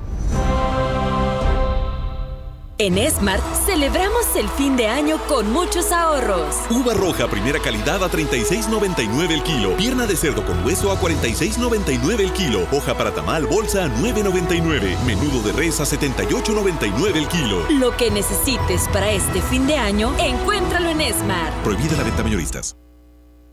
En 2.80 2.98
Smart 3.12 3.44
celebramos 3.68 4.36
el 4.36 4.50
fin 4.50 4.76
de 4.76 4.88
año 4.88 5.20
con 5.28 5.52
muchos 5.54 5.92
ahorros. 5.92 6.56
Uva 6.72 6.96
roja 6.96 7.28
primera 7.28 7.60
calidad 7.60 8.04
a 8.04 8.10
36.99 8.10 9.32
el 9.34 9.44
kilo. 9.44 9.78
Pierna 9.78 10.08
de 10.08 10.16
cerdo 10.16 10.44
con 10.44 10.66
hueso 10.66 10.92
a 10.92 11.00
46.99 11.00 12.20
el 12.22 12.34
kilo. 12.34 12.68
Hoja 12.72 12.98
para 12.98 13.14
tamal 13.14 13.46
bolsa 13.46 13.86
a 13.86 13.88
9.99. 13.88 15.00
Menudo 15.06 15.44
de 15.44 15.52
res 15.52 15.80
a 15.80 15.84
78.99 15.84 17.16
el 17.18 17.28
kilo. 17.28 17.70
Lo 17.70 17.96
que 17.96 18.10
necesites 18.10 18.90
para 18.92 19.12
este 19.12 19.44
fin 19.44 19.68
de 19.68 19.78
año, 19.78 20.12
encuéntralo 20.18 20.90
en 20.90 21.14
Smart. 21.14 21.54
Prohibida 21.64 21.98
la 21.98 22.04
venta 22.04 22.24
mayoristas. 22.24 22.76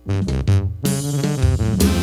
Müzik 0.07 2.00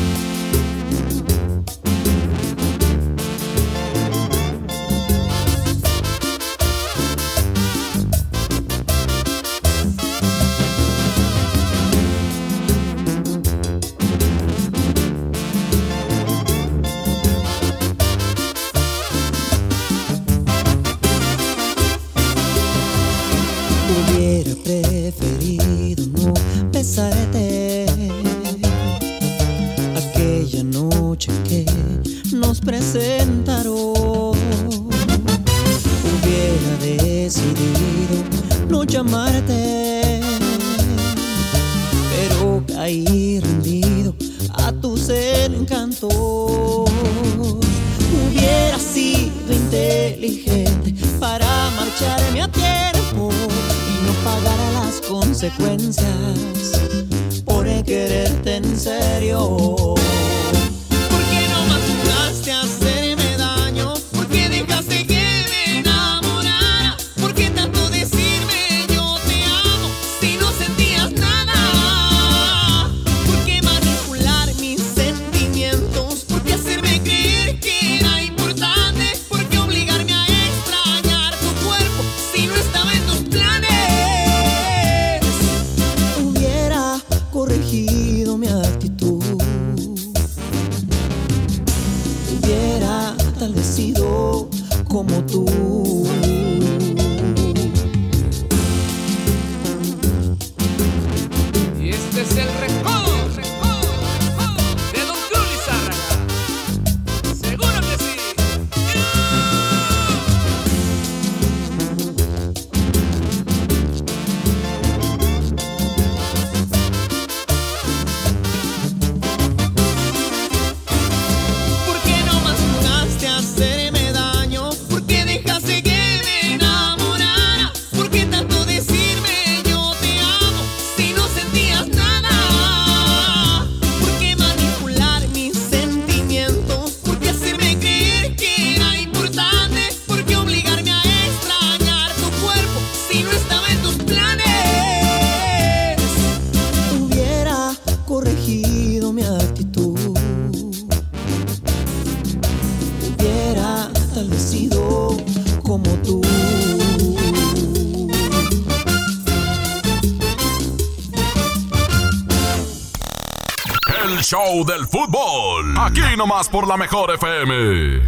Aquí 165.97 166.15
nomás 166.15 166.47
por 166.47 166.67
la 166.67 166.77
mejor 166.77 167.11
FM. 167.11 168.01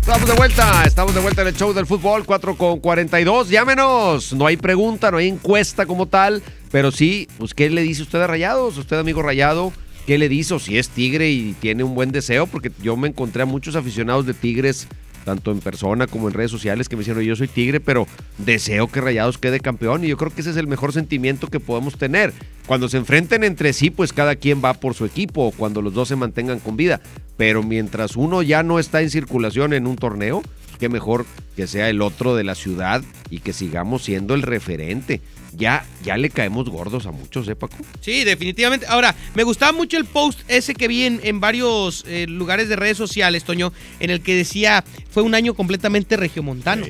Estamos 0.00 0.28
de 0.28 0.34
vuelta, 0.36 0.84
estamos 0.84 1.12
de 1.12 1.20
vuelta 1.20 1.42
en 1.42 1.48
el 1.48 1.56
show 1.56 1.72
del 1.72 1.86
fútbol, 1.86 2.24
4 2.24 2.56
con 2.56 2.78
42. 2.78 3.48
Llámenos, 3.48 4.32
no 4.34 4.46
hay 4.46 4.56
pregunta, 4.56 5.10
no 5.10 5.16
hay 5.16 5.26
encuesta 5.26 5.84
como 5.84 6.06
tal, 6.06 6.44
pero 6.70 6.92
sí, 6.92 7.26
pues, 7.38 7.54
¿qué 7.54 7.68
le 7.70 7.82
dice 7.82 8.02
usted 8.02 8.20
a 8.20 8.28
Rayados? 8.28 8.78
Usted, 8.78 8.98
amigo 8.98 9.20
Rayado, 9.20 9.72
¿qué 10.06 10.16
le 10.16 10.28
dice? 10.28 10.54
O 10.54 10.60
si 10.60 10.78
es 10.78 10.88
Tigre 10.88 11.28
y 11.30 11.54
tiene 11.54 11.82
un 11.82 11.96
buen 11.96 12.12
deseo, 12.12 12.46
porque 12.46 12.70
yo 12.82 12.96
me 12.96 13.08
encontré 13.08 13.42
a 13.42 13.46
muchos 13.46 13.74
aficionados 13.74 14.26
de 14.26 14.34
Tigres, 14.34 14.86
tanto 15.24 15.50
en 15.50 15.60
persona 15.60 16.06
como 16.06 16.28
en 16.28 16.34
redes 16.34 16.50
sociales, 16.50 16.88
que 16.88 16.96
me 16.96 17.00
dijeron, 17.00 17.22
yo 17.22 17.36
soy 17.36 17.48
Tigre, 17.48 17.80
pero 17.80 18.06
deseo 18.38 18.88
que 18.88 19.00
Rayados 19.00 19.38
quede 19.38 19.60
campeón, 19.60 20.04
y 20.04 20.08
yo 20.08 20.16
creo 20.16 20.32
que 20.32 20.40
ese 20.40 20.50
es 20.50 20.56
el 20.56 20.66
mejor 20.66 20.92
sentimiento 20.92 21.48
que 21.48 21.60
podemos 21.60 21.96
tener. 21.96 22.32
Cuando 22.66 22.88
se 22.88 22.96
enfrenten 22.96 23.44
entre 23.44 23.72
sí, 23.72 23.90
pues 23.90 24.12
cada 24.12 24.36
quien 24.36 24.62
va 24.64 24.74
por 24.74 24.94
su 24.94 25.04
equipo, 25.04 25.46
o 25.46 25.50
cuando 25.52 25.82
los 25.82 25.94
dos 25.94 26.08
se 26.08 26.16
mantengan 26.16 26.60
con 26.60 26.76
vida. 26.76 27.00
Pero 27.36 27.62
mientras 27.62 28.16
uno 28.16 28.42
ya 28.42 28.62
no 28.62 28.78
está 28.78 29.02
en 29.02 29.10
circulación 29.10 29.72
en 29.72 29.86
un 29.86 29.96
torneo, 29.96 30.42
qué 30.78 30.88
mejor 30.88 31.26
que 31.56 31.66
sea 31.66 31.88
el 31.88 32.02
otro 32.02 32.34
de 32.34 32.44
la 32.44 32.54
ciudad 32.54 33.02
y 33.30 33.40
que 33.40 33.52
sigamos 33.52 34.02
siendo 34.02 34.34
el 34.34 34.42
referente. 34.42 35.20
Ya, 35.54 35.84
ya 36.02 36.16
le 36.16 36.30
caemos 36.30 36.68
gordos 36.70 37.06
a 37.06 37.10
muchos, 37.10 37.46
¿eh, 37.48 37.54
Paco? 37.54 37.76
Sí, 38.00 38.24
definitivamente. 38.24 38.86
Ahora, 38.86 39.14
me 39.34 39.42
gustaba 39.42 39.72
mucho 39.72 39.98
el 39.98 40.06
post 40.06 40.40
ese 40.48 40.74
que 40.74 40.88
vi 40.88 41.04
en, 41.04 41.20
en 41.22 41.40
varios 41.40 42.04
eh, 42.06 42.26
lugares 42.26 42.68
de 42.68 42.76
redes 42.76 42.96
sociales, 42.96 43.44
Toño, 43.44 43.72
en 44.00 44.10
el 44.10 44.22
que 44.22 44.34
decía, 44.34 44.82
fue 45.10 45.22
un 45.22 45.34
año 45.34 45.54
completamente 45.54 46.16
regiomontano. 46.16 46.86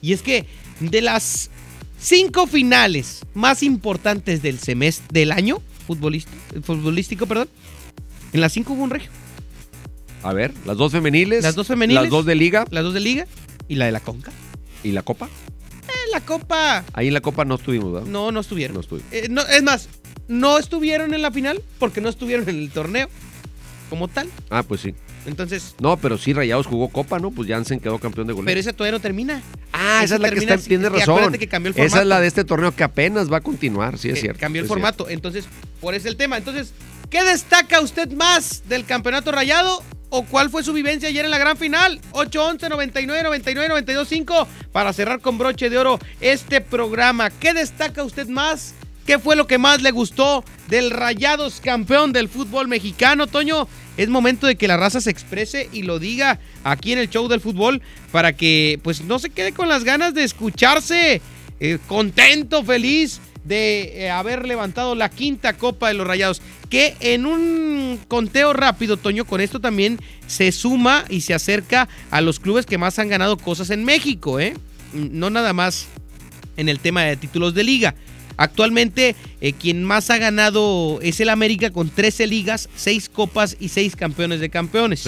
Y 0.00 0.12
es 0.12 0.22
que 0.22 0.46
de 0.80 1.00
las 1.00 1.50
cinco 1.98 2.46
finales 2.46 3.22
más 3.34 3.62
importantes 3.62 4.42
del 4.42 4.58
semestre, 4.58 5.06
del 5.10 5.32
año 5.32 5.60
futbolístico, 5.86 6.36
futbolístico, 6.62 7.26
perdón, 7.26 7.48
en 8.32 8.40
las 8.40 8.52
cinco 8.52 8.74
hubo 8.74 8.84
un 8.84 8.90
regio. 8.90 9.10
A 10.22 10.32
ver, 10.32 10.54
las 10.64 10.76
dos 10.76 10.92
femeniles. 10.92 11.42
Las 11.42 11.54
dos 11.54 11.66
femeniles. 11.66 12.02
Las 12.02 12.10
dos 12.10 12.24
de 12.24 12.34
liga. 12.34 12.64
Las 12.70 12.84
dos 12.84 12.94
de 12.94 13.00
liga 13.00 13.26
y 13.68 13.74
la 13.74 13.86
de 13.86 13.92
la 13.92 14.00
Conca. 14.00 14.32
¿Y 14.82 14.92
la 14.92 15.02
copa? 15.02 15.28
Eh, 16.06 16.10
la 16.12 16.20
Copa. 16.20 16.84
Ahí 16.92 17.08
en 17.08 17.14
la 17.14 17.20
copa 17.20 17.44
no 17.44 17.54
estuvimos, 17.56 17.92
¿verdad? 17.92 18.08
No, 18.08 18.30
no 18.32 18.40
estuvieron. 18.40 18.74
No 18.74 18.80
estuvimos. 18.80 19.12
Eh, 19.12 19.28
no, 19.30 19.42
es 19.42 19.62
más, 19.62 19.88
no 20.28 20.58
estuvieron 20.58 21.14
en 21.14 21.22
la 21.22 21.30
final 21.30 21.60
porque 21.78 22.00
no 22.00 22.08
estuvieron 22.08 22.48
en 22.48 22.56
el 22.58 22.70
torneo 22.70 23.08
como 23.90 24.08
tal. 24.08 24.28
Ah, 24.50 24.62
pues 24.62 24.80
sí. 24.80 24.94
Entonces, 25.26 25.74
No, 25.80 25.96
pero 25.96 26.18
sí, 26.18 26.34
Rayados 26.34 26.66
jugó 26.66 26.88
copa, 26.88 27.18
¿no? 27.18 27.30
Pues 27.30 27.48
Jansen 27.48 27.80
quedó 27.80 27.98
campeón 27.98 28.26
de 28.26 28.34
goleo. 28.34 28.44
pero 28.46 28.60
esa 28.60 28.74
todavía 28.74 28.98
no 28.98 29.00
termina. 29.00 29.42
Ah, 29.72 30.02
esa 30.04 30.16
es 30.16 30.20
la 30.20 30.30
que 30.30 30.38
está, 30.38 30.58
tiene 30.58 30.88
razón. 30.90 31.32
que 31.32 31.48
cambió 31.48 31.72
el 31.74 31.80
Esa 31.80 32.02
es 32.02 32.06
la 32.06 32.20
de 32.20 32.26
este 32.26 32.44
torneo 32.44 32.72
que 32.76 32.84
apenas 32.84 33.32
va 33.32 33.38
a 33.38 33.40
continuar, 33.40 33.96
sí 33.98 34.10
es 34.10 34.18
Eh, 34.18 34.20
cierto. 34.20 34.40
Cambió 34.40 34.60
el 34.60 34.68
formato. 34.68 35.08
Entonces, 35.08 35.46
por 35.80 35.94
ese 35.94 36.08
el 36.10 36.16
tema. 36.16 36.36
Entonces, 36.36 36.72
¿qué 37.08 37.22
destaca 37.22 37.80
usted 37.80 38.10
más 38.12 38.64
del 38.68 38.84
campeonato 38.84 39.32
rayado? 39.32 39.82
¿O 40.10 40.24
cuál 40.24 40.50
fue 40.50 40.62
su 40.62 40.72
vivencia 40.72 41.08
ayer 41.08 41.24
en 41.24 41.30
la 41.30 41.38
gran 41.38 41.56
final? 41.56 42.00
8-11, 42.12 42.68
99, 42.68 43.22
99, 43.22 43.68
92, 43.68 44.08
5 44.08 44.48
para 44.72 44.92
cerrar 44.92 45.20
con 45.20 45.38
broche 45.38 45.70
de 45.70 45.78
oro 45.78 45.98
este 46.20 46.60
programa. 46.60 47.30
¿Qué 47.30 47.52
destaca 47.52 48.04
usted 48.04 48.28
más? 48.28 48.74
¿Qué 49.06 49.18
fue 49.18 49.36
lo 49.36 49.46
que 49.46 49.58
más 49.58 49.82
le 49.82 49.90
gustó 49.90 50.44
del 50.68 50.90
Rayados 50.90 51.60
campeón 51.60 52.12
del 52.12 52.28
fútbol 52.28 52.68
mexicano, 52.68 53.26
Toño? 53.26 53.68
Es 53.96 54.08
momento 54.08 54.46
de 54.46 54.56
que 54.56 54.66
la 54.66 54.76
raza 54.76 55.00
se 55.00 55.10
exprese 55.10 55.68
y 55.72 55.82
lo 55.82 55.98
diga 55.98 56.38
aquí 56.64 56.92
en 56.92 56.98
el 56.98 57.10
show 57.10 57.28
del 57.28 57.40
fútbol 57.40 57.82
para 58.10 58.32
que 58.32 58.80
pues 58.82 59.02
no 59.02 59.18
se 59.18 59.30
quede 59.30 59.52
con 59.52 59.68
las 59.68 59.84
ganas 59.84 60.14
de 60.14 60.24
escucharse 60.24 61.20
eh, 61.60 61.78
contento, 61.86 62.64
feliz 62.64 63.20
de 63.44 64.04
eh, 64.04 64.10
haber 64.10 64.46
levantado 64.46 64.94
la 64.94 65.08
quinta 65.08 65.52
copa 65.54 65.88
de 65.88 65.94
los 65.94 66.06
Rayados. 66.06 66.42
Que 66.68 66.96
en 67.00 67.26
un 67.26 68.00
conteo 68.08 68.52
rápido, 68.52 68.96
Toño, 68.96 69.24
con 69.24 69.40
esto 69.40 69.60
también 69.60 70.00
se 70.26 70.50
suma 70.50 71.04
y 71.08 71.20
se 71.20 71.34
acerca 71.34 71.88
a 72.10 72.20
los 72.20 72.40
clubes 72.40 72.66
que 72.66 72.78
más 72.78 72.98
han 72.98 73.08
ganado 73.08 73.36
cosas 73.36 73.70
en 73.70 73.84
México, 73.84 74.40
¿eh? 74.40 74.54
No 74.92 75.30
nada 75.30 75.52
más 75.52 75.86
en 76.56 76.68
el 76.68 76.80
tema 76.80 77.02
de 77.02 77.16
títulos 77.16 77.54
de 77.54 77.64
liga. 77.64 77.94
Actualmente, 78.36 79.14
eh, 79.40 79.52
quien 79.52 79.84
más 79.84 80.10
ha 80.10 80.18
ganado 80.18 80.98
es 81.02 81.20
el 81.20 81.28
América 81.28 81.70
con 81.70 81.88
13 81.88 82.26
ligas, 82.26 82.68
6 82.74 83.08
copas 83.08 83.56
y 83.60 83.68
6 83.68 83.94
campeones 83.94 84.40
de 84.40 84.50
campeones. 84.50 85.06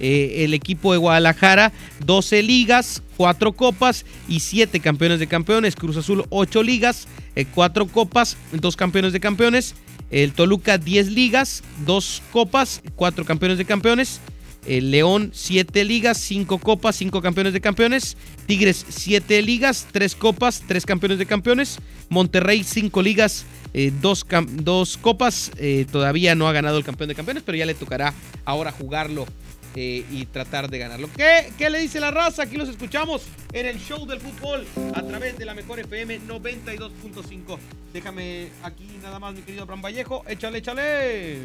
Eh, 0.00 0.44
el 0.44 0.54
equipo 0.54 0.92
de 0.92 0.98
Guadalajara, 0.98 1.72
12 2.04 2.42
ligas, 2.42 3.02
4 3.16 3.52
copas 3.52 4.06
y 4.28 4.40
7 4.40 4.80
campeones 4.80 5.18
de 5.18 5.26
campeones. 5.26 5.76
Cruz 5.76 5.96
Azul, 5.96 6.24
8 6.30 6.62
ligas, 6.62 7.08
4 7.54 7.86
copas, 7.86 8.36
2 8.52 8.76
campeones 8.76 9.12
de 9.12 9.20
campeones. 9.20 9.74
El 10.10 10.32
Toluca, 10.32 10.78
10 10.78 11.12
ligas, 11.12 11.62
2 11.84 12.22
copas, 12.32 12.82
4 12.96 13.24
campeones 13.24 13.58
de 13.58 13.64
campeones. 13.64 14.20
El 14.66 14.90
León, 14.90 15.30
7 15.32 15.84
ligas, 15.84 16.18
5 16.18 16.58
copas, 16.58 16.96
5 16.96 17.22
campeones 17.22 17.52
de 17.52 17.60
campeones. 17.60 18.16
Tigres, 18.46 18.84
7 18.88 19.42
ligas, 19.42 19.86
3 19.92 20.14
copas, 20.14 20.62
3 20.66 20.84
campeones 20.84 21.18
de 21.18 21.26
campeones. 21.26 21.78
Monterrey, 22.08 22.64
5 22.64 23.02
ligas, 23.02 23.46
2 23.72 24.98
copas. 24.98 25.52
Eh, 25.56 25.86
todavía 25.90 26.34
no 26.34 26.48
ha 26.48 26.52
ganado 26.52 26.78
el 26.78 26.84
campeón 26.84 27.08
de 27.08 27.14
campeones, 27.14 27.42
pero 27.44 27.56
ya 27.56 27.66
le 27.66 27.74
tocará 27.74 28.14
ahora 28.44 28.72
jugarlo 28.72 29.26
eh, 29.74 30.04
y 30.10 30.26
tratar 30.26 30.70
de 30.70 30.78
ganarlo. 30.78 31.08
¿Qué, 31.16 31.52
¿Qué 31.56 31.70
le 31.70 31.80
dice 31.80 32.00
la 32.00 32.10
raza? 32.10 32.42
Aquí 32.42 32.56
los 32.56 32.68
escuchamos 32.68 33.22
en 33.52 33.66
el 33.66 33.78
show 33.78 34.06
del 34.06 34.20
fútbol 34.20 34.66
a 34.94 35.02
través 35.02 35.38
de 35.38 35.44
la 35.44 35.54
mejor 35.54 35.78
FM 35.80 36.20
92.5. 36.22 37.58
Déjame 37.92 38.48
aquí 38.62 38.86
nada 39.02 39.18
más, 39.18 39.34
mi 39.34 39.42
querido 39.42 39.62
Abraham 39.62 39.82
Vallejo. 39.82 40.22
Échale, 40.26 40.58
échale. 40.58 41.38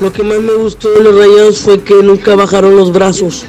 Lo 0.00 0.12
que 0.12 0.22
más 0.22 0.40
me 0.40 0.54
gustó 0.54 0.90
de 0.92 1.04
los 1.04 1.16
rayados 1.16 1.60
fue 1.60 1.82
que 1.82 1.94
nunca 2.02 2.34
bajaron 2.34 2.76
los 2.76 2.92
brazos. 2.92 3.44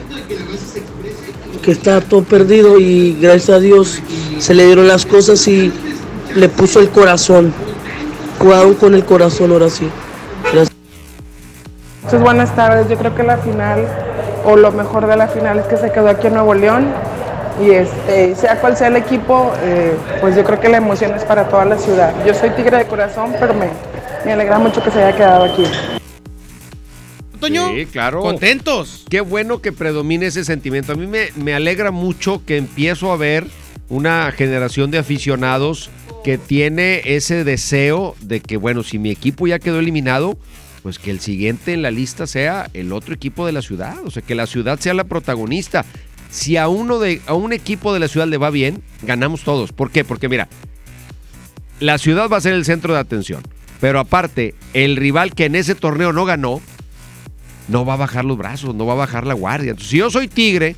Que 1.61 1.71
estaba 1.71 2.01
todo 2.01 2.23
perdido 2.23 2.79
y 2.79 3.17
gracias 3.19 3.49
a 3.49 3.59
Dios 3.59 3.99
se 4.39 4.53
le 4.53 4.65
dieron 4.65 4.87
las 4.87 5.05
cosas 5.05 5.47
y 5.47 5.71
le 6.35 6.49
puso 6.49 6.79
el 6.79 6.89
corazón. 6.89 7.53
Jugaron 8.39 8.73
con 8.75 8.93
el 8.95 9.05
corazón 9.05 9.51
ahora 9.51 9.69
sí. 9.69 9.87
Muchas 12.03 12.21
buenas 12.21 12.55
tardes. 12.55 12.89
Yo 12.89 12.97
creo 12.97 13.15
que 13.15 13.23
la 13.23 13.37
final, 13.37 13.87
o 14.45 14.55
lo 14.55 14.71
mejor 14.71 15.07
de 15.07 15.15
la 15.15 15.27
final, 15.27 15.59
es 15.59 15.65
que 15.65 15.77
se 15.77 15.91
quedó 15.91 16.09
aquí 16.09 16.27
en 16.27 16.33
Nuevo 16.33 16.53
León. 16.53 16.87
Y 17.61 17.69
este, 17.71 18.35
sea 18.35 18.59
cual 18.59 18.75
sea 18.75 18.87
el 18.87 18.95
equipo, 18.95 19.53
eh, 19.63 19.95
pues 20.21 20.35
yo 20.35 20.43
creo 20.43 20.59
que 20.59 20.69
la 20.69 20.77
emoción 20.77 21.13
es 21.13 21.23
para 21.23 21.47
toda 21.47 21.65
la 21.65 21.77
ciudad. 21.77 22.11
Yo 22.25 22.33
soy 22.33 22.49
tigre 22.51 22.77
de 22.77 22.85
corazón, 22.85 23.33
pero 23.39 23.53
me, 23.53 23.69
me 24.25 24.33
alegra 24.33 24.57
mucho 24.57 24.83
que 24.83 24.89
se 24.89 25.03
haya 25.03 25.15
quedado 25.15 25.45
aquí. 25.45 25.63
Toño, 27.39 27.67
Sí, 27.69 27.85
claro. 27.85 28.21
contentos. 28.21 29.05
Qué 29.09 29.21
bueno 29.21 29.61
que 29.61 29.71
predomine 29.71 30.25
ese 30.27 30.43
sentimiento. 30.43 30.93
A 30.93 30.95
mí 30.95 31.05
me, 31.05 31.27
me 31.35 31.53
alegra 31.53 31.91
mucho 31.91 32.41
que 32.45 32.57
empiezo 32.57 33.11
a 33.11 33.17
ver 33.17 33.45
una 33.89 34.31
generación 34.31 34.89
de 34.91 34.97
aficionados 34.97 35.91
que 36.23 36.37
tiene 36.39 37.01
ese 37.05 37.43
deseo 37.43 38.15
de 38.21 38.39
que, 38.39 38.57
bueno, 38.57 38.81
si 38.81 38.97
mi 38.97 39.11
equipo 39.11 39.45
ya 39.45 39.59
quedó 39.59 39.77
eliminado, 39.79 40.37
pues 40.83 40.99
que 40.99 41.11
el 41.11 41.21
siguiente 41.21 41.73
en 41.73 41.81
la 41.81 41.91
lista 41.91 42.27
sea 42.27 42.69
el 42.73 42.91
otro 42.91 43.15
equipo 43.15 43.45
de 43.45 43.53
la 43.53 43.61
ciudad. 43.61 43.95
O 44.05 44.11
sea, 44.11 44.21
que 44.21 44.35
la 44.35 44.45
ciudad 44.45 44.79
sea 44.79 44.93
la 44.93 45.05
protagonista. 45.05 45.85
Si 46.29 46.57
a 46.57 46.67
uno 46.67 46.99
de, 46.99 47.21
a 47.25 47.33
un 47.33 47.53
equipo 47.53 47.93
de 47.93 48.01
la 48.01 48.09
ciudad 48.09 48.27
le 48.27 48.37
va 48.37 48.49
bien, 48.49 48.83
ganamos 49.01 49.43
todos. 49.43 49.71
¿Por 49.71 49.91
qué? 49.91 50.03
Porque 50.03 50.27
mira, 50.27 50.49
la 51.79 51.97
ciudad 51.97 52.27
va 52.29 52.37
a 52.37 52.41
ser 52.41 52.53
el 52.53 52.65
centro 52.65 52.93
de 52.93 52.99
atención. 52.99 53.41
Pero 53.79 53.99
aparte, 53.99 54.55
el 54.73 54.97
rival 54.97 55.33
que 55.33 55.45
en 55.45 55.55
ese 55.55 55.73
torneo 55.73 56.11
no 56.11 56.25
ganó, 56.25 56.61
no 57.69 57.85
va 57.85 57.93
a 57.93 57.97
bajar 57.97 58.25
los 58.25 58.37
brazos, 58.37 58.75
no 58.75 58.85
va 58.85 58.93
a 58.93 58.97
bajar 58.97 59.25
la 59.25 59.33
guardia. 59.33 59.71
Entonces, 59.71 59.89
si 59.89 59.97
yo 59.97 60.09
soy 60.11 60.27
Tigre, 60.27 60.75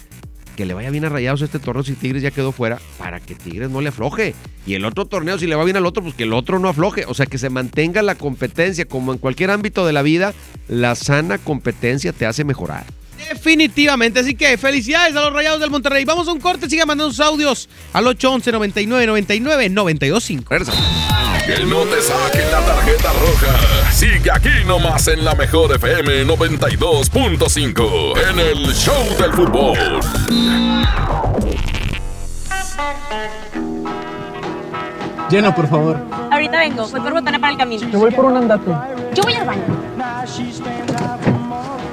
que 0.56 0.66
le 0.66 0.74
vaya 0.74 0.90
bien 0.90 1.06
a 1.06 1.10
Rayados 1.10 1.42
este 1.42 1.60
torneo 1.60 1.84
si 1.84 1.94
Tigres 1.94 2.24
ya 2.24 2.32
quedó 2.32 2.52
fuera, 2.52 2.80
para 2.98 3.20
que 3.20 3.36
Tigres 3.36 3.70
no 3.70 3.82
le 3.82 3.90
afloje. 3.90 4.34
Y 4.66 4.74
el 4.74 4.86
otro 4.86 5.06
torneo, 5.06 5.38
si 5.38 5.48
le 5.48 5.56
va 5.56 5.64
bien 5.64 5.78
al 5.78 5.86
otro, 5.86 6.02
pues 6.02 6.16
que 6.16 6.24
el 6.24 6.34
otro 6.34 6.60
no 6.60 6.70
afloje. 6.70 7.06
O 7.08 7.14
sea, 7.14 7.26
que 7.26 7.38
se 7.38 7.50
mantenga 7.50 8.02
la 8.02 8.16
competencia, 8.16 8.86
como 8.86 9.14
en 9.14 9.20
cualquier 9.20 9.52
ámbito 9.52 9.86
de 9.86 9.94
la 9.94 10.02
vida, 10.02 10.34
la 10.68 10.96
sana 10.96 11.38
competencia 11.38 12.14
te 12.14 12.26
hace 12.26 12.44
mejorar. 12.44 12.86
Definitivamente, 13.30 14.20
así 14.20 14.36
que 14.36 14.58
felicidades 14.58 15.16
a 15.16 15.22
los 15.22 15.34
Rayados 15.34 15.60
del 15.60 15.70
Monterrey. 15.70 16.06
Vamos 16.06 16.28
a 16.28 16.32
un 16.32 16.40
corte, 16.40 16.70
siga 16.70 16.86
mandando 16.86 17.12
sus 17.12 17.20
audios 17.22 17.70
al 17.94 18.08
811 18.08 18.52
99 18.52 19.08
99 19.08 19.70
925. 19.70 21.15
Que 21.46 21.64
no 21.64 21.82
te 21.84 22.02
saquen 22.02 22.52
la 22.52 22.60
tarjeta 22.62 23.12
roja. 23.14 23.92
Sigue 23.92 24.32
aquí 24.32 24.50
nomás 24.66 25.08
en 25.08 25.24
la 25.24 25.36
mejor 25.36 25.76
FM 25.76 26.26
92.5 26.26 28.14
en 28.32 28.40
el 28.40 28.74
Show 28.74 29.04
del 29.20 29.32
Fútbol. 29.32 29.78
Llena, 35.30 35.54
por 35.54 35.68
favor. 35.68 35.98
Ahorita 36.32 36.58
vengo, 36.58 36.88
voy 36.88 37.02
por 37.02 37.14
botana 37.14 37.40
para 37.40 37.54
el 37.54 37.60
camino. 37.60 37.88
Yo 37.90 38.00
voy 38.00 38.12
por 38.12 38.26
un 38.26 38.38
andate. 38.38 38.72
Yo 39.14 39.22
voy 39.22 39.34
al 39.34 39.46
baño. 39.46 39.62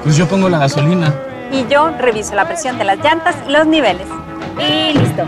Pues 0.03 0.17
yo 0.17 0.27
pongo 0.27 0.49
la 0.49 0.61
gasolina. 0.61 1.15
Y 1.53 1.67
yo 1.69 1.91
reviso 1.99 2.35
la 2.35 2.47
presión 2.47 2.79
de 2.79 2.85
las 2.85 2.99
llantas 2.99 3.37
y 3.47 3.53
los 3.53 3.67
niveles. 3.67 4.07
Y 4.59 4.97
listo. 4.99 5.25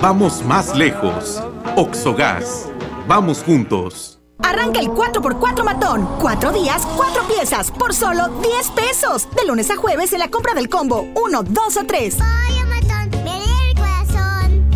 Vamos 0.00 0.44
más 0.44 0.74
lejos. 0.74 1.40
Oxogas. 1.76 2.67
Vamos 3.08 3.42
juntos. 3.42 4.20
Arranca 4.42 4.80
el 4.80 4.88
4x4 4.88 5.64
matón. 5.64 6.06
Cuatro 6.20 6.52
días, 6.52 6.86
cuatro 6.94 7.22
piezas, 7.26 7.70
por 7.70 7.94
solo 7.94 8.28
10 8.42 8.70
pesos. 8.72 9.26
De 9.34 9.46
lunes 9.46 9.70
a 9.70 9.76
jueves 9.76 10.12
en 10.12 10.18
la 10.18 10.28
compra 10.28 10.52
del 10.52 10.68
combo 10.68 11.08
1, 11.14 11.42
2 11.42 11.76
o 11.78 11.84
3. 11.86 12.18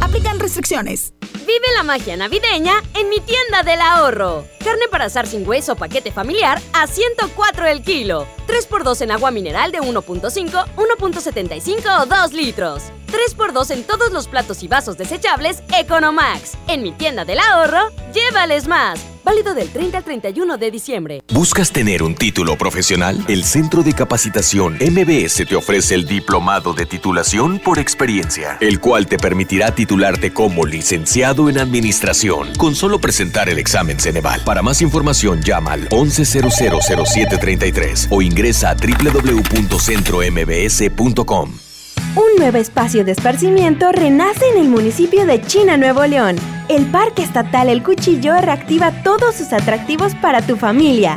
Aplican 0.00 0.40
restricciones. 0.40 1.12
Vive 1.40 1.66
la 1.76 1.82
magia 1.82 2.16
navideña 2.16 2.82
en 2.94 3.10
mi 3.10 3.20
tienda 3.20 3.62
del 3.64 3.82
ahorro. 3.82 4.46
Carne 4.64 4.88
para 4.90 5.04
asar 5.04 5.26
sin 5.26 5.46
hueso 5.46 5.76
paquete 5.76 6.10
familiar 6.10 6.58
a 6.72 6.86
104 6.86 7.66
el 7.66 7.82
kilo. 7.82 8.26
3x2 8.48 9.02
en 9.02 9.10
agua 9.10 9.30
mineral 9.30 9.72
de 9.72 9.80
1.5, 9.80 10.66
1.75 10.74 12.02
o 12.02 12.06
2 12.06 12.32
litros. 12.32 12.84
3x2 13.12 13.70
en 13.70 13.84
todos 13.84 14.12
los 14.12 14.26
platos 14.26 14.62
y 14.62 14.68
vasos 14.68 14.96
desechables 14.96 15.62
Economax. 15.78 16.52
En 16.68 16.82
mi 16.82 16.92
tienda 16.92 17.24
del 17.24 17.38
ahorro, 17.38 17.90
llévales 18.12 18.66
más. 18.66 19.00
Válido 19.24 19.54
del 19.54 19.68
30 19.68 19.98
al 19.98 20.04
31 20.04 20.58
de 20.58 20.70
diciembre. 20.70 21.22
¿Buscas 21.32 21.70
tener 21.70 22.02
un 22.02 22.16
título 22.16 22.56
profesional? 22.56 23.22
El 23.28 23.44
Centro 23.44 23.82
de 23.82 23.92
Capacitación 23.92 24.78
MBS 24.80 25.46
te 25.46 25.54
ofrece 25.54 25.94
el 25.94 26.06
Diplomado 26.06 26.72
de 26.74 26.86
Titulación 26.86 27.60
por 27.60 27.78
Experiencia, 27.78 28.58
el 28.60 28.80
cual 28.80 29.06
te 29.06 29.18
permitirá 29.18 29.72
titularte 29.72 30.32
como 30.32 30.66
licenciado 30.66 31.48
en 31.48 31.58
Administración 31.58 32.52
con 32.56 32.74
solo 32.74 32.98
presentar 32.98 33.48
el 33.48 33.58
examen 33.58 34.00
Ceneval. 34.00 34.42
Para 34.44 34.62
más 34.62 34.82
información 34.82 35.40
llama 35.40 35.74
al 35.74 35.88
11000733 35.90 38.08
o 38.10 38.22
ingresa 38.22 38.70
a 38.70 38.74
www.centrombs.com. 38.74 41.71
Un 42.14 42.36
nuevo 42.36 42.58
espacio 42.58 43.06
de 43.06 43.12
esparcimiento 43.12 43.90
renace 43.90 44.46
en 44.54 44.60
el 44.60 44.68
municipio 44.68 45.24
de 45.24 45.40
China, 45.40 45.78
Nuevo 45.78 46.04
León. 46.04 46.36
El 46.68 46.84
Parque 46.84 47.22
Estatal 47.22 47.70
El 47.70 47.82
Cuchillo 47.82 48.38
reactiva 48.38 48.92
todos 49.02 49.34
sus 49.34 49.54
atractivos 49.54 50.14
para 50.16 50.42
tu 50.42 50.58
familia. 50.58 51.16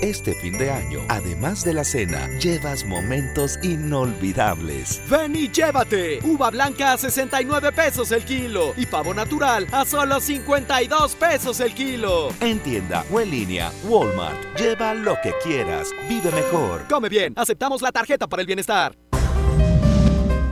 este 0.00 0.34
fin 0.34 0.56
de 0.58 0.70
año, 0.70 1.00
además 1.08 1.64
de 1.64 1.74
la 1.74 1.84
cena, 1.84 2.28
llevas 2.38 2.84
momentos 2.84 3.58
inolvidables. 3.62 5.00
Ven 5.08 5.36
y 5.36 5.48
llévate. 5.48 6.20
Uva 6.22 6.50
blanca 6.50 6.92
a 6.92 6.98
69 6.98 7.72
pesos 7.72 8.12
el 8.12 8.24
kilo 8.24 8.74
y 8.76 8.86
pavo 8.86 9.14
natural 9.14 9.66
a 9.72 9.84
solo 9.84 10.20
52 10.20 11.14
pesos 11.14 11.60
el 11.60 11.74
kilo. 11.74 12.28
En 12.40 12.60
tienda 12.60 13.04
o 13.10 13.20
en 13.20 13.30
línea, 13.30 13.72
Walmart. 13.84 14.58
Lleva 14.58 14.94
lo 14.94 15.16
que 15.22 15.32
quieras. 15.42 15.90
Vive 16.08 16.30
mejor. 16.30 16.84
Come 16.88 17.08
bien. 17.08 17.32
Aceptamos 17.36 17.82
la 17.82 17.92
tarjeta 17.92 18.26
para 18.26 18.42
el 18.42 18.46
bienestar. 18.46 18.96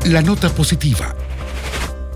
La 0.04 0.22
nota 0.22 0.48
positiva. 0.50 1.14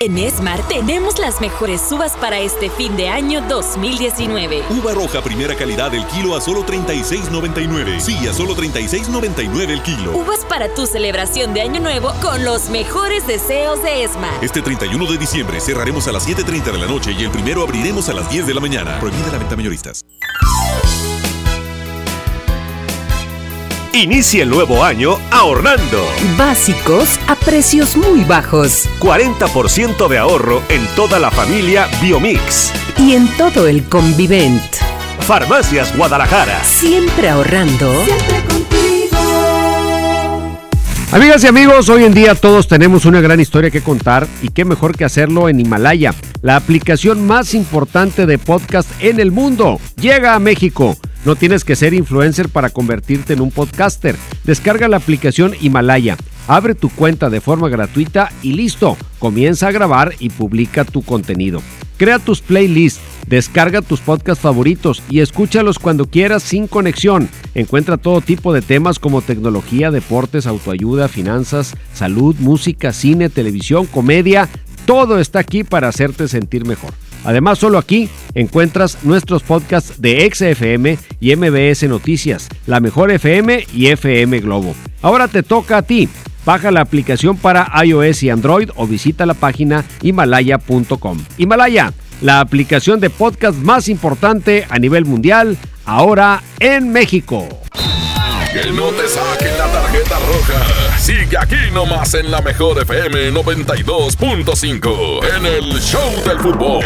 En 0.00 0.16
Esmar 0.16 0.62
tenemos 0.68 1.18
las 1.18 1.40
mejores 1.40 1.82
uvas 1.90 2.12
para 2.12 2.38
este 2.38 2.70
fin 2.70 2.96
de 2.96 3.08
año 3.08 3.40
2019. 3.48 4.62
Uva 4.70 4.94
roja 4.94 5.22
primera 5.22 5.56
calidad 5.56 5.92
el 5.92 6.06
kilo 6.06 6.36
a 6.36 6.40
solo 6.40 6.64
36.99. 6.64 7.98
Sí, 7.98 8.28
a 8.28 8.32
solo 8.32 8.54
36.99 8.54 9.70
el 9.70 9.82
kilo. 9.82 10.16
Uvas 10.16 10.44
para 10.44 10.72
tu 10.72 10.86
celebración 10.86 11.52
de 11.52 11.62
año 11.62 11.80
nuevo 11.80 12.12
con 12.22 12.44
los 12.44 12.70
mejores 12.70 13.26
deseos 13.26 13.82
de 13.82 14.04
Esmar. 14.04 14.32
Este 14.40 14.62
31 14.62 15.04
de 15.04 15.18
diciembre 15.18 15.60
cerraremos 15.60 16.06
a 16.06 16.12
las 16.12 16.28
7.30 16.28 16.70
de 16.70 16.78
la 16.78 16.86
noche 16.86 17.10
y 17.18 17.24
el 17.24 17.32
primero 17.32 17.64
abriremos 17.64 18.08
a 18.08 18.14
las 18.14 18.30
10 18.30 18.46
de 18.46 18.54
la 18.54 18.60
mañana. 18.60 19.00
Prohibida 19.00 19.32
la 19.32 19.38
venta 19.38 19.56
mayoristas. 19.56 20.04
Inicia 23.92 24.42
el 24.42 24.50
nuevo 24.50 24.84
año 24.84 25.16
ahorrando. 25.30 26.04
Básicos 26.36 27.18
a 27.26 27.34
precios 27.34 27.96
muy 27.96 28.22
bajos. 28.22 28.86
40% 29.00 30.08
de 30.08 30.18
ahorro 30.18 30.62
en 30.68 30.86
toda 30.94 31.18
la 31.18 31.30
familia 31.30 31.88
Biomix. 32.02 32.70
Y 32.98 33.14
en 33.14 33.26
todo 33.38 33.66
el 33.66 33.84
Convivent. 33.84 34.62
Farmacias 35.20 35.96
Guadalajara. 35.96 36.62
Siempre 36.64 37.30
ahorrando. 37.30 38.04
Siempre 38.04 38.44
contigo. 38.44 38.78
Amigas 41.10 41.42
y 41.44 41.46
amigos, 41.46 41.88
hoy 41.88 42.04
en 42.04 42.12
día 42.12 42.34
todos 42.34 42.68
tenemos 42.68 43.06
una 43.06 43.22
gran 43.22 43.40
historia 43.40 43.70
que 43.70 43.80
contar 43.80 44.28
y 44.42 44.50
qué 44.50 44.66
mejor 44.66 44.94
que 44.94 45.06
hacerlo 45.06 45.48
en 45.48 45.60
Himalaya, 45.60 46.14
la 46.42 46.56
aplicación 46.56 47.26
más 47.26 47.54
importante 47.54 48.26
de 48.26 48.36
podcast 48.36 48.90
en 49.00 49.18
el 49.18 49.32
mundo. 49.32 49.80
Llega 49.96 50.34
a 50.34 50.38
México. 50.38 50.98
No 51.24 51.36
tienes 51.36 51.64
que 51.64 51.76
ser 51.76 51.94
influencer 51.94 52.48
para 52.48 52.70
convertirte 52.70 53.32
en 53.32 53.40
un 53.40 53.50
podcaster. 53.50 54.16
Descarga 54.44 54.88
la 54.88 54.98
aplicación 54.98 55.52
Himalaya, 55.60 56.16
abre 56.46 56.74
tu 56.74 56.88
cuenta 56.88 57.28
de 57.28 57.40
forma 57.40 57.68
gratuita 57.68 58.30
y 58.42 58.52
listo. 58.52 58.96
Comienza 59.18 59.68
a 59.68 59.72
grabar 59.72 60.14
y 60.18 60.30
publica 60.30 60.84
tu 60.84 61.02
contenido. 61.02 61.60
Crea 61.98 62.20
tus 62.20 62.40
playlists, 62.40 63.00
descarga 63.26 63.82
tus 63.82 64.00
podcasts 64.00 64.40
favoritos 64.40 65.02
y 65.10 65.18
escúchalos 65.18 65.80
cuando 65.80 66.06
quieras 66.06 66.44
sin 66.44 66.68
conexión. 66.68 67.28
Encuentra 67.56 67.96
todo 67.96 68.20
tipo 68.20 68.52
de 68.52 68.62
temas 68.62 69.00
como 69.00 69.20
tecnología, 69.20 69.90
deportes, 69.90 70.46
autoayuda, 70.46 71.08
finanzas, 71.08 71.74
salud, 71.92 72.36
música, 72.38 72.92
cine, 72.92 73.28
televisión, 73.28 73.86
comedia. 73.86 74.48
Todo 74.86 75.18
está 75.18 75.40
aquí 75.40 75.64
para 75.64 75.88
hacerte 75.88 76.28
sentir 76.28 76.64
mejor. 76.64 76.94
Además, 77.24 77.58
solo 77.58 77.78
aquí 77.78 78.08
encuentras 78.34 78.98
nuestros 79.02 79.42
podcasts 79.42 80.00
de 80.00 80.30
XFM 80.32 80.98
y 81.20 81.36
MBS 81.36 81.84
Noticias, 81.88 82.48
La 82.66 82.80
Mejor 82.80 83.10
FM 83.10 83.66
y 83.74 83.88
FM 83.88 84.40
Globo. 84.40 84.74
Ahora 85.02 85.28
te 85.28 85.42
toca 85.42 85.78
a 85.78 85.82
ti. 85.82 86.08
Baja 86.44 86.70
la 86.70 86.80
aplicación 86.80 87.36
para 87.36 87.70
iOS 87.84 88.22
y 88.22 88.30
Android 88.30 88.70
o 88.76 88.86
visita 88.86 89.26
la 89.26 89.34
página 89.34 89.84
himalaya.com. 90.00 91.18
Himalaya, 91.36 91.92
la 92.22 92.40
aplicación 92.40 93.00
de 93.00 93.10
podcast 93.10 93.58
más 93.58 93.88
importante 93.88 94.66
a 94.70 94.78
nivel 94.78 95.04
mundial, 95.04 95.58
ahora 95.84 96.42
en 96.58 96.90
México. 96.90 97.46
Que 98.52 98.72
no 98.72 98.88
te 98.92 99.06
saquen 99.08 99.58
la 99.58 99.70
tarjeta 99.70 100.18
roja. 100.20 100.67
Sigue 101.08 101.38
aquí 101.38 101.56
nomás 101.72 102.12
en 102.12 102.30
la 102.30 102.42
mejor 102.42 102.82
FM 102.82 103.32
92.5 103.32 105.36
en 105.38 105.46
el 105.46 105.80
Show 105.80 106.22
del 106.22 106.38
Fútbol. 106.38 106.84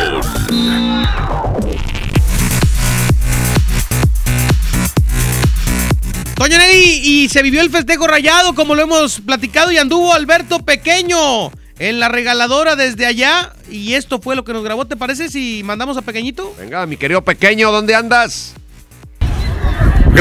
Doña 6.36 6.58
Nelly, 6.58 7.00
y 7.02 7.28
se 7.30 7.42
vivió 7.42 7.62
el 7.62 7.70
festejo 7.70 8.06
rayado 8.06 8.54
como 8.54 8.76
lo 8.76 8.82
hemos 8.82 9.20
platicado 9.22 9.72
y 9.72 9.78
anduvo 9.78 10.14
Alberto 10.14 10.60
Pequeño 10.60 11.50
en 11.80 11.98
la 11.98 12.08
regaladora 12.08 12.76
desde 12.76 13.06
allá 13.06 13.52
y 13.72 13.94
esto 13.94 14.20
fue 14.20 14.36
lo 14.36 14.44
que 14.44 14.52
nos 14.52 14.62
grabó. 14.62 14.84
¿Te 14.84 14.96
parece 14.96 15.30
si 15.30 15.62
mandamos 15.64 15.96
a 15.96 16.02
Pequeñito? 16.02 16.54
Venga, 16.56 16.86
mi 16.86 16.96
querido 16.96 17.24
Pequeño, 17.24 17.72
¿dónde 17.72 17.96
andas? 17.96 18.54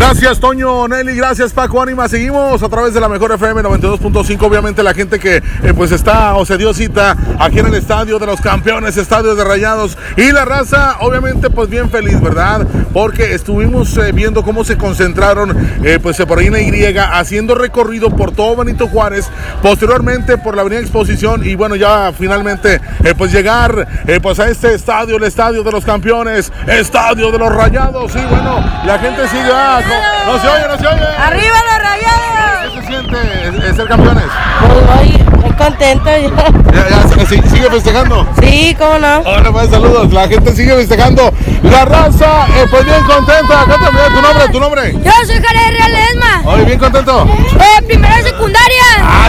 Gracias, 0.01 0.39
Toño, 0.39 0.87
Nelly, 0.87 1.15
gracias, 1.15 1.53
Paco 1.53 1.79
Ánima. 1.79 2.09
Seguimos 2.09 2.63
a 2.63 2.69
través 2.69 2.95
de 2.95 2.99
la 2.99 3.07
mejor 3.07 3.33
FM 3.33 3.61
92.5. 3.61 4.41
Obviamente, 4.41 4.81
la 4.81 4.95
gente 4.95 5.19
que 5.19 5.37
eh, 5.37 5.73
pues 5.75 5.91
está 5.91 6.33
o 6.33 6.43
se 6.43 6.57
dio 6.57 6.73
cita 6.73 7.15
aquí 7.37 7.59
en 7.59 7.67
el 7.67 7.75
estadio 7.75 8.17
de 8.17 8.25
los 8.25 8.41
campeones, 8.41 8.97
estadio 8.97 9.35
de 9.35 9.43
rayados. 9.43 9.99
Y 10.17 10.31
la 10.31 10.43
raza, 10.43 10.97
obviamente, 11.01 11.51
pues 11.51 11.69
bien 11.69 11.91
feliz, 11.91 12.19
¿verdad? 12.19 12.65
Porque 12.91 13.35
estuvimos 13.35 13.95
eh, 13.97 14.11
viendo 14.11 14.43
cómo 14.43 14.63
se 14.63 14.75
concentraron, 14.75 15.55
eh, 15.83 15.99
pues 16.01 16.17
por 16.17 16.39
ahí 16.39 16.47
en 16.47 16.53
la 16.53 16.61
Y, 16.61 16.97
haciendo 16.97 17.53
recorrido 17.53 18.09
por 18.09 18.31
todo 18.31 18.55
Benito 18.55 18.87
Juárez, 18.87 19.29
posteriormente 19.61 20.39
por 20.39 20.55
la 20.55 20.63
Avenida 20.63 20.81
Exposición. 20.81 21.45
Y 21.45 21.53
bueno, 21.53 21.75
ya 21.75 22.11
finalmente, 22.11 22.81
pues 23.15 23.31
llegar 23.31 23.87
pues 24.23 24.39
a 24.39 24.49
este 24.49 24.73
estadio, 24.73 25.17
el 25.17 25.23
estadio 25.23 25.61
de 25.61 25.71
los 25.71 25.85
campeones, 25.85 26.51
estadio 26.65 27.31
de 27.31 27.37
los 27.37 27.53
rayados. 27.53 28.11
Y 28.15 28.25
bueno, 28.25 28.65
la 28.83 28.97
gente 28.97 29.27
sigue. 29.27 29.51
Ah, 29.53 29.79
no, 30.25 30.39
se 30.39 30.47
oye, 30.47 30.67
no 30.67 30.77
se 30.77 30.87
oye. 30.87 31.05
¡Arriba 31.17 31.55
los 31.71 31.83
rayados! 31.83 32.73
¿Qué 32.73 32.81
se 32.81 32.87
siente 32.87 33.73
ser 33.75 33.87
campeones? 33.87 34.25
Pues 34.61 35.41
muy 35.41 35.51
contento 35.53 36.09
ya. 36.09 36.89
Ya, 36.89 37.25
¿Sigue 37.25 37.69
festejando? 37.69 38.27
Sí, 38.41 38.75
cómo 38.77 38.97
no. 38.99 39.19
Hola, 39.19 39.51
pues 39.51 39.69
saludos. 39.69 40.11
La 40.11 40.27
gente 40.27 40.53
sigue 40.53 40.75
festejando. 40.75 41.31
La 41.63 41.85
raza, 41.85 42.47
eh, 42.57 42.65
pues 42.69 42.85
bien 42.85 43.01
contenta. 43.03 43.65
Cuéntame 43.65 43.99
tu 44.09 44.21
nombre, 44.21 44.49
tu 44.51 44.59
nombre. 44.59 44.93
Yo 45.03 45.11
soy 45.25 45.35
Jared 45.41 45.77
Real 45.77 45.95
Esma. 46.09 46.41
Oye, 46.45 46.65
bien 46.65 46.79
contento. 46.79 47.27
Eh, 47.59 47.81
primera 47.83 48.21
secundaria. 48.21 48.83
Ah, 48.99 49.20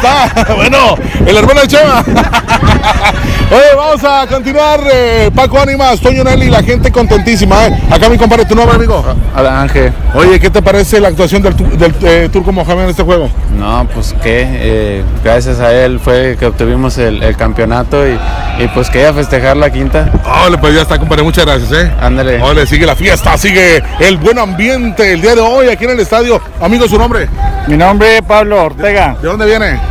está. 0.00 0.54
bueno, 0.56 0.96
el 1.26 1.36
hermano 1.36 1.60
de 1.60 1.68
Chema. 1.68 2.04
Oye, 3.50 3.74
vamos 3.76 4.04
a 4.04 4.26
continuar. 4.26 4.80
Eh, 4.92 5.30
Paco 5.34 5.60
Ánimas, 5.60 6.00
Toño 6.00 6.22
Nelly, 6.22 6.48
la 6.50 6.62
gente 6.62 6.90
contentísima. 6.92 7.66
¿eh? 7.66 7.82
Acá 7.90 8.08
mi 8.08 8.16
compadre, 8.16 8.44
tu 8.44 8.54
nombre, 8.54 8.76
amigo. 8.76 9.04
Ángel. 9.34 9.92
Oye, 10.14 10.38
¿qué 10.38 10.50
te 10.50 10.62
parece 10.62 11.00
la 11.00 11.08
actuación 11.08 11.42
del, 11.42 11.56
del 11.56 11.94
eh, 12.02 12.28
Turco 12.32 12.52
Mohamed 12.52 12.84
en 12.84 12.90
este 12.90 13.02
juego? 13.02 13.28
No, 13.58 13.86
pues 13.92 14.14
que 14.22 14.46
eh, 14.48 15.04
gracias 15.24 15.58
a 15.60 15.72
él 15.72 15.98
fue 15.98 16.36
que 16.38 16.46
obtuvimos 16.46 16.96
el, 16.98 17.22
el 17.22 17.36
campeonato 17.36 18.06
y, 18.06 18.12
y, 18.58 18.68
pues 18.68 18.88
que 18.88 19.04
a 19.04 19.12
festejar 19.12 19.56
la 19.56 19.70
quinta. 19.70 20.10
Ole, 20.46 20.56
pues 20.58 20.74
ya 20.74 20.82
está, 20.82 20.98
compadre, 20.98 21.24
muchas 21.24 21.44
gracias, 21.44 21.72
¿eh? 21.72 21.92
Ándale. 22.00 22.40
Ole, 22.40 22.66
sigue 22.66 22.86
la 22.86 22.94
fiesta, 22.94 23.36
sigue 23.36 23.82
el 23.98 24.16
buen 24.16 24.38
ambiente 24.38 25.12
el 25.12 25.20
día 25.20 25.34
de 25.34 25.40
hoy 25.40 25.68
aquí 25.68 25.84
en 25.84 25.90
el 25.90 26.00
estadio. 26.00 26.40
Amigo, 26.60 26.86
¿su 26.86 26.96
nombre? 26.96 27.28
Mi 27.66 27.76
nombre 27.76 28.18
es 28.18 28.22
Pablo 28.22 28.64
Ortega. 28.64 29.16
¿De 29.20 29.28
dónde 29.28 29.46
viene? 29.46 29.89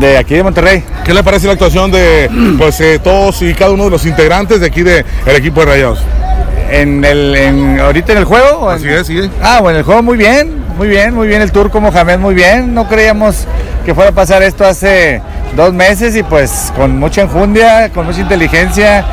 De 0.00 0.18
aquí 0.18 0.34
de 0.34 0.42
Monterrey. 0.42 0.84
¿Qué 1.04 1.14
le 1.14 1.22
parece 1.24 1.46
la 1.46 1.54
actuación 1.54 1.90
de 1.90 2.30
pues, 2.58 2.80
eh, 2.80 2.98
todos 3.02 3.40
y 3.42 3.54
cada 3.54 3.70
uno 3.70 3.84
de 3.84 3.90
los 3.90 4.04
integrantes 4.04 4.60
de 4.60 4.66
aquí 4.66 4.82
del 4.82 5.04
equipo 5.26 5.60
de 5.60 5.66
Rayados? 5.66 6.00
En 6.70 7.04
el, 7.04 7.34
en, 7.34 7.80
ahorita 7.80 8.12
en 8.12 8.18
el 8.18 8.24
juego. 8.24 8.68
Así 8.68 8.88
es, 8.88 9.06
sí. 9.06 9.30
Ah, 9.42 9.60
bueno, 9.62 9.78
el 9.78 9.84
juego 9.84 10.02
muy 10.02 10.18
bien, 10.18 10.64
muy 10.76 10.88
bien, 10.88 11.14
muy 11.14 11.28
bien. 11.28 11.40
El 11.40 11.52
turco 11.52 11.80
Mohamed 11.80 12.18
muy 12.18 12.34
bien. 12.34 12.74
No 12.74 12.88
creíamos 12.88 13.46
que 13.84 13.94
fuera 13.94 14.10
a 14.10 14.12
pasar 14.12 14.42
esto 14.42 14.66
hace 14.66 15.22
dos 15.54 15.72
meses 15.72 16.14
y 16.16 16.22
pues 16.22 16.72
con 16.76 16.98
mucha 16.98 17.22
enjundia, 17.22 17.90
con 17.90 18.04
mucha 18.04 18.20
inteligencia, 18.20 19.04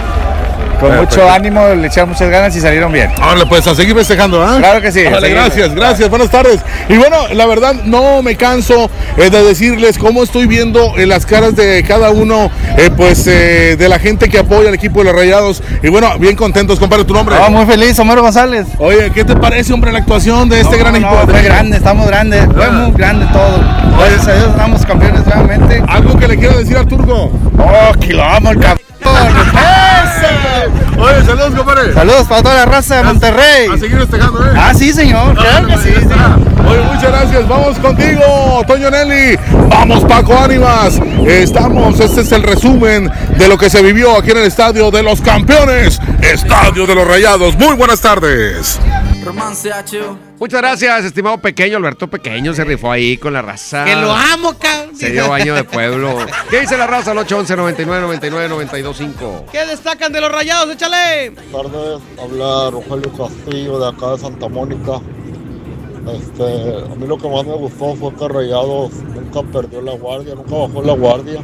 con 0.84 0.98
mucho 0.98 1.30
ánimo, 1.30 1.68
le 1.70 1.88
echaron 1.88 2.10
muchas 2.10 2.30
ganas 2.30 2.56
y 2.56 2.60
salieron 2.60 2.92
bien. 2.92 3.10
Ahora 3.22 3.46
pues 3.46 3.66
a 3.68 3.74
seguir 3.74 3.96
festejando, 3.96 4.44
¿ah? 4.44 4.58
Claro 4.60 4.82
que 4.82 4.92
sí. 4.92 5.04
Vale, 5.10 5.30
gracias, 5.30 5.74
gracias, 5.74 6.10
buenas 6.10 6.30
tardes. 6.30 6.60
Y 6.90 6.98
bueno, 6.98 7.18
la 7.34 7.46
verdad 7.46 7.74
no 7.86 8.22
me 8.22 8.36
canso 8.36 8.90
eh, 9.18 9.30
de 9.30 9.44
decirles 9.44 9.98
cómo 9.98 10.24
estoy 10.24 10.46
viendo 10.46 10.98
eh, 10.98 11.06
las 11.06 11.26
caras 11.26 11.56
de 11.56 11.84
cada 11.84 12.12
uno, 12.12 12.52
eh, 12.78 12.90
pues 12.96 13.26
de 13.26 13.88
la 13.88 14.00
gente 14.00 14.30
que 14.30 14.40
apoya 14.40 14.70
al 14.70 14.76
equipo 14.76 15.00
de 15.00 15.06
los 15.06 15.16
Rayados. 15.16 15.64
Y 15.82 15.88
bueno, 15.88 16.18
bien 16.20 16.36
contentos, 16.36 16.80
compadre, 16.80 17.06
tu 17.06 17.14
nombre. 17.14 17.36
No, 17.36 17.50
muy 17.50 17.66
feliz, 17.66 17.98
Homero 18.00 18.22
González. 18.22 18.68
Oye, 18.78 19.12
¿qué 19.12 19.24
te 19.24 19.36
parece, 19.36 19.72
hombre, 19.74 19.92
la 19.92 20.00
actuación 20.00 20.50
de 20.50 20.60
este 20.60 20.78
no, 20.78 20.84
gran 20.84 21.02
no, 21.02 21.08
equipo? 21.08 21.32
Fue 21.32 21.42
grande, 21.44 21.78
estamos 21.78 22.08
grandes, 22.08 22.46
fue 22.54 22.70
muy 22.70 22.92
grande 22.92 23.26
todo. 23.32 23.60
Gracias 23.98 24.28
a 24.28 24.34
Dios 24.34 24.50
estamos 24.50 24.86
campeones 24.86 25.26
nuevamente. 25.26 25.82
¿Algo 25.88 26.18
que 26.18 26.28
le 26.28 26.38
quiero 26.38 26.58
decir 26.58 26.78
al 26.78 26.88
turco? 26.88 27.32
Oh, 27.58 28.00
que 28.00 28.14
cabrón. 29.04 29.64
Oye, 30.98 31.26
saludos, 31.26 31.56
compadre. 31.56 31.94
Saludos 31.94 32.28
para 32.28 32.44
toda 32.44 32.56
la 32.56 32.66
raza 32.66 32.98
de 32.98 33.04
Monterrey. 33.04 33.68
A 33.74 33.78
seguir 33.78 33.98
festejando, 33.98 34.46
¿eh? 34.46 34.54
Ah, 34.56 34.74
sí, 34.74 34.94
señor. 34.94 35.36
Claro 35.36 35.68
que 35.68 35.78
sí, 35.78 35.94
sí. 36.00 36.08
Oye, 36.66 36.82
muchas 36.82 37.04
gracias. 37.12 37.48
Vamos 37.48 37.78
contigo, 37.80 38.64
Toño 38.68 38.90
Nelly. 38.90 39.38
Vamos, 39.70 40.06
Paco 40.06 40.38
Ánimas. 40.38 41.00
Estamos, 41.28 42.00
este 42.00 42.22
es 42.22 42.32
el 42.32 42.44
resumen 42.44 43.12
de 43.38 43.48
lo 43.48 43.58
que 43.58 43.70
se 43.70 43.82
vivió 43.82 44.18
aquí 44.18 44.32
en 44.32 44.38
el 44.38 44.46
Estadio 44.46 44.92
de 44.92 45.04
los 45.04 45.20
Campeones, 45.22 46.00
Estadio 46.22 46.88
de 46.88 46.96
los 46.96 47.08
Rayados. 47.08 47.58
Muy 47.58 47.76
buenas 47.76 48.00
tardes. 48.00 48.80
Muchas 50.44 50.60
gracias, 50.60 51.06
estimado 51.06 51.38
pequeño. 51.38 51.78
Alberto 51.78 52.10
Pequeño 52.10 52.54
se 52.54 52.66
rifó 52.66 52.92
ahí 52.92 53.16
con 53.16 53.32
la 53.32 53.42
raza. 53.42 53.86
Que 53.86 53.96
lo 53.96 54.12
amo, 54.12 54.54
cabrón. 54.60 54.94
Se 54.94 55.10
dio 55.10 55.30
baño 55.30 55.56
de 55.56 55.64
pueblo. 55.64 56.18
¿Qué 56.50 56.60
dice 56.60 56.76
la 56.76 56.86
raza 56.86 57.12
al 57.12 57.20
811 57.20 57.56
99 57.56 58.02
99 58.02 58.50
925 58.50 59.46
¿Qué 59.54 59.66
destacan 59.66 60.12
de 60.12 60.20
los 60.20 60.30
rayados? 60.30 60.70
Échale. 60.70 61.30
Buenas 61.30 61.72
tardes, 61.72 62.02
habla 62.22 62.72
Rogelio 62.72 63.14
Castillo 63.14 63.80
de 63.80 63.88
acá 63.88 64.12
de 64.12 64.18
Santa 64.18 64.50
Mónica. 64.50 65.00
Este, 66.14 66.92
a 66.92 66.96
mí 66.96 67.08
lo 67.08 67.18
que 67.18 67.30
más 67.30 67.46
me 67.46 67.56
gustó 67.56 67.96
fue 67.96 68.14
que 68.14 68.28
Rayados 68.28 68.92
nunca 69.16 69.44
perdió 69.44 69.82
la 69.82 69.94
guardia, 69.94 70.36
nunca 70.36 70.56
bajó 70.56 70.84
la 70.84 70.94
guardia 70.94 71.40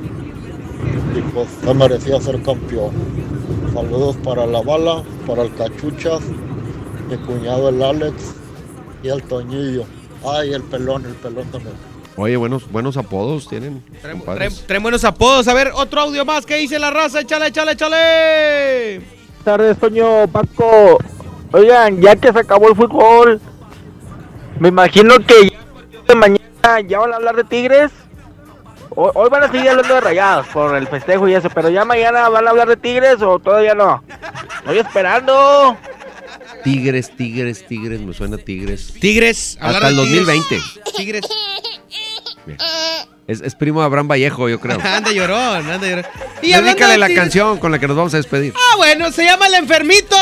y 1.16 1.22
pues 1.34 1.48
se 1.64 1.74
merecía 1.74 2.20
ser 2.20 2.44
campeón. 2.44 2.92
Saludos 3.74 4.18
para 4.26 4.46
la 4.46 4.62
bala, 4.62 5.04
para 5.26 5.44
el 5.44 5.56
cachuchas, 5.56 6.20
mi 7.10 7.16
cuñado 7.16 7.70
el 7.70 7.82
Alex 7.82 8.39
y 9.04 9.10
el 9.10 9.24
Toñillo. 9.24 9.86
Ay, 10.26 10.54
el 10.54 10.64
pelón, 10.64 11.06
el 11.06 11.14
pelón 11.14 11.50
también. 11.52 11.76
Oye, 12.16 12.36
buenos, 12.36 12.70
buenos 12.70 12.98
apodos 12.98 13.48
tienen. 13.48 13.82
Traen, 14.02 14.18
compadres. 14.18 14.66
traen 14.68 14.84
buenos 14.84 15.06
apodos. 15.06 15.48
A 15.48 15.54
ver, 15.54 15.72
otro 15.74 16.02
audio 16.02 16.26
más. 16.26 16.46
¿Qué 16.46 16.58
dice 16.58 16.78
la 16.78 16.92
raza? 16.92 17.22
Échale, 17.22 17.48
échale, 17.48 17.72
échale. 17.72 18.98
Buenas 19.00 19.44
tardes, 19.46 19.78
Toño, 19.78 20.28
Paco. 20.28 20.98
Oigan, 21.54 22.02
ya 22.02 22.16
que 22.16 22.32
se 22.34 22.40
acabó 22.40 22.68
el 22.68 22.76
fútbol, 22.76 23.40
me 24.60 24.68
imagino 24.68 25.16
que 25.20 25.50
ya 25.50 25.60
de 26.08 26.16
mañana 26.16 26.82
ya 26.86 27.00
van 27.00 27.14
a 27.14 27.16
hablar 27.16 27.38
de 27.38 27.44
Tigres. 27.46 27.92
Hoy, 28.90 29.12
hoy 29.16 29.30
van 29.30 29.44
a 29.44 29.52
seguir 29.52 29.70
hablando 29.70 29.96
de 29.96 30.02
rayados 30.02 30.48
por 30.48 30.76
el 30.76 30.88
festejo 30.88 31.28
y 31.28 31.34
eso, 31.34 31.50
pero 31.50 31.70
ya 31.70 31.86
mañana 31.86 32.28
van 32.30 32.46
a 32.46 32.50
hablar 32.50 32.68
de 32.68 32.76
Tigres 32.78 33.22
o 33.22 33.40
todavía 33.40 33.74
no. 33.74 34.04
Estoy 34.60 34.80
esperando. 34.80 35.78
Tigres, 36.64 37.16
tigres, 37.16 37.66
tigres, 37.68 38.02
me 38.02 38.14
suena 38.14 38.38
tigres. 38.38 38.94
Tigres, 39.00 39.58
Hasta 39.62 39.88
el 39.90 39.96
de 39.98 40.04
Tigres. 40.04 40.26
2020. 40.26 40.62
Tigres. 40.98 41.26
Es, 43.28 43.42
es 43.42 43.54
primo 43.54 43.80
de 43.82 43.86
Abraham 43.86 44.08
Vallejo, 44.08 44.50
yo 44.50 44.60
creo. 44.60 44.80
anda 44.84 45.12
llorón, 45.12 45.70
anda 45.70 45.88
llorón. 45.88 46.06
Y 46.42 46.52
Dedícale 46.52 46.94
de 46.94 46.98
la 46.98 47.08
Tigres- 47.08 47.16
canción 47.16 47.58
con 47.60 47.72
la 47.72 47.78
que 47.80 47.88
nos 47.88 47.96
vamos 47.96 48.14
a 48.16 48.18
despedir. 48.18 48.54
Ah, 48.56 48.76
bueno, 48.78 49.12
se 49.12 49.24
llama 49.24 49.46
El 49.48 49.54
Enfermito. 49.56 50.16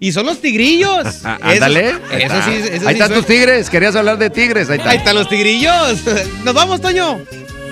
Y 0.00 0.12
son 0.12 0.24
los 0.26 0.40
tigrillos. 0.40 1.04
Ah, 1.24 1.36
Eso- 1.40 1.50
ándale. 1.64 1.88
Eso, 1.90 1.98
está. 2.12 2.44
sí, 2.44 2.50
eso 2.52 2.62
Ahí 2.62 2.70
sí 2.70 2.74
están 2.74 2.96
suena. 2.96 3.14
tus 3.14 3.26
tigres. 3.26 3.68
Querías 3.70 3.94
hablar 3.94 4.16
de 4.18 4.30
tigres. 4.30 4.70
Ahí 4.70 4.78
está. 4.78 4.90
Ahí 4.90 4.96
están 4.98 5.16
los 5.16 5.28
tigrillos. 5.28 6.00
Nos 6.44 6.54
vamos, 6.54 6.80
Toño. 6.80 7.20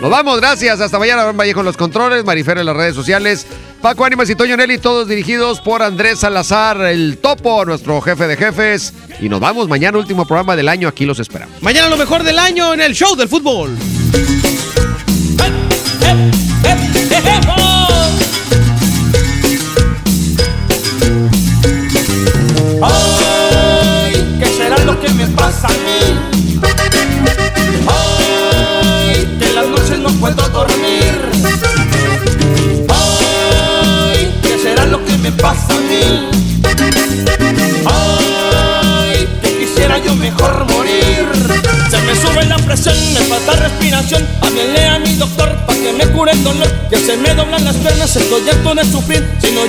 Nos 0.01 0.11
vamos, 0.11 0.39
gracias. 0.41 0.81
Hasta 0.81 0.99
mañana, 0.99 1.23
Abraham 1.23 1.39
Vallejo 1.39 1.61
en 1.61 1.67
los 1.67 1.77
controles, 1.79 2.25
Marifer 2.25 2.59
en 2.59 2.67
las 2.67 2.77
redes 2.77 2.95
sociales, 2.95 3.47
Paco 3.83 4.05
Ánimas 4.05 4.31
y 4.31 4.37
Toño 4.37 4.57
Nelly, 4.57 4.79
todos 4.79 5.09
dirigidos 5.09 5.61
por 5.61 5.83
Andrés 5.83 6.21
Salazar, 6.21 6.81
el 6.83 7.19
topo, 7.19 7.65
nuestro 7.65 8.01
jefe 8.01 8.29
de 8.29 8.37
jefes. 8.37 8.95
Y 9.21 9.29
nos 9.29 9.41
vamos 9.41 9.69
mañana, 9.69 9.99
último 9.99 10.25
programa 10.25 10.55
del 10.55 10.69
año. 10.69 10.87
Aquí 10.87 11.05
los 11.05 11.19
esperamos. 11.19 11.61
Mañana 11.61 11.89
lo 11.89 11.97
mejor 11.97 12.23
del 12.23 12.39
año 12.39 12.73
en 12.75 12.81
el 12.81 12.95
show 12.95 13.17
del 13.17 13.29
fútbol. 13.29 13.77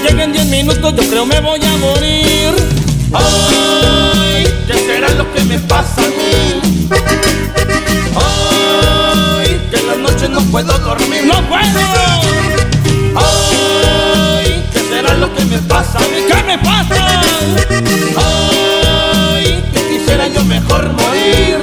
No 0.04 0.10
llegan 0.10 0.32
10 0.32 0.46
minutos, 0.48 0.94
yo 0.96 1.10
creo 1.10 1.26
me 1.26 1.40
voy 1.40 1.60
a 1.64 1.78
morir. 1.78 2.54
Ay, 3.14 4.44
¿qué 4.68 4.74
será 4.74 5.10
lo 5.12 5.32
que 5.34 5.44
me 5.44 5.60
pasa 5.60 6.02
a 6.02 6.08
mí? 6.08 6.62
Ay, 8.16 9.68
que 9.70 9.78
en 9.78 9.88
las 9.88 9.98
noches 9.98 10.30
no 10.30 10.42
puedo 10.42 10.78
dormir. 10.80 11.26
¡No 11.26 11.42
puedo! 11.48 11.80
Ay, 13.16 14.64
¿qué 14.74 14.80
será 14.80 15.14
lo 15.16 15.34
que 15.34 15.46
me 15.46 15.60
pasa 15.60 16.00
a 16.00 16.02
mí? 16.02 16.24
¿Qué 16.28 16.44
me 16.44 16.58
pasa? 16.58 17.22
Ay, 18.18 19.64
que 19.74 19.88
quisiera 19.88 20.28
yo 20.28 20.44
mejor 20.44 20.92
morir. 20.94 21.60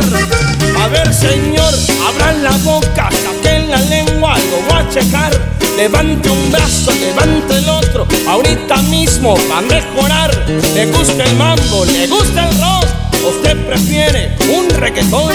A 0.80 0.88
ver, 0.88 1.12
señor, 1.12 1.74
abran 2.09 2.43
la 2.43 2.53
boca, 2.59 3.11
saquen 3.11 3.70
la 3.70 3.80
lengua, 3.82 4.36
lo 4.38 4.72
voy 4.72 4.82
a 4.82 4.88
checar. 4.88 5.59
Levante 5.80 6.28
un 6.28 6.52
brazo, 6.52 6.92
levante 6.92 7.56
el 7.56 7.66
otro, 7.66 8.06
ahorita 8.28 8.82
mismo 8.82 9.34
va 9.50 9.58
a 9.58 9.62
mejorar. 9.62 10.30
Le 10.74 10.84
gusta 10.84 11.24
el 11.24 11.34
mambo, 11.36 11.86
le 11.86 12.06
gusta 12.06 12.50
el 12.50 12.60
rock, 12.60 12.84
usted 13.26 13.56
prefiere 13.64 14.36
un 14.54 14.68
reggaetón. 14.68 15.32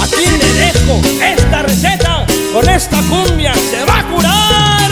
Aquí 0.00 0.24
le 0.24 0.52
dejo 0.52 1.00
esta 1.20 1.62
receta, 1.62 2.24
con 2.52 2.68
esta 2.68 3.02
cumbia 3.10 3.52
se 3.54 3.84
va 3.86 3.98
a 3.98 4.04
curar. 4.06 4.90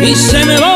Y 0.00 0.14
se 0.14 0.44
me 0.44 0.56
va 0.60 0.73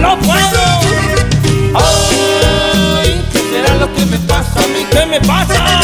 ¡No 0.00 0.18
puedo! 0.18 0.62
¡Ay! 1.74 3.24
¿Qué 3.32 3.38
será 3.38 3.76
lo 3.76 3.92
que 3.94 4.06
me 4.06 4.18
pasa 4.18 4.58
a 4.62 4.66
mí? 4.68 4.86
¿Qué 4.90 5.06
me 5.06 5.20
pasa? 5.20 5.80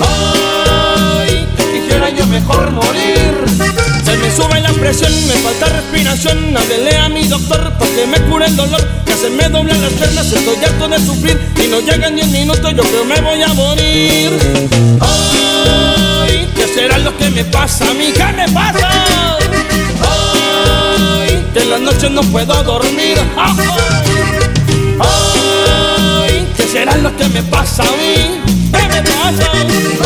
¡Ay! 0.00 1.46
Quisiera 1.56 2.10
yo 2.10 2.26
mejor 2.26 2.70
morir. 2.72 3.34
Se 4.04 4.16
me 4.16 4.30
sube 4.34 4.60
la 4.60 4.72
presión, 4.72 5.12
me 5.26 5.34
falta 5.34 5.66
respiración. 5.66 6.56
Háblele 6.56 6.96
a 6.96 7.08
mi 7.08 7.26
doctor 7.26 7.72
para 7.78 7.90
que 7.90 8.06
me 8.06 8.20
cure 8.22 8.46
el 8.46 8.56
dolor. 8.56 8.86
Que 9.04 9.14
se 9.14 9.30
me 9.30 9.48
doblan 9.48 9.80
las 9.80 9.92
piernas, 9.92 10.32
estoy 10.32 10.64
harto 10.64 10.88
de 10.88 10.98
sufrir. 10.98 11.38
Y 11.62 11.68
no 11.68 11.80
llegan 11.80 12.14
10 12.16 12.28
minutos, 12.28 12.74
yo 12.74 12.82
creo 12.82 13.04
me 13.04 13.20
voy 13.20 13.42
a 13.42 13.48
morir. 13.54 14.30
Ay, 15.00 16.48
¿qué 16.54 16.66
será 16.68 16.98
lo 16.98 17.16
que 17.16 17.30
me 17.30 17.44
pasa 17.44 17.90
a 17.90 17.94
mí? 17.94 18.12
¿Qué 18.12 18.32
me 18.32 18.48
pasa? 18.52 19.36
Que 21.56 21.62
en 21.62 21.70
las 21.70 21.80
noches 21.80 22.10
no 22.10 22.20
puedo 22.20 22.52
dormir. 22.64 23.16
Ay, 23.34 23.56
ay, 25.00 26.52
¿qué 26.54 26.64
será 26.64 26.94
lo 26.98 27.16
que 27.16 27.26
me 27.30 27.42
pasa 27.44 27.82
a 27.82 27.92
mí? 27.92 28.42
¿Qué 28.70 28.88
me 28.88 29.00
pasa? 29.00 29.52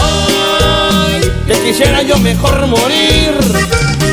Ay, 0.01 1.21
que 1.49 1.55
quisiera 1.65 2.03
yo 2.03 2.17
mejor 2.19 2.69
morir. 2.69 3.35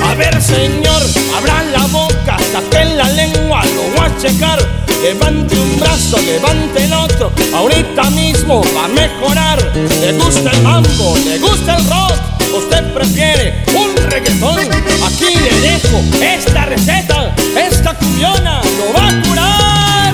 A 0.04 0.16
ver, 0.16 0.42
señor, 0.42 1.00
abran 1.38 1.72
la 1.74 1.86
boca, 1.92 2.38
saquen 2.52 2.98
la 2.98 3.08
lengua, 3.12 3.64
lo 3.66 3.84
voy 3.96 4.10
a 4.10 4.18
checar. 4.18 4.58
Levante 5.04 5.60
un 5.60 5.80
brazo, 5.80 6.18
levante 6.18 6.86
el 6.86 6.94
otro, 6.94 7.32
ahorita 7.54 8.10
mismo 8.10 8.64
va 8.76 8.86
a 8.86 8.88
mejorar. 8.88 9.62
Le 9.76 10.14
gusta 10.14 10.50
el 10.50 10.64
mambo, 10.64 11.16
le 11.24 11.38
gusta 11.38 11.76
el 11.76 11.88
rock, 11.88 12.16
usted 12.54 12.94
prefiere 12.94 13.64
un 13.76 13.96
reggaetón. 14.10 14.60
Aquí 15.06 15.36
le 15.36 15.60
dejo 15.62 16.02
esta 16.22 16.66
receta, 16.66 17.36
esta 17.56 17.94
cumbiona 17.94 18.62
lo 18.78 18.94
va 18.94 19.10
a 19.10 19.22
curar. 19.22 20.14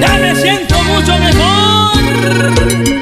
Ya 0.00 0.18
me 0.18 0.34
siento 0.36 0.82
mucho 0.82 1.18
mejor. 1.18 3.01